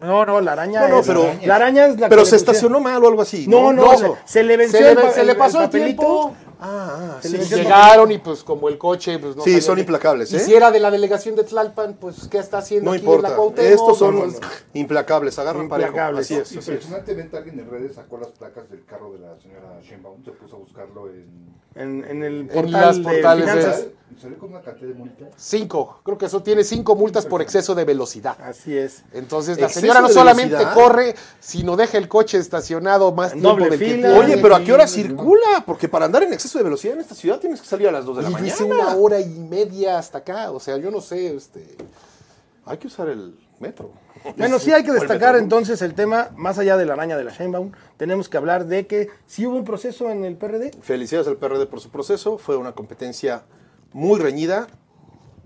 No. 0.01 0.07
No, 0.07 0.27
no, 0.27 0.41
la 0.41 0.53
araña 0.53 0.83
No, 0.83 0.89
no, 0.89 1.01
es. 1.01 1.07
pero- 1.07 1.33
la 1.45 1.57
araña 1.57 1.87
es 1.87 1.99
la 1.99 2.09
Pero 2.09 2.23
que 2.23 2.29
se 2.29 2.37
estacionó 2.37 2.79
mal 2.79 3.03
o 3.03 3.09
algo 3.09 3.23
así. 3.23 3.47
No, 3.49 3.73
no, 3.73 3.83
No, 3.93 3.99
se, 3.99 4.11
se 4.27 4.43
le 4.45 4.57
venció 4.59 4.79
Se 4.79 4.85
le, 4.85 4.91
el, 4.91 4.97
pa- 4.99 5.11
se 5.13 5.25
le 5.25 5.35
pasó 5.35 5.63
el, 5.65 5.71
tiempo. 5.71 6.35
Ah, 6.63 7.17
ah, 7.17 7.19
Se 7.23 7.43
sí, 7.43 7.55
Llegaron 7.55 8.13
y 8.13 8.19
pues 8.19 8.43
como 8.45 8.69
el 8.69 8.77
coche 8.79 9.19
pues 9.19 9.35
no 9.35 9.43
Sí, 9.43 9.61
son 9.61 9.77
de- 9.77 9.81
implacables, 9.83 10.33
¿eh? 10.33 10.37
Y 10.37 10.41
si 10.41 10.55
era 10.55 10.71
de 10.71 10.79
la 10.81 10.91
delegación 10.91 11.35
de 11.37 11.45
Tlalpan, 11.45 11.95
pues 11.95 12.29
¿qué 12.29 12.39
está 12.39 12.59
haciendo 12.59 12.91
No 12.91 12.97
aquí 12.97 13.01
en 13.05 13.07
la 13.11 13.17
importa. 13.17 13.37
Cuauhtémoc? 13.37 13.73
Estos 13.73 13.99
son 13.99 14.15
No, 14.19 14.27
no, 14.27 14.33
no. 14.33 14.39
implacables, 14.75 15.39
agarran 15.39 15.69
parejo. 15.69 15.89
Implacables. 15.91 16.31
Es. 16.31 16.43
así 16.43 16.59
es. 16.59 16.69
Impresionantemente 16.69 17.37
alguien 17.37 17.59
en 17.61 17.71
redes 17.71 17.95
sacó 17.95 18.19
las 18.19 18.29
placas 18.29 18.69
del 18.71 18.85
carro 18.85 19.13
de 19.13 19.21
la 19.21 19.37
señora 19.41 19.81
Sheinbaum, 19.83 20.25
se 20.25 20.33
puso 20.33 20.57
a 20.57 20.59
buscarlo 20.59 21.09
en... 21.09 21.59
En, 21.77 22.05
en 22.05 22.25
el 22.25 22.41
En 22.41 22.49
portal 22.49 22.73
las 22.73 22.97
de 22.99 23.03
portales 23.05 23.47
de- 23.47 23.53
finanzas. 23.53 23.85
Y 24.17 24.21
salió 24.21 24.39
con 24.41 24.49
una 24.51 24.61
cantidad 24.61 24.89
de 24.89 24.95
multas. 24.95 25.29
Cinco. 25.37 26.01
Creo 26.03 26.19
que 26.19 26.27
eso 26.27 26.43
tiene 26.43 26.65
cinco 26.65 26.97
multas 26.97 27.27
por 27.27 27.41
exceso 27.43 27.77
de 27.77 27.85
velocidad. 27.85 28.37
Así 28.43 28.77
es. 28.77 29.05
Entonces 29.13 29.57
la 29.61 29.67
¿Exceso 29.67 29.81
señora 29.83 30.01
no 30.01 30.09
solamente 30.09 30.57
velocidad? 30.57 30.75
corre, 30.75 31.15
sino 31.39 31.77
deja 31.77 31.97
el 31.97 32.09
coche 32.09 32.39
estacionado 32.39 33.13
más 33.13 33.33
En 33.33 33.39
tiempo 33.41 33.51
doble 33.61 33.71
del 33.71 33.79
que 33.79 33.85
fila. 33.95 34.09
tiene. 34.09 34.19
Oye, 34.25 34.39
pero 34.43 34.57
¿a 34.57 34.65
qué 34.65 34.73
hora 34.73 34.89
circula? 34.89 35.63
Porque 35.65 35.89
para 35.89 36.07
andar 36.07 36.25
en 36.25 36.33
exceso 36.33 36.50
de 36.59 36.65
velocidad 36.65 36.95
en 36.95 37.01
esta 37.01 37.15
ciudad 37.15 37.39
tienes 37.39 37.61
que 37.61 37.67
salir 37.67 37.89
a 37.89 37.93
las 37.93 38.05
2 38.05 38.17
de 38.17 38.23
la 38.23 38.29
Y 38.29 38.33
mañana. 38.33 38.53
dice 38.53 38.65
una 38.65 38.95
hora 38.97 39.21
y 39.21 39.29
media 39.29 39.99
hasta 39.99 40.19
acá. 40.19 40.51
O 40.51 40.61
sea, 40.61 40.77
yo 40.77 40.91
no 40.91 41.01
sé, 41.01 41.35
este. 41.35 41.77
Hay 42.67 42.79
que 42.79 42.87
usar 42.87 43.09
el 43.09 43.39
metro. 43.59 43.91
Bueno, 44.37 44.59
sí 44.59 44.73
hay 44.73 44.83
que 44.85 44.91
el 44.91 44.99
destacar 44.99 45.37
entonces 45.37 45.81
el 45.83 45.95
tema, 45.95 46.31
más 46.37 46.59
allá 46.59 46.77
de 46.77 46.85
la 46.87 46.93
araña 46.93 47.17
de 47.17 47.25
la 47.25 47.31
Sheinbaum, 47.31 47.73
tenemos 47.97 48.29
que 48.29 48.37
hablar 48.37 48.67
de 48.67 48.87
que 48.87 49.09
sí 49.27 49.47
hubo 49.47 49.57
un 49.57 49.65
proceso 49.65 50.11
en 50.11 50.25
el 50.25 50.37
PRD. 50.37 50.73
Felicidades 50.83 51.27
al 51.29 51.37
PRD 51.37 51.67
por 51.67 51.81
su 51.81 51.91
proceso. 51.91 52.39
Fue 52.39 52.57
una 52.57 52.73
competencia 52.73 53.43
muy 53.93 54.21
reñida. 54.21 54.67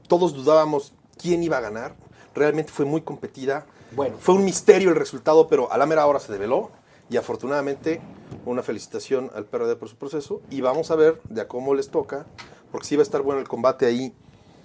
Todos 0.08 0.34
dudábamos 0.34 0.92
quién 1.16 1.42
iba 1.42 1.58
a 1.58 1.60
ganar. 1.60 1.94
Realmente 2.34 2.72
fue 2.72 2.84
muy 2.84 3.02
competida. 3.02 3.66
Bueno. 3.92 4.16
Fue 4.18 4.34
un 4.34 4.44
misterio 4.44 4.90
el 4.90 4.96
resultado, 4.96 5.46
pero 5.48 5.70
a 5.72 5.78
la 5.78 5.86
mera 5.86 6.06
hora 6.06 6.18
se 6.18 6.32
develó. 6.32 6.70
Y 7.10 7.16
afortunadamente, 7.16 8.00
una 8.46 8.62
felicitación 8.62 9.30
al 9.34 9.44
PRD 9.44 9.76
por 9.76 9.88
su 9.88 9.96
proceso. 9.96 10.40
Y 10.50 10.60
vamos 10.60 10.90
a 10.90 10.96
ver 10.96 11.20
de 11.28 11.42
a 11.42 11.48
cómo 11.48 11.74
les 11.74 11.88
toca, 11.90 12.26
porque 12.72 12.86
sí 12.86 12.96
va 12.96 13.02
a 13.02 13.04
estar 13.04 13.22
bueno 13.22 13.40
el 13.40 13.48
combate 13.48 13.86
ahí. 13.86 14.12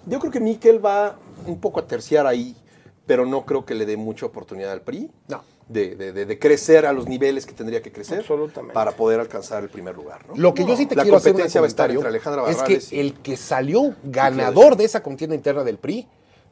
Yo 0.06 0.18
creo 0.18 0.32
que 0.32 0.40
Miquel 0.40 0.84
va 0.84 1.16
un 1.46 1.60
poco 1.60 1.80
a 1.80 1.86
terciar 1.86 2.26
ahí, 2.26 2.56
pero 3.06 3.26
no 3.26 3.44
creo 3.44 3.64
que 3.64 3.74
le 3.74 3.84
dé 3.86 3.96
mucha 3.96 4.26
oportunidad 4.26 4.72
al 4.72 4.80
PRI. 4.82 5.10
No. 5.28 5.42
De, 5.68 5.94
de- 5.94 6.12
de- 6.12 6.26
de 6.26 6.38
crecer 6.40 6.84
a 6.84 6.92
los 6.92 7.06
niveles 7.06 7.46
que 7.46 7.52
tendría 7.52 7.80
que 7.80 7.92
crecer 7.92 8.18
Absolutamente. 8.20 8.74
para 8.74 8.90
poder 8.90 9.20
alcanzar 9.20 9.62
el 9.62 9.68
primer 9.68 9.94
lugar. 9.94 10.26
¿no? 10.26 10.34
Lo 10.34 10.52
que 10.52 10.64
yo 10.64 10.76
sí 10.76 10.86
te 10.86 10.96
La 10.96 11.02
quiero 11.04 11.18
hacer 11.18 11.30
un 11.30 11.34
competencia 11.34 11.60
va 11.60 11.66
a 11.66 11.68
estar 11.68 11.90
entre 11.92 12.08
Alejandra 12.08 12.50
es 12.50 12.56
Barrales 12.56 12.88
que 12.88 12.96
y- 12.96 12.98
el 12.98 13.14
que 13.20 13.36
salió 13.36 13.94
ganador 14.02 14.74
de 14.76 14.84
esa 14.84 15.00
contienda 15.00 15.36
interna 15.36 15.62
del 15.62 15.78
PRI 15.78 16.08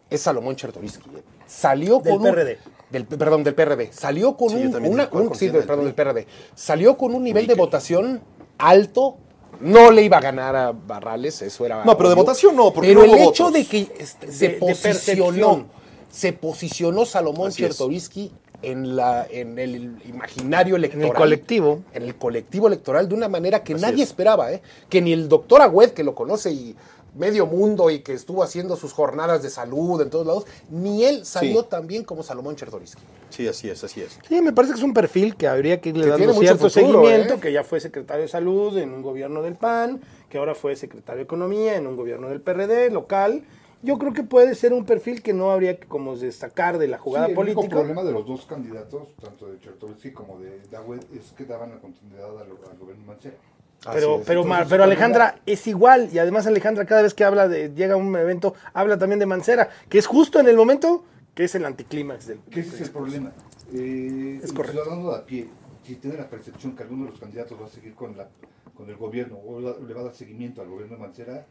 es 0.08 0.20
Salomón 0.20 0.54
Chertorisky. 0.54 1.10
Salió 1.48 1.98
Del 1.98 2.12
con 2.12 2.22
un- 2.28 2.30
PRD. 2.32 2.58
Del- 2.90 3.06
perdón, 3.06 3.44
del 3.44 3.54
PRD. 3.54 3.90
Salió 3.92 4.36
con 4.36 4.50
Sí, 4.50 4.56
un, 4.56 4.68
una- 4.76 4.78
dije, 5.04 5.08
¿cuál 5.10 5.26
un- 5.28 5.34
sí, 5.34 5.48
del- 5.48 5.64
perdón, 5.64 5.84
del 5.86 5.94
PRD. 5.94 6.26
Salió 6.54 6.96
con 6.96 7.14
un 7.14 7.22
nivel 7.24 7.46
de 7.46 7.54
votación 7.54 8.20
alto. 8.58 9.16
No 9.60 9.90
le 9.90 10.02
iba 10.02 10.18
a 10.18 10.20
ganar 10.20 10.54
a 10.54 10.72
Barrales, 10.72 11.42
eso 11.42 11.66
era. 11.66 11.84
No, 11.84 11.96
pero 11.96 12.10
de 12.10 12.14
votación 12.14 12.54
no, 12.54 12.72
porque 12.72 12.88
Pero 12.88 13.00
no 13.00 13.06
el 13.14 13.20
hecho 13.22 13.44
votos. 13.44 13.52
de 13.54 13.64
que 13.66 13.88
se 14.30 14.48
de 14.48 14.50
posicionó, 14.56 15.66
se 16.10 16.32
posicionó 16.32 17.04
Salomón. 17.04 17.50
Chertorisky 17.50 18.30
en, 18.62 18.94
la, 18.96 19.26
en 19.30 19.58
el 19.58 20.00
imaginario 20.06 20.76
electoral. 20.76 21.12
colectivo. 21.14 21.80
En 21.92 22.02
el 22.04 22.14
colectivo 22.16 22.68
electoral 22.68 23.08
de 23.08 23.14
una 23.14 23.28
manera 23.28 23.64
que 23.64 23.74
Así 23.74 23.82
nadie 23.82 24.02
es. 24.04 24.10
esperaba, 24.10 24.52
¿eh? 24.52 24.62
Que 24.88 25.00
ni 25.00 25.12
el 25.12 25.28
doctor 25.28 25.60
Agüed, 25.62 25.90
que 25.90 26.04
lo 26.04 26.14
conoce 26.14 26.52
y 26.52 26.76
medio 27.14 27.46
mundo 27.46 27.90
y 27.90 28.00
que 28.00 28.12
estuvo 28.12 28.42
haciendo 28.42 28.76
sus 28.76 28.92
jornadas 28.92 29.42
de 29.42 29.50
salud 29.50 30.00
en 30.02 30.10
todos 30.10 30.26
lados, 30.26 30.46
ni 30.70 31.04
él 31.04 31.24
salió 31.24 31.62
Sí. 31.62 31.66
tan 31.70 31.86
bien 31.86 32.04
como 32.04 32.22
Salomón 32.22 32.56
Chertorisky. 32.56 33.02
Sí, 33.30 33.46
así 33.46 33.68
es, 33.68 33.82
así 33.84 34.00
es. 34.00 34.18
Sí, 34.28 34.40
me 34.40 34.52
parece 34.52 34.74
que 34.74 34.78
es 34.80 34.84
un 34.84 34.94
perfil 34.94 35.36
que 35.36 35.48
habría 35.48 35.80
que 35.80 35.90
irle 35.90 36.04
Que 36.04 36.10
dando 36.10 36.18
tiene 36.18 36.32
mucho 36.32 36.46
cierto 36.46 36.70
futuro, 36.70 37.02
seguimiento, 37.04 37.34
¿eh? 37.34 37.40
que 37.40 37.52
ya 37.52 37.62
fue 37.64 37.80
secretario 37.80 38.22
de 38.22 38.28
salud 38.28 38.76
en 38.78 38.92
un 38.92 39.02
gobierno 39.02 39.42
del 39.42 39.54
PAN, 39.54 40.00
que 40.28 40.38
ahora 40.38 40.54
fue 40.54 40.76
secretario 40.76 41.18
de 41.18 41.24
economía 41.24 41.76
en 41.76 41.86
un 41.86 41.96
gobierno 41.96 42.28
del 42.28 42.40
PRD 42.40 42.90
local. 42.90 43.44
Yo 43.80 43.96
creo 43.98 44.12
que 44.12 44.24
puede 44.24 44.54
ser 44.56 44.72
un 44.72 44.84
perfil 44.84 45.22
que 45.22 45.32
no 45.32 45.52
habría 45.52 45.78
que 45.78 45.86
como 45.86 46.16
destacar 46.16 46.78
de 46.78 46.88
la 46.88 46.98
jugada 46.98 47.26
Sí, 47.26 47.32
el 47.32 47.38
único 47.38 47.60
política. 47.60 47.76
problema 47.76 48.02
de 48.02 48.10
los 48.12 48.26
dos 48.26 48.44
candidatos, 48.46 49.02
tanto 49.22 49.46
de 49.46 49.60
Chertorivsky 49.60 50.10
como 50.12 50.40
de 50.40 50.60
Dawet, 50.70 51.06
es 51.14 51.30
que 51.36 51.44
daban 51.44 51.70
la 51.70 51.78
continuidad 51.78 52.28
al, 52.40 52.48
al 52.70 52.78
gobierno 52.78 53.04
Mancera. 53.06 53.36
Pero, 53.84 54.20
pero, 54.26 54.40
Entonces, 54.42 54.46
Ma- 54.46 54.56
pero 54.58 54.68
cuando 54.68 54.84
Alejandra 54.84 55.38
es 55.46 55.66
igual, 55.66 56.08
y 56.12 56.18
además 56.18 56.46
Alejandra 56.46 56.84
cada 56.84 57.02
vez 57.02 57.14
que 57.14 57.24
habla 57.24 57.46
de, 57.48 57.72
llega 57.74 57.94
a 57.94 57.96
un 57.96 58.14
evento, 58.16 58.54
habla 58.74 58.98
también 58.98 59.18
de 59.20 59.26
Mancera, 59.26 59.70
que 59.88 59.98
es 59.98 60.06
justo 60.06 60.40
en 60.40 60.48
el 60.48 60.56
momento 60.56 61.04
que 61.34 61.44
es 61.44 61.54
el 61.54 61.64
anticlímax 61.64 62.26
del... 62.26 62.40
Que 62.50 62.60
ese 62.60 62.74
es 62.74 62.80
el 62.82 62.90
problema. 62.90 63.30
Eh, 63.72 64.40
Es 64.42 64.52
correcto. 64.52 64.82
ciudadano 64.82 65.12
de 65.12 65.16
a 65.18 65.24
pie, 65.24 65.48
si 65.86 65.94
tiene 65.96 66.16
la 66.16 66.28
percepción 66.28 66.74
que 66.74 66.82
alguno 66.82 67.04
de 67.04 67.10
los 67.12 67.20
candidatos 67.20 67.56
va 67.60 67.66
a 67.66 67.68
seguir 67.68 67.94
con, 67.94 68.16
la, 68.16 68.28
con 68.74 68.90
el 68.90 68.96
gobierno 68.96 69.36
o 69.46 69.60
la- 69.60 69.76
le 69.86 69.94
va 69.94 70.00
a 70.00 70.04
dar 70.04 70.14
seguimiento 70.14 70.60
al 70.60 70.68
gobierno 70.68 70.96
de 70.96 71.00
Mancera, 71.02 71.46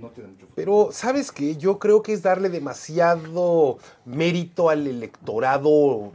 no 0.00 0.08
tiene 0.10 0.30
mucho. 0.30 0.46
Pero, 0.54 0.90
¿sabes 0.92 1.32
qué? 1.32 1.56
Yo 1.56 1.78
creo 1.80 2.02
que 2.02 2.12
es 2.12 2.22
darle 2.22 2.48
demasiado 2.48 3.78
mérito 4.04 4.70
al 4.70 4.86
electorado 4.86 6.12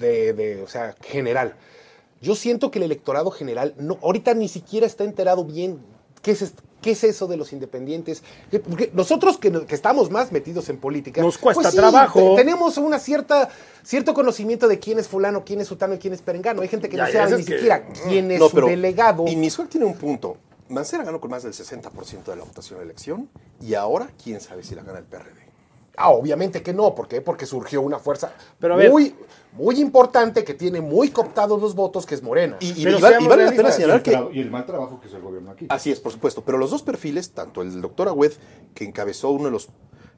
de, 0.00 0.32
de, 0.32 0.62
o 0.62 0.66
sea, 0.66 0.94
general. 1.02 1.54
Yo 2.24 2.34
siento 2.34 2.70
que 2.70 2.78
el 2.78 2.84
electorado 2.84 3.30
general 3.30 3.74
no, 3.78 3.98
ahorita 4.02 4.32
ni 4.34 4.48
siquiera 4.48 4.86
está 4.86 5.04
enterado 5.04 5.44
bien 5.44 5.78
qué 6.22 6.30
es, 6.30 6.52
qué 6.80 6.92
es 6.92 7.04
eso 7.04 7.26
de 7.26 7.36
los 7.36 7.52
independientes. 7.52 8.22
Que- 8.50 8.60
Porque 8.60 8.90
nosotros 8.94 9.36
que, 9.36 9.52
estamos 9.68 10.10
más 10.10 10.32
metidos 10.32 10.68
en 10.70 10.78
política, 10.78 11.20
Nos 11.20 11.36
cuesta 11.36 11.62
pues 11.64 11.72
sí, 11.72 11.76
trabajo. 11.78 12.30
te- 12.34 12.36
tenemos 12.42 12.78
una 12.78 12.98
cierta 12.98 13.50
cierto 13.82 14.14
conocimiento 14.14 14.66
de 14.68 14.78
quién 14.78 14.98
es 14.98 15.06
fulano, 15.06 15.44
quién 15.44 15.60
es 15.60 15.68
sutano 15.68 15.94
y 15.94 15.98
quién 15.98 16.14
es 16.14 16.22
perengano. 16.22 16.62
Hay 16.62 16.68
gente 16.68 16.88
que 16.88 16.96
Ya, 16.96 17.04
no 17.06 17.12
ya, 17.12 17.24
sabe 17.28 17.36
ni 17.38 17.44
que- 17.44 17.52
siquiera 17.52 17.86
quién 18.08 18.30
es 18.30 18.40
No, 18.40 18.48
su 18.48 18.54
pero- 18.54 18.66
delegado. 18.68 19.26
Y 19.28 19.36
Misuel 19.36 19.68
tiene 19.68 19.84
un 19.86 19.94
punto. 19.94 20.38
Mancera 20.70 21.04
ganó 21.04 21.20
con 21.20 21.30
más 21.30 21.42
del 21.42 21.52
60% 21.52 22.30
de 22.30 22.38
la 22.38 22.44
votación 22.44 22.78
de 22.78 22.86
la 22.86 22.90
elección 22.90 23.28
y 23.60 23.74
ahora 23.74 24.08
quién 24.22 24.40
sabe 24.40 24.62
si 24.64 24.74
la 24.74 24.82
gana 24.82 24.98
el 24.98 25.04
PRD. 25.04 25.43
Ah, 25.96 26.10
obviamente 26.10 26.62
que 26.62 26.72
no, 26.72 26.94
¿por 26.94 27.06
qué? 27.08 27.20
Porque 27.20 27.46
surgió 27.46 27.80
una 27.82 27.98
fuerza 27.98 28.32
Pero 28.58 28.76
muy, 28.76 29.14
muy 29.52 29.80
importante 29.80 30.42
que 30.42 30.54
tiene 30.54 30.80
muy 30.80 31.10
cooptados 31.10 31.60
los 31.60 31.74
votos, 31.74 32.04
que 32.04 32.14
es 32.16 32.22
Morena. 32.22 32.56
Y, 32.60 32.70
y- 32.80 32.84
Pero 32.84 32.98
y 32.98 33.00
vale- 33.00 33.14
seamos 33.14 33.24
y 33.26 33.28
vale 33.28 33.44
la 33.44 33.50
pena 33.52 33.70
señalar 33.70 33.96
el 33.98 34.02
que 34.02 34.28
y 34.32 34.40
el 34.40 34.50
mal 34.50 34.66
trabajo 34.66 35.00
que 35.00 35.06
es 35.08 35.14
el 35.14 35.22
gobierno 35.22 35.52
aquí. 35.52 35.66
Así 35.68 35.92
es, 35.92 36.00
por 36.00 36.10
supuesto. 36.12 36.42
Pero 36.44 36.58
los 36.58 36.70
dos 36.70 36.82
perfiles, 36.82 37.30
tanto 37.32 37.62
el 37.62 37.80
doctor 37.80 38.08
Agüed, 38.08 38.32
que 38.74 38.84
encabezó 38.84 39.30
uno 39.30 39.44
de 39.44 39.50
los 39.52 39.68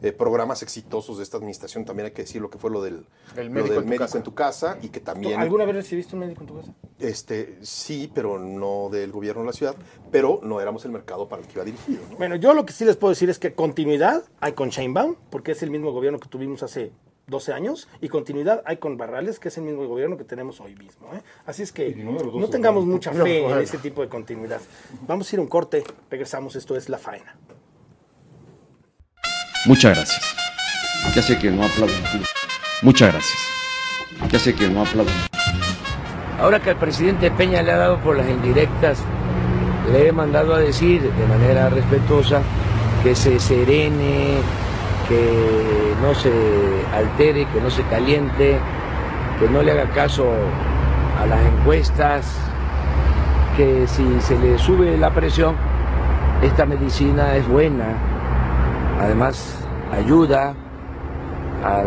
eh, 0.03 0.13
programas 0.13 0.63
exitosos 0.63 1.17
de 1.19 1.23
esta 1.23 1.37
administración, 1.39 1.85
también 1.85 2.07
hay 2.07 2.13
que 2.13 2.23
decir 2.23 2.41
lo 2.43 2.51
que 2.51 2.59
fue 2.59 2.71
lo 2.71 2.83
del, 2.83 3.07
El 3.37 3.49
lo 3.49 3.55
médico 3.55 3.75
del 3.75 3.79
en 3.79 3.85
tu 3.85 3.89
médico 3.89 4.05
casa. 4.05 4.19
en 4.19 4.25
tu 4.25 4.35
casa, 4.35 4.79
y 4.83 4.89
que 4.89 5.01
también, 5.01 5.41
¿Alguna 5.41 5.65
vez 5.65 5.77
recibiste 5.77 6.15
un 6.15 6.21
médico 6.21 6.43
en 6.43 6.47
tu 6.47 6.57
casa? 6.57 6.73
este, 6.99 7.59
sí, 7.63 8.11
pero 8.15 8.39
no 8.39 8.89
del 8.91 9.13
gobierno 9.13 9.43
de 9.43 9.47
la 9.49 9.53
ciudad, 9.53 9.75
pero 10.11 10.41
no 10.43 10.61
éramos 10.61 10.85
el 10.85 10.93
mercado 10.93 11.29
para 11.29 11.43
el 11.43 11.49
que 11.49 11.55
iba 11.55 11.65
dirigido. 11.65 12.01
¿no? 12.11 12.17
Bueno, 12.17 12.37
yo 12.37 12.55
lo 12.55 12.65
que 12.67 12.73
sí 12.73 12.85
les 12.85 12.97
puedo 12.97 13.11
decir 13.11 13.31
es 13.31 13.39
que 13.39 13.53
continuidad 13.55 14.25
hay 14.41 14.53
con 14.53 14.69
Sheinbaum, 14.71 15.17
porque 15.31 15.53
es 15.53 15.63
el 15.63 15.71
mismo 15.71 15.93
gobierno 15.93 16.19
que 16.19 16.29
tuvimos 16.29 16.63
hace 16.63 16.93
12 17.29 17.53
años, 17.53 17.89
y 18.01 18.09
continuidad 18.09 18.63
hay 18.67 18.77
con 18.77 18.97
Barrales, 18.97 19.41
que 19.41 19.49
es 19.49 19.59
el 19.59 19.65
mismo 19.65 19.87
gobierno 19.89 20.17
que 20.17 20.23
tenemos 20.25 20.61
hoy 20.61 20.77
mismo. 20.77 21.09
¿eh? 21.13 21.21
Así 21.45 21.63
es 21.65 21.73
que 21.73 21.95
no 21.95 22.49
tengamos 22.49 22.85
mucha 22.87 23.13
No, 23.15 23.25
fe 23.25 23.45
en 23.45 23.59
ese 23.59 23.79
tipo 23.79 24.01
de 24.01 24.09
continuidad. 24.09 24.61
Vamos 25.09 25.33
a 25.33 25.35
ir 25.35 25.41
a 25.41 25.43
un 25.43 25.49
corte, 25.49 25.83
regresamos, 26.09 26.55
esto 26.55 26.77
es 26.77 26.89
La 26.89 26.99
Faena. 26.99 27.37
Muchas 29.65 29.97
gracias. 29.97 30.37
Ya 31.15 31.23
sé 31.23 31.39
que 31.39 31.51
no 31.51 31.65
aplauden. 31.65 31.97
Muchas 32.83 33.13
gracias. 33.13 33.39
Ya 34.31 34.39
sé 34.39 34.55
que 34.55 34.69
no 34.69 34.83
aplauden. 34.83 35.15
Ahora 36.41 36.61
que 36.61 36.71
el 36.71 36.77
presidente 36.77 37.31
Peña 37.31 37.63
le 37.63 37.73
ha 37.73 37.77
dado 37.79 37.99
por 37.99 38.17
las 38.17 38.29
indirectas, 38.29 38.99
le 39.91 40.09
he 40.09 40.13
mandado 40.13 40.55
a 40.55 40.59
decir 40.59 41.01
de 41.01 41.27
manera 41.27 41.71
respetuosa 41.71 42.43
que 43.03 43.15
se 43.15 43.41
serene, 43.41 44.37
que 45.09 45.95
no 46.03 46.15
se 46.15 46.31
altere, 46.95 47.47
que 47.47 47.61
no 47.61 47.71
se 47.71 47.83
caliente, 47.85 48.59
que 49.41 49.49
no 49.49 49.63
le 49.63 49.73
haga 49.73 49.89
caso 49.91 50.27
a 51.21 51.27
las 51.27 51.41
encuestas, 51.41 52.27
que 53.57 53.87
si 53.87 54.05
se 54.21 54.39
le 54.39 54.59
sube 54.59 54.99
la 54.99 55.11
presión, 55.11 55.55
esta 56.43 56.67
medicina 56.67 57.37
es 57.37 57.49
buena, 57.49 57.87
además 59.01 59.59
ayuda 59.93 60.55
a, 61.65 61.83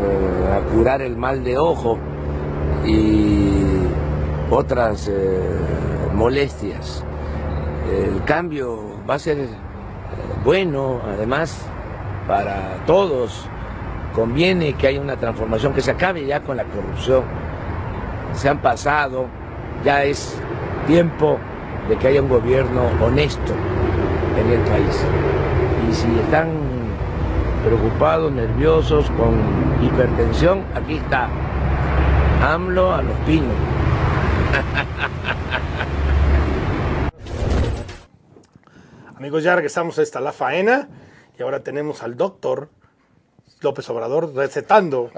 curar 0.74 1.02
el 1.02 1.16
mal 1.16 1.44
de 1.44 1.58
ojo 1.58 1.98
y 2.86 3.54
otras 4.50 5.08
eh, 5.08 5.40
molestias. 6.14 7.04
El 7.92 8.24
cambio 8.24 8.80
va 9.10 9.16
a 9.16 9.20
ser 9.20 9.40
eh, 9.40 9.48
bueno, 10.44 11.02
además, 11.08 11.66
para 12.28 12.84
todos. 12.86 13.46
Conviene 14.14 14.74
que 14.74 14.88
haya 14.88 15.02
una 15.02 15.18
transformación, 15.18 15.74
que 15.74 15.82
se 15.82 15.92
acabe 15.92 16.26
ya 16.26 16.42
con 16.42 16.58
la 16.58 16.64
corrupción. 16.64 17.24
Se 18.34 18.50
han 18.50 18.60
pasado, 18.60 19.28
ya 19.84 20.04
es 20.04 20.36
tiempo 20.88 21.38
de 21.88 21.96
que 21.98 22.08
haya 22.08 22.22
un 22.22 22.30
gobierno 22.30 22.82
honesto 23.02 23.54
en 24.38 24.52
el 24.52 24.60
país. 24.62 25.06
Y 25.90 25.94
si 25.94 26.08
están 26.20 26.69
preocupados, 27.70 28.32
nerviosos, 28.32 29.06
con 29.12 29.38
hipertensión, 29.84 30.66
aquí 30.74 30.96
está. 30.96 31.30
AMLO 32.42 32.96
a 32.96 33.04
los 33.04 33.16
pinos. 33.28 33.54
Amigos, 39.16 39.44
ya 39.44 39.54
regresamos 39.56 40.00
a 40.00 40.02
esta 40.02 40.20
La 40.20 40.32
Faena, 40.32 40.90
y 41.38 41.44
ahora 41.44 41.60
tenemos 41.60 42.02
al 42.02 42.18
doctor 42.18 42.70
López 43.62 43.88
Obrador 43.92 44.34
recetando. 44.34 45.12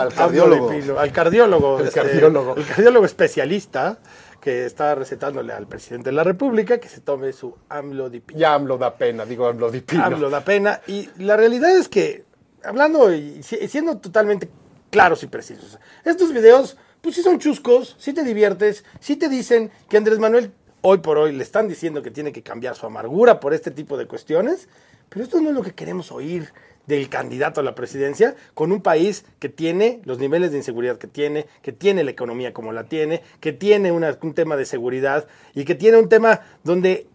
Al 0.00 0.14
cardiólogo. 0.14 0.70
Amlodipino, 0.70 0.98
al 0.98 1.12
cardiólogo. 1.12 1.80
El 1.80 1.88
este, 1.88 2.00
cardiólogo. 2.00 2.56
el 2.56 2.64
cardiólogo 2.66 3.04
especialista 3.04 3.98
que 4.44 4.66
está 4.66 4.94
recetándole 4.94 5.54
al 5.54 5.66
presidente 5.66 6.10
de 6.10 6.16
la 6.16 6.22
República 6.22 6.76
que 6.78 6.90
se 6.90 7.00
tome 7.00 7.32
su 7.32 7.56
amlodipina. 7.70 8.38
Ya 8.38 8.52
AMLO 8.52 8.76
da 8.76 8.94
pena, 8.94 9.24
digo 9.24 9.46
Amlodipina. 9.46 10.04
AMLO 10.04 10.28
da 10.28 10.44
pena. 10.44 10.82
Y 10.86 11.08
la 11.16 11.34
realidad 11.38 11.74
es 11.74 11.88
que, 11.88 12.26
hablando 12.62 13.10
y 13.14 13.42
si- 13.42 13.66
siendo 13.68 13.96
totalmente 13.96 14.50
claros 14.90 15.22
y 15.22 15.28
precisos, 15.28 15.78
estos 16.04 16.30
videos, 16.30 16.76
pues 17.00 17.14
sí 17.14 17.22
son 17.22 17.38
chuscos, 17.38 17.96
sí 17.98 18.12
te 18.12 18.22
diviertes, 18.22 18.84
sí 19.00 19.16
te 19.16 19.30
dicen 19.30 19.70
que 19.88 19.96
Andrés 19.96 20.18
Manuel 20.18 20.52
hoy 20.82 20.98
por 20.98 21.16
hoy 21.16 21.32
le 21.32 21.42
están 21.42 21.66
diciendo 21.66 22.02
que 22.02 22.10
tiene 22.10 22.30
que 22.30 22.42
cambiar 22.42 22.76
su 22.76 22.84
amargura 22.84 23.40
por 23.40 23.54
este 23.54 23.70
tipo 23.70 23.96
de 23.96 24.06
cuestiones, 24.06 24.68
pero 25.08 25.24
esto 25.24 25.40
no 25.40 25.48
es 25.48 25.54
lo 25.54 25.62
que 25.62 25.72
queremos 25.72 26.12
oír 26.12 26.52
del 26.86 27.08
candidato 27.08 27.60
a 27.60 27.64
la 27.64 27.74
presidencia 27.74 28.36
con 28.54 28.72
un 28.72 28.82
país 28.82 29.24
que 29.38 29.48
tiene 29.48 30.00
los 30.04 30.18
niveles 30.18 30.50
de 30.50 30.58
inseguridad 30.58 30.98
que 30.98 31.06
tiene, 31.06 31.46
que 31.62 31.72
tiene 31.72 32.04
la 32.04 32.10
economía 32.10 32.52
como 32.52 32.72
la 32.72 32.84
tiene, 32.84 33.22
que 33.40 33.52
tiene 33.52 33.92
un 33.92 34.34
tema 34.34 34.56
de 34.56 34.66
seguridad 34.66 35.26
y 35.54 35.64
que 35.64 35.74
tiene 35.74 35.98
un 35.98 36.08
tema 36.08 36.40
donde 36.62 37.06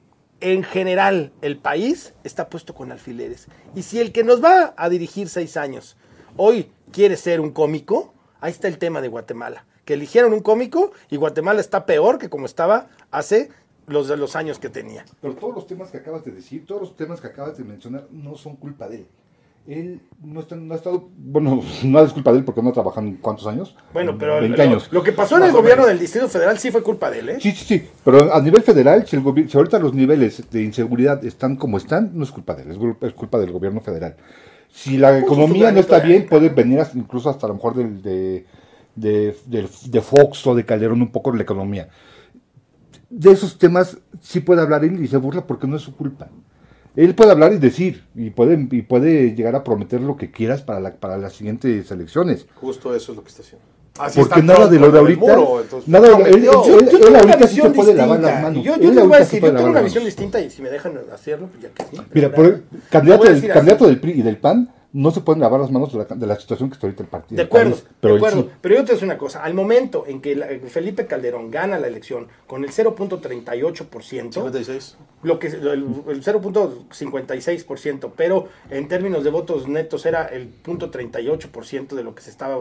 en 0.41 0.63
general 0.63 1.31
el 1.41 1.57
país 1.57 2.13
está 2.23 2.49
puesto 2.49 2.73
con 2.73 2.91
alfileres. 2.91 3.47
Y 3.75 3.83
si 3.83 3.99
el 3.99 4.11
que 4.11 4.23
nos 4.23 4.43
va 4.43 4.73
a 4.77 4.89
dirigir 4.89 5.29
seis 5.29 5.57
años 5.57 5.97
hoy 6.37 6.71
quiere 6.91 7.17
ser 7.17 7.39
un 7.39 7.51
cómico, 7.51 8.13
ahí 8.39 8.51
está 8.51 8.67
el 8.67 8.77
tema 8.77 9.01
de 9.01 9.09
Guatemala. 9.09 9.65
Que 9.85 9.95
eligieron 9.95 10.33
un 10.33 10.41
cómico 10.41 10.91
y 11.09 11.17
Guatemala 11.17 11.59
está 11.59 11.85
peor 11.85 12.19
que 12.19 12.29
como 12.29 12.45
estaba 12.45 12.89
hace 13.11 13.49
los 13.87 14.07
de 14.07 14.17
los 14.17 14.35
años 14.35 14.59
que 14.59 14.69
tenía. 14.69 15.03
Pero 15.19 15.35
todos 15.35 15.55
los 15.55 15.67
temas 15.67 15.89
que 15.89 15.97
acabas 15.97 16.23
de 16.23 16.31
decir, 16.31 16.65
todos 16.65 16.81
los 16.81 16.95
temas 16.95 17.19
que 17.19 17.27
acabas 17.27 17.57
de 17.57 17.63
mencionar, 17.63 18.07
no 18.11 18.35
son 18.35 18.55
culpa 18.55 18.87
de 18.87 18.97
él. 18.97 19.07
Él 19.69 20.01
no, 20.23 20.39
está- 20.39 20.55
no 20.55 20.73
ha 20.73 20.77
estado, 20.77 21.09
bueno, 21.15 21.61
no 21.83 21.99
es 22.01 22.11
culpa 22.11 22.31
de 22.31 22.39
él 22.39 22.43
porque 22.43 22.61
no 22.63 22.69
ha 22.69 22.73
trabajado 22.73 23.05
en 23.05 23.17
cuántos 23.17 23.45
años. 23.45 23.75
Bueno, 23.93 24.17
pero 24.17 24.39
20 24.41 24.57
lo, 24.57 24.63
años. 24.63 24.87
lo 24.91 25.03
que 25.03 25.11
pasó 25.11 25.37
en 25.37 25.43
el 25.43 25.51
gobierno 25.51 25.85
del 25.85 25.99
Distrito 25.99 26.27
Federal 26.27 26.57
sí 26.57 26.71
fue 26.71 26.81
culpa 26.81 27.11
de 27.11 27.19
él, 27.19 27.29
¿eh? 27.29 27.37
Sí, 27.39 27.51
sí, 27.51 27.65
sí, 27.65 27.87
pero 28.03 28.33
a 28.33 28.41
nivel 28.41 28.63
federal, 28.63 29.05
si, 29.07 29.15
el 29.15 29.49
si 29.49 29.55
ahorita 29.57 29.77
los 29.77 29.93
niveles 29.93 30.49
de 30.49 30.63
inseguridad 30.63 31.23
están 31.23 31.55
como 31.55 31.77
están, 31.77 32.11
no 32.15 32.23
es 32.23 32.31
culpa 32.31 32.55
de 32.55 32.63
él, 32.63 32.95
es, 33.01 33.13
culpa 33.13 33.37
del 33.39 33.51
gobierno 33.51 33.79
federal. 33.81 34.15
Si 34.71 34.97
la 34.97 35.09
Puso 35.19 35.19
su 35.19 35.41
economía 35.41 35.71
no 35.71 35.79
está 35.79 35.99
bien, 35.99 36.25
puede 36.27 36.49
venir 36.49 36.79
hasta- 36.79 36.97
incluso 36.97 37.29
hasta 37.29 37.45
a 37.45 37.49
lo 37.49 37.55
mejor 37.55 37.75
del, 37.75 38.01
de, 38.01 38.45
de, 38.95 39.35
de 39.85 40.01
Fox 40.01 40.47
o 40.47 40.55
de 40.55 40.65
Calderón 40.65 41.01
un 41.01 41.11
poco 41.11 41.31
la 41.31 41.43
economía. 41.43 41.89
De 43.09 43.31
esos 43.31 43.57
temas 43.57 43.97
sí 44.21 44.39
puede 44.39 44.61
hablar 44.61 44.83
él 44.83 45.03
y 45.03 45.07
se 45.07 45.17
burla 45.17 45.45
porque 45.45 45.67
no 45.67 45.75
es 45.75 45.81
su 45.81 45.95
culpa. 45.95 46.27
Él 46.99 47.15
puede 47.15 47.31
hablar 47.31 47.53
y 47.53 47.59
decir, 47.59 48.03
y 48.13 48.29
puede, 48.29 48.67
y 48.71 48.81
puede 48.81 49.33
llegar 49.33 49.55
a 49.55 49.63
prometer 49.63 50.01
lo 50.01 50.17
que 50.17 50.31
quieras 50.31 50.63
para, 50.63 50.81
la, 50.81 50.95
para 50.95 51.17
las 51.17 51.31
siguientes 51.31 51.89
elecciones. 51.91 52.45
Justo 52.55 52.93
eso 52.93 53.13
es 53.13 53.15
lo 53.15 53.23
que 53.23 53.29
está 53.29 53.41
haciendo. 53.41 53.65
Así 53.97 54.19
Porque 54.19 54.41
está 54.41 54.53
nada 54.53 54.67
de 54.67 54.79
lo 54.79 54.91
de 54.91 54.99
ahorita, 54.99 55.21
muro, 55.21 55.61
entonces, 55.61 55.87
nada 55.87 56.07
él, 56.27 56.49
una 57.07 57.19
ahorita 57.19 57.47
sí 57.47 57.61
se 57.61 57.69
puede 57.69 57.93
lavar 57.95 58.19
las 58.19 58.41
manos. 58.41 58.65
Yo, 58.65 58.77
yo 58.77 58.91
les 58.91 59.05
voy 59.05 59.15
a 59.15 59.19
decir, 59.19 59.41
yo 59.41 59.55
tengo 59.55 59.69
una 59.69 59.81
visión 59.81 60.03
manos. 60.03 60.17
distinta 60.17 60.41
y 60.41 60.49
si 60.49 60.61
me 60.61 60.69
dejan 60.69 60.99
hacerlo, 61.13 61.47
pues 61.47 61.63
ya 61.63 61.69
que 61.69 61.83
sí. 61.89 62.01
Mira, 62.13 62.33
por 62.33 62.45
el 62.45 62.63
candidato, 62.89 63.23
del, 63.23 63.47
candidato 63.47 63.87
del 63.87 63.99
PRI 64.01 64.11
y 64.11 64.21
del 64.21 64.37
PAN 64.37 64.69
no 64.91 65.11
se 65.11 65.21
pueden 65.21 65.39
lavar 65.41 65.59
las 65.59 65.69
manos 65.71 65.91
de 65.93 65.99
la, 65.99 66.05
de 66.05 66.25
la 66.25 66.39
situación 66.39 66.69
que 66.69 66.73
está 66.73 66.87
ahorita 66.87 67.03
el 67.03 67.09
partido. 67.09 67.37
De 67.37 67.43
acuerdo, 67.43 67.71
país, 67.71 67.85
pero 68.01 68.13
de 68.15 68.19
acuerdo. 68.19 68.41
sí. 68.41 68.49
Pero 68.61 68.75
yo 68.75 68.85
te 68.85 68.93
digo 68.93 69.05
una 69.05 69.17
cosa, 69.19 69.43
al 69.43 69.53
momento 69.53 70.05
en 70.07 70.19
que 70.19 70.35
la- 70.35 70.47
Felipe 70.67 71.05
Calderón 71.05 71.51
gana 71.51 71.77
la 71.77 71.85
elección 71.87 72.27
con 72.47 72.63
el 72.63 72.71
0.38%, 72.71 74.33
56. 74.33 74.97
lo 75.21 75.37
que 75.37 75.47
el, 75.47 75.67
el 76.07 76.23
0.56%, 76.23 78.11
pero 78.15 78.47
en 78.69 78.87
términos 78.87 79.23
de 79.23 79.29
votos 79.29 79.67
netos 79.67 80.05
era 80.05 80.25
el 80.25 80.51
0.38% 80.63 81.89
de 81.95 82.03
lo 82.03 82.15
que 82.15 82.21
se 82.21 82.29
estaba 82.29 82.57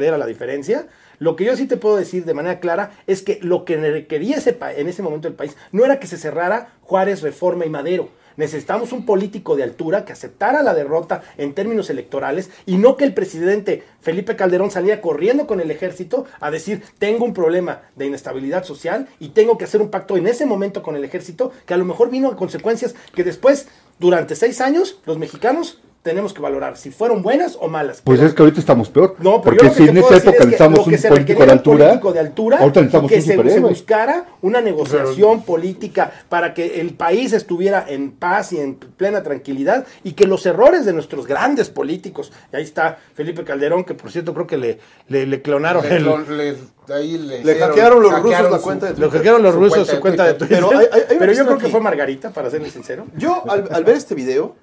era 0.00 0.18
la 0.18 0.26
diferencia. 0.26 0.88
Lo 1.18 1.36
que 1.36 1.44
yo 1.44 1.56
sí 1.56 1.66
te 1.66 1.76
puedo 1.76 1.96
decir 1.96 2.24
de 2.24 2.34
manera 2.34 2.60
clara 2.60 2.90
es 3.06 3.22
que 3.22 3.38
lo 3.42 3.64
que 3.64 3.76
requería 3.76 4.36
ese 4.36 4.58
en 4.76 4.88
ese 4.88 5.02
momento 5.02 5.28
el 5.28 5.34
país 5.34 5.56
no 5.70 5.84
era 5.84 5.98
que 6.00 6.06
se 6.06 6.16
cerrara 6.16 6.74
Juárez, 6.82 7.22
Reforma 7.22 7.64
y 7.64 7.70
Madero. 7.70 8.08
Necesitamos 8.36 8.92
un 8.92 9.04
político 9.04 9.56
de 9.56 9.62
altura 9.62 10.04
que 10.04 10.12
aceptara 10.12 10.62
la 10.62 10.74
derrota 10.74 11.22
en 11.36 11.54
términos 11.54 11.90
electorales 11.90 12.50
y 12.66 12.76
no 12.76 12.96
que 12.96 13.04
el 13.04 13.14
presidente 13.14 13.82
Felipe 14.00 14.36
Calderón 14.36 14.70
saliera 14.70 15.00
corriendo 15.00 15.46
con 15.46 15.60
el 15.60 15.70
ejército 15.70 16.26
a 16.40 16.50
decir 16.50 16.82
tengo 16.98 17.24
un 17.24 17.34
problema 17.34 17.82
de 17.96 18.06
inestabilidad 18.06 18.64
social 18.64 19.08
y 19.20 19.30
tengo 19.30 19.58
que 19.58 19.64
hacer 19.64 19.80
un 19.80 19.90
pacto 19.90 20.16
en 20.16 20.26
ese 20.26 20.46
momento 20.46 20.82
con 20.82 20.96
el 20.96 21.04
ejército 21.04 21.52
que 21.66 21.74
a 21.74 21.76
lo 21.76 21.84
mejor 21.84 22.10
vino 22.10 22.28
a 22.28 22.36
consecuencias 22.36 22.94
que 23.14 23.24
después, 23.24 23.68
durante 23.98 24.34
seis 24.34 24.60
años, 24.60 25.00
los 25.06 25.18
mexicanos 25.18 25.78
tenemos 26.02 26.34
que 26.34 26.40
valorar 26.42 26.76
si 26.76 26.90
fueron 26.90 27.22
buenas 27.22 27.56
o 27.60 27.68
malas. 27.68 28.02
Pues 28.02 28.18
Pero- 28.18 28.28
es 28.28 28.34
que 28.34 28.42
ahorita 28.42 28.58
estamos 28.60 28.88
peor. 28.90 29.14
no, 29.20 29.40
pero 29.40 29.56
porque 29.56 29.56
yo 29.58 29.64
lo 29.64 29.70
que 29.70 29.76
si 29.78 29.84
te 29.84 29.90
en 29.90 30.00
puedo 30.00 30.16
esa 30.16 30.16
época 30.28 30.44
necesitamos 30.44 30.86
un 30.86 30.98
se 30.98 31.08
político 31.08 31.46
de 31.46 31.52
altura, 31.52 31.84
político 31.86 32.12
de 32.12 32.20
altura 32.20 32.58
ahorita 32.58 32.80
y 32.80 32.82
necesitamos 32.82 33.10
que 33.10 33.16
un 33.16 33.50
se, 33.50 33.60
buscara 33.60 34.24
una 34.42 34.60
negociación 34.60 35.42
política 35.42 36.12
para 36.28 36.54
que 36.54 36.80
el 36.80 36.94
país 36.94 37.32
estuviera 37.32 37.84
en 37.88 38.10
paz 38.10 38.52
y 38.52 38.58
en 38.58 38.74
plena 38.74 39.22
tranquilidad 39.22 39.86
y 40.02 40.12
que 40.14 40.26
los 40.26 40.44
errores 40.46 40.84
de 40.84 40.92
nuestros 40.92 41.26
grandes 41.26 41.70
políticos, 41.70 42.32
y 42.52 42.56
ahí 42.56 42.64
está 42.64 42.98
Felipe 43.14 43.44
Calderón, 43.44 43.84
que 43.84 43.94
por 43.94 44.10
cierto 44.10 44.34
creo 44.34 44.46
que 44.48 44.56
le, 44.56 44.78
le, 45.08 45.26
le 45.26 45.40
clonaron 45.40 45.88
Le- 45.88 45.96
el... 45.96 46.04
lo- 46.04 46.18
le- 46.18 46.56
ahí 46.92 47.16
le 47.16 47.44
Le 47.44 47.52
hicieron- 47.52 47.68
hackearon 47.70 48.02
los 48.02 48.10
rusos 48.12 48.22
hackearon 48.24 48.50
la 48.52 48.58
su- 48.58 48.64
cuenta 48.64 48.86
de 48.86 48.92
Twitter. 48.94 49.10
hackearon 49.12 49.42
los 49.44 49.54
Su 49.54 49.60
rusos 49.60 49.86
su 49.88 50.00
cuenta 50.00 50.24
de 50.24 50.34
Twitter. 50.34 50.58
Twitter. 50.60 50.68
Pero 50.68 50.80
hay- 50.80 51.00
hay 51.00 51.16
una 51.16 51.18
Pero 51.20 51.32
yo 51.32 51.46
creo 51.46 51.58
que 51.58 51.68
fue 51.68 51.80
Margarita, 51.80 52.30
para 52.30 52.50
serles 52.50 52.72
sincero. 52.72 53.06
Yo, 53.16 53.44
al, 53.48 53.68
al 53.70 53.84
ver 53.84 53.96
este 53.96 54.16
video 54.16 54.56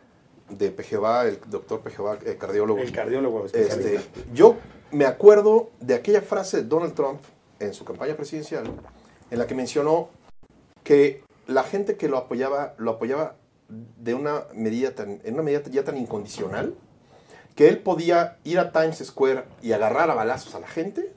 de 0.50 0.72
Pejeva, 0.72 1.26
el 1.26 1.40
doctor 1.48 1.82
Pejeva, 1.82 2.18
el 2.26 2.38
cardiólogo, 2.38 2.82
El 2.82 2.92
cardiólogo 2.92 3.46
este, 3.46 4.00
yo 4.34 4.58
me 4.92 5.06
acuerdo 5.06 5.72
de 5.80 5.96
aquella 5.96 6.22
frase 6.22 6.58
de 6.58 6.64
Donald 6.64 6.94
Trump 6.94 7.22
en 7.60 7.74
su 7.74 7.86
campaña 7.86 8.16
presidencial, 8.16 8.66
en 9.30 9.40
la 9.40 9.48
que 9.48 9.56
mencionó 9.56 10.10
que 10.84 11.24
la 11.48 11.64
gente 11.64 11.98
que 11.98 12.08
lo 12.08 12.18
apoyaba, 12.18 12.74
lo 12.78 12.92
apoyaba 12.92 13.36
de 13.68 14.14
una 14.14 14.46
medida 14.54 14.96
tan, 14.96 15.22
en 15.24 15.34
una 15.34 15.44
medida 15.44 15.62
ya 15.70 15.84
tan 15.84 15.98
incondicional, 15.98 16.76
que 17.56 17.68
él 17.68 17.80
podía 17.80 18.38
ir 18.44 18.60
a 18.60 18.72
Times 18.72 19.00
Square 19.06 19.44
y 19.62 19.74
agarrar 19.74 20.10
a 20.10 20.16
balazos 20.16 20.56
a 20.56 20.60
la 20.60 20.68
gente, 20.68 21.14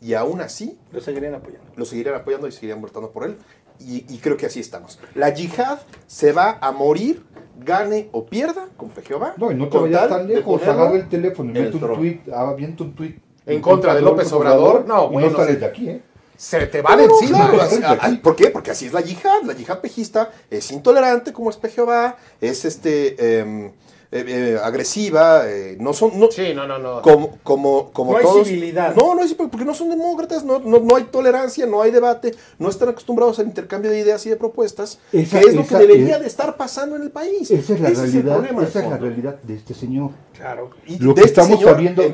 y 0.00 0.14
aún 0.14 0.40
así 0.40 0.78
Lo 0.92 1.00
seguirían 1.00 1.34
apoyando. 1.34 1.66
lo 1.74 1.84
seguirían 1.84 2.14
apoyando 2.14 2.46
y 2.46 2.52
seguirían 2.52 2.80
votando 2.82 3.10
por 3.10 3.24
él. 3.24 3.36
Y, 3.78 4.04
y 4.12 4.18
creo 4.18 4.36
que 4.36 4.46
así 4.46 4.60
estamos. 4.60 4.98
La 5.14 5.30
yihad 5.30 5.80
se 6.06 6.32
va 6.32 6.58
a 6.60 6.70
morir, 6.72 7.24
gane 7.58 8.08
o 8.12 8.26
pierda 8.26 8.68
con 8.76 8.90
Jehová. 9.02 9.34
No, 9.36 9.50
y 9.50 9.54
no 9.54 9.68
te 9.68 9.78
vayas 9.78 10.08
tan 10.08 10.26
de 10.26 10.36
lejos, 10.36 10.62
agarra 10.62 10.96
el 10.96 11.08
teléfono 11.08 11.50
y 11.50 11.54
mete 11.54 11.76
un 11.76 11.94
tweet, 11.94 12.20
avienta 12.34 12.84
un 12.84 12.94
tweet 12.94 13.16
En 13.46 13.60
contra 13.60 13.94
de 13.94 14.02
López 14.02 14.32
Obrador, 14.32 14.84
no, 14.86 15.06
y 15.06 15.12
bueno, 15.12 15.30
no 15.30 15.36
sales 15.36 15.60
de 15.60 15.66
aquí, 15.66 15.88
¿eh? 15.88 16.02
Se 16.36 16.66
te 16.66 16.82
van 16.82 16.98
No, 16.98 17.06
no, 17.06 17.18
encima. 17.20 17.50
claro, 17.50 18.18
¿Por 18.22 18.36
qué? 18.36 18.50
Porque 18.50 18.70
así 18.70 18.86
es 18.86 18.92
la 18.92 19.00
yihad. 19.00 19.42
La 19.44 19.54
yihad 19.54 19.80
pejista 19.80 20.30
es 20.50 20.70
intolerante 20.70 21.32
como 21.32 21.48
es 21.48 21.58
Jehová, 21.74 22.16
es 22.40 22.64
este 22.66 23.40
em, 23.40 23.72
eh, 24.12 24.24
eh, 24.26 24.58
agresiva, 24.62 25.42
eh, 25.50 25.76
no 25.80 25.92
son... 25.92 26.18
No, 26.18 26.30
Sí, 26.30 26.52
no, 26.54 26.66
no, 26.66 26.78
no. 26.78 27.02
como, 27.02 27.38
como, 27.42 27.90
como 27.92 28.12
No 28.12 28.18
hay 28.18 28.24
todos. 28.24 28.46
civilidad. 28.46 28.94
No, 28.94 29.14
no 29.14 29.22
hay 29.22 29.34
porque 29.34 29.64
no 29.64 29.74
son 29.74 29.90
demócratas, 29.90 30.44
no, 30.44 30.58
no, 30.60 30.78
no 30.80 30.96
hay 30.96 31.04
tolerancia, 31.04 31.66
no 31.66 31.82
hay 31.82 31.90
debate, 31.90 32.34
no 32.58 32.68
están 32.68 32.88
acostumbrados 32.90 33.38
al 33.38 33.46
intercambio 33.46 33.90
de 33.90 33.98
ideas 34.00 34.24
y 34.26 34.30
de 34.30 34.36
propuestas, 34.36 34.98
Esa- 35.12 35.40
que 35.40 35.48
es 35.48 35.54
lo 35.54 35.66
que 35.66 35.74
debería 35.76 36.16
es- 36.16 36.20
de 36.22 36.26
estar 36.28 36.56
pasando 36.56 36.96
en 36.96 37.02
el 37.02 37.10
país. 37.10 37.50
Esa 37.50 37.74
es 37.74 37.80
la 37.80 37.88
Ese 37.88 38.04
el 38.04 38.12
realidad, 38.12 38.34
problema 38.34 38.60
de 38.62 38.68
esa 38.68 38.82
es 38.84 38.90
la 38.90 38.96
realidad 38.98 39.36
de 39.42 39.54
este 39.54 39.74
señor. 39.74 40.10
Claro. 40.36 40.70
Y 40.86 40.98
Lo 40.98 41.14
que 41.14 41.22
este 41.22 41.30
estamos 41.40 41.60
en 41.62 41.66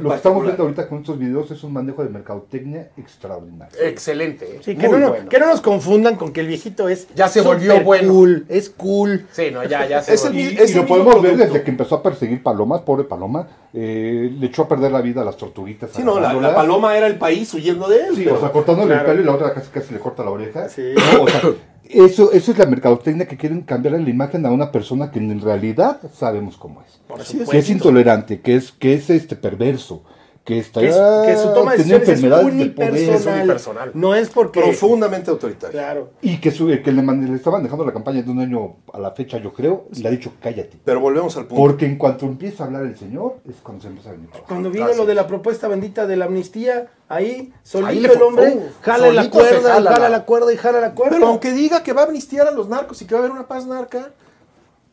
lo 0.02 0.10
que 0.10 0.16
estamos 0.16 0.42
viendo 0.44 0.62
ahorita 0.62 0.88
con 0.88 0.98
estos 1.00 1.18
videos 1.18 1.50
es 1.50 1.64
un 1.64 1.72
manejo 1.72 2.04
de 2.04 2.08
mercadotecnia 2.08 2.90
extraordinario. 2.96 3.76
Excelente. 3.80 4.60
Sí, 4.64 4.76
que 4.76 4.88
no, 4.88 5.08
bueno. 5.08 5.28
que 5.28 5.38
no 5.40 5.46
nos 5.46 5.60
confundan 5.60 6.14
con 6.16 6.32
que 6.32 6.40
el 6.40 6.46
viejito 6.46 6.88
es 6.88 7.08
Ya 7.16 7.26
se 7.28 7.40
volvió 7.40 7.82
bueno. 7.82 8.12
cool, 8.12 8.46
es 8.48 8.70
cool. 8.70 9.26
Sí, 9.32 9.50
no, 9.52 9.64
ya, 9.64 9.86
ya 9.88 10.02
se 10.02 10.14
Es 10.14 10.24
el 10.24 10.30
volvió. 10.32 10.46
mi- 10.50 10.52
Y, 10.52 10.58
es 10.58 10.70
y 10.70 10.72
el 10.74 10.78
lo 10.80 10.86
podemos 10.86 11.20
ver 11.20 11.36
desde 11.36 11.62
que 11.64 11.70
empezó 11.72 11.81
a 11.90 12.02
perseguir 12.02 12.42
palomas, 12.42 12.82
pobre 12.82 13.04
paloma, 13.04 13.48
eh, 13.72 14.30
le 14.38 14.46
echó 14.46 14.62
a 14.62 14.68
perder 14.68 14.92
la 14.92 15.00
vida 15.00 15.22
a 15.22 15.24
las 15.24 15.36
tortuguitas. 15.36 15.90
Sí, 15.92 16.02
no, 16.04 16.20
la, 16.20 16.54
paloma 16.54 16.96
era 16.96 17.06
el 17.06 17.16
país 17.16 17.52
huyendo 17.54 17.88
de 17.88 17.96
él. 18.08 18.14
Sí, 18.14 18.22
pero- 18.24 18.36
o 18.36 18.40
sea, 18.40 18.52
cortándole 18.52 18.88
Claro. 18.88 19.00
el 19.00 19.06
pelo 19.16 19.22
y 19.22 19.24
la 19.24 19.32
otra 19.34 19.54
casi, 19.54 19.70
casi 19.70 19.94
le 19.94 19.98
corta 20.00 20.22
la 20.22 20.30
oreja. 20.30 20.68
Sí. 20.68 20.82
No, 21.14 21.22
o 21.22 21.28
sea, 21.28 21.40
eso, 21.84 22.32
eso 22.32 22.52
es 22.52 22.58
la 22.58 22.66
mercadotecnia 22.66 23.26
que 23.26 23.36
quieren 23.36 23.62
cambiarle 23.62 24.00
la 24.00 24.10
imagen 24.10 24.46
a 24.46 24.50
una 24.50 24.70
persona 24.70 25.10
que 25.10 25.18
en 25.18 25.40
realidad 25.40 25.98
sabemos 26.14 26.56
cómo 26.56 26.82
es. 26.82 27.00
Por. 27.06 27.20
Que 27.50 27.58
es 27.58 27.70
intolerante, 27.70 28.40
que 28.40 28.54
es, 28.56 28.72
que 28.72 28.94
es 28.94 29.10
este 29.10 29.36
perverso, 29.36 30.02
que 30.44 30.58
está 30.58 30.80
Que, 30.80 30.88
es- 30.88 30.96
que 30.96 31.36
su 31.36 31.54
toma 31.54 31.70
de 31.72 31.78
decisiones 31.78 32.08
es 32.08 32.20
del 32.22 32.30
poder. 32.32 32.44
unipersonal. 32.46 33.38
unipersonal. 33.38 33.90
No 33.94 34.14
es 34.14 34.28
porque... 34.28 34.60
profundamente 34.60 35.30
autoritario. 35.30 35.70
Claro. 35.72 36.10
Y 36.20 36.38
que, 36.40 36.50
su, 36.50 36.66
que 36.66 36.90
le, 36.90 37.34
estaban 37.36 37.62
dejando 37.62 37.84
la 37.84 37.92
campaña 37.92 38.22
de 38.22 38.30
un 38.30 38.40
año 38.40 38.74
a 38.92 38.98
la 38.98 39.12
fecha, 39.12 39.38
yo 39.38 39.52
creo, 39.52 39.86
y 39.94 40.00
le 40.02 40.08
ha 40.08 40.10
dicho 40.10 40.32
cállate. 40.40 40.78
Pero 40.84 40.98
volvemos 40.98 41.36
al 41.36 41.46
punto. 41.46 41.62
Porque 41.62 41.86
en 41.86 41.96
cuanto 41.96 42.26
empieza 42.26 42.64
a 42.64 42.66
hablar 42.66 42.82
el 42.82 42.96
señor, 42.98 43.36
es 43.48 43.56
cuando 43.62 43.82
se 43.82 43.88
empieza 43.88 44.10
a 44.10 44.12
venir. 44.14 44.30
Cuando 44.48 44.70
vino 44.70 44.92
lo 44.94 45.06
de 45.06 45.12
es. 45.12 45.16
la 45.16 45.26
propuesta 45.28 45.68
bendita 45.68 46.08
de 46.08 46.16
la 46.16 46.24
amnistía, 46.24 46.88
ahí, 47.08 47.52
solito 47.62 47.88
Ahí 47.90 48.04
el 48.04 48.20
hombre, 48.22 48.50
¡pum! 48.50 48.62
jala 48.80 49.12
la 49.12 49.30
cuerda, 49.30 49.74
jala 49.74 49.90
jala, 49.92 49.98
la- 50.08 50.08
la 50.18 50.24
cuerda 50.24 50.52
y 50.52 50.56
jala 50.56 50.80
la 50.80 50.94
cuerda. 50.94 51.12
Pero 51.18 51.28
aunque 51.28 51.52
diga 51.52 51.84
que 51.84 51.92
va 51.92 52.02
a 52.02 52.04
amnistiar 52.06 52.48
a 52.48 52.50
los 52.50 52.68
narcos 52.68 53.00
y 53.00 53.04
que 53.06 53.14
va 53.14 53.20
a 53.20 53.24
haber 53.24 53.30
una 53.30 53.46
paz 53.46 53.64
narca, 53.66 54.10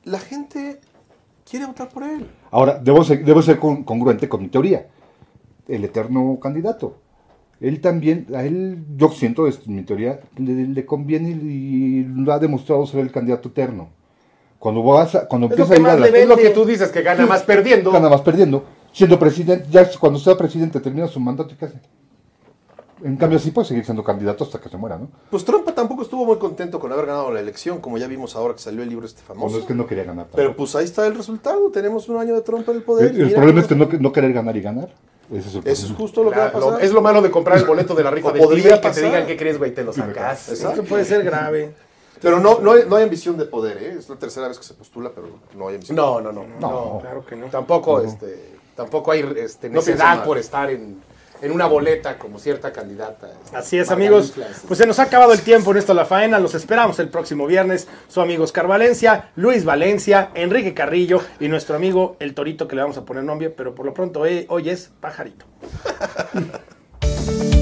la 0.04 0.20
gente 0.20 0.80
quiere 1.50 1.66
votar 1.66 1.90
por 1.90 2.04
él. 2.04 2.30
Ahora, 2.52 2.80
debo 2.80 3.04
ser, 3.04 3.26
debo 3.26 3.42
ser 3.42 3.58
con- 3.60 3.84
congruente 3.84 4.30
con 4.30 4.42
mi 4.44 4.48
teoría. 4.50 4.86
El 5.70 5.84
eterno 5.86 6.38
candidato. 6.42 6.98
Él 7.62 7.82
también, 7.82 8.28
a 8.34 8.44
él, 8.44 8.84
yo 8.96 9.10
siento, 9.10 9.46
es 9.46 9.68
mi 9.68 9.84
teoría, 9.84 10.22
le, 10.38 10.66
le 10.68 10.86
conviene 10.86 11.30
y, 11.30 12.04
lo 12.06 12.32
ha 12.32 12.40
demostrado 12.40 12.86
ser 12.86 13.02
el 13.02 13.12
candidato 13.12 13.50
eterno. 13.50 13.90
Cuando 14.58 14.82
vas 14.84 15.16
a- 15.16 15.28
cuando 15.28 15.48
empieza 15.48 15.74
a 15.74 15.76
ir 15.76 15.82
a 15.82 15.90
más 15.90 16.00
la. 16.00 16.08
Es 16.08 16.28
lo 16.28 16.38
que 16.38 16.50
tú 16.50 16.66
dices, 16.66 16.90
que 16.90 17.02
gana 17.02 17.26
más 17.26 17.44
perdiendo. 17.44 17.92
gana 17.92 18.10
más 18.10 18.22
perdiendo. 18.22 18.64
Siendo 18.92 19.20
presidente, 19.20 19.68
ya 19.70 19.88
cuando 20.00 20.20
sea 20.20 20.36
presidente 20.38 20.80
termina 20.80 21.08
su 21.08 21.20
mandato 21.20 21.54
y 21.54 21.58
qué 21.58 21.66
hace. 21.66 21.80
En 23.04 23.16
cambio, 23.16 23.40
sí 23.40 23.52
puede 23.52 23.68
seguir 23.68 23.86
siendo 23.86 24.04
candidato 24.04 24.44
hasta 24.44 24.60
que 24.60 24.68
se 24.68 24.76
muera, 24.76 24.98
¿no? 24.98 25.10
Pues 25.30 25.46
Trump 25.46 25.70
tampoco 25.74 26.02
estuvo 26.02 26.26
muy 26.26 26.38
contento 26.38 26.80
con 26.80 26.92
haber 26.92 27.06
ganado 27.06 27.32
la 27.32 27.40
elección, 27.40 27.80
como 27.80 27.98
ya 27.98 28.08
vimos 28.08 28.36
ahora 28.36 28.56
que 28.56 28.60
salió 28.60 28.84
el 28.84 28.90
libro 28.90 29.06
este 29.06 29.22
Cuando 29.26 29.46
famoso. 29.46 29.60
es 29.62 29.66
que 29.66 29.74
no 29.74 29.86
quería 29.86 30.04
ganar. 30.04 30.28
Pero 30.36 30.56
pues 30.56 30.76
ahí 30.76 30.86
está 30.86 31.08
el 31.08 31.16
resultado. 31.16 31.70
Tenemos 31.72 32.10
un 32.10 32.18
año 32.18 32.36
de 32.36 32.42
Trump 32.42 32.68
en 32.68 32.76
el 32.76 32.84
poder. 32.84 33.16
el, 33.16 33.34
problema 33.34 33.62
es 33.62 33.68
que 33.68 33.76
no, 33.76 33.88
no 34.00 34.12
querer 34.12 34.34
ganar 34.34 34.58
y 34.58 34.62
ganar. 34.62 34.90
Ese 35.32 35.50
es 35.50 35.56
el 35.56 35.68
Eso 35.68 35.86
es 35.88 35.92
justo 35.94 36.24
lo 36.24 36.32
que 36.32 36.40
va 36.40 36.48
a 36.48 36.60
lo- 36.60 36.80
es 36.80 36.92
lo 36.92 37.02
malo 37.02 37.22
de 37.22 37.30
comprar 37.30 37.58
el 37.58 37.66
boleto 37.66 37.94
de 37.96 38.04
la 38.04 38.12
rifa 38.12 38.32
del 38.32 38.42
podría 38.42 38.64
Tigre, 38.64 38.82
que 38.82 38.90
te 38.90 39.02
digan 39.02 39.28
qué 39.28 39.38
crees, 39.38 39.58
güey, 39.58 39.74
te 39.74 39.84
lo 39.84 39.94
sacas. 39.94 40.50
Esto 40.50 40.84
puede 40.84 41.06
ser 41.06 41.24
grave. 41.24 41.74
Pero 42.22 42.40
no, 42.42 42.60
no, 42.60 42.74
hay, 42.74 42.84
no 42.88 42.98
hay 42.98 43.04
ambición 43.04 43.38
de 43.38 43.46
poder, 43.46 43.78
¿eh? 43.78 43.96
Es 43.98 44.10
la 44.10 44.18
tercera 44.18 44.50
vez 44.50 44.58
que 44.58 44.66
se 44.66 44.74
postula, 44.74 45.10
pero 45.16 45.28
no 45.56 45.70
hay 45.70 45.76
ambición. 45.76 45.96
No, 45.96 46.20
no, 46.20 46.34
no. 46.34 46.44
No, 46.60 47.00
claro 47.02 47.26
que 47.26 47.36
no. 47.38 47.46
Tampoco, 47.48 48.02
este, 48.02 48.56
tampoco 48.76 49.12
hay 49.12 49.22
este, 49.38 49.70
No 49.70 49.76
necesidad 49.76 50.26
por 50.26 50.38
estar 50.38 50.70
en, 50.70 51.02
en 51.42 51.52
una 51.52 51.66
boleta 51.66 52.18
como 52.18 52.40
cierta 52.40 52.72
candidata. 52.72 53.32
Así 53.54 53.78
es, 53.78 53.92
amigos. 53.92 54.34
Pues 54.68 54.78
se 54.78 54.86
nos 54.86 55.00
ha 55.00 55.04
acabado 55.04 55.34
el 55.34 55.42
tiempo 55.42 55.72
en 55.72 55.78
esto 55.78 55.94
La 55.94 56.06
Faena. 56.06 56.40
Los 56.40 56.56
esperamos 56.56 57.00
el 57.00 57.10
próximo 57.10 57.48
viernes. 57.48 57.88
Su 58.08 58.22
amigo 58.22 58.44
Oscar 58.44 58.68
Valencia, 58.68 59.32
Luis 59.36 59.66
Valencia, 59.66 60.30
Enrique 60.34 60.74
Carrillo 60.74 61.22
y 61.40 61.48
nuestro 61.48 61.76
amigo 61.76 62.16
El 62.20 62.34
Torito, 62.34 62.68
que 62.68 62.76
le 62.76 62.82
vamos 62.82 62.98
a 62.98 63.06
poner 63.06 63.24
nombre, 63.24 63.50
pero 63.50 63.76
por 63.76 63.86
lo 63.86 63.94
pronto 63.94 64.26
eh, 64.26 64.46
hoy 64.50 64.70
es 64.70 64.92
Pajarito. 65.00 65.46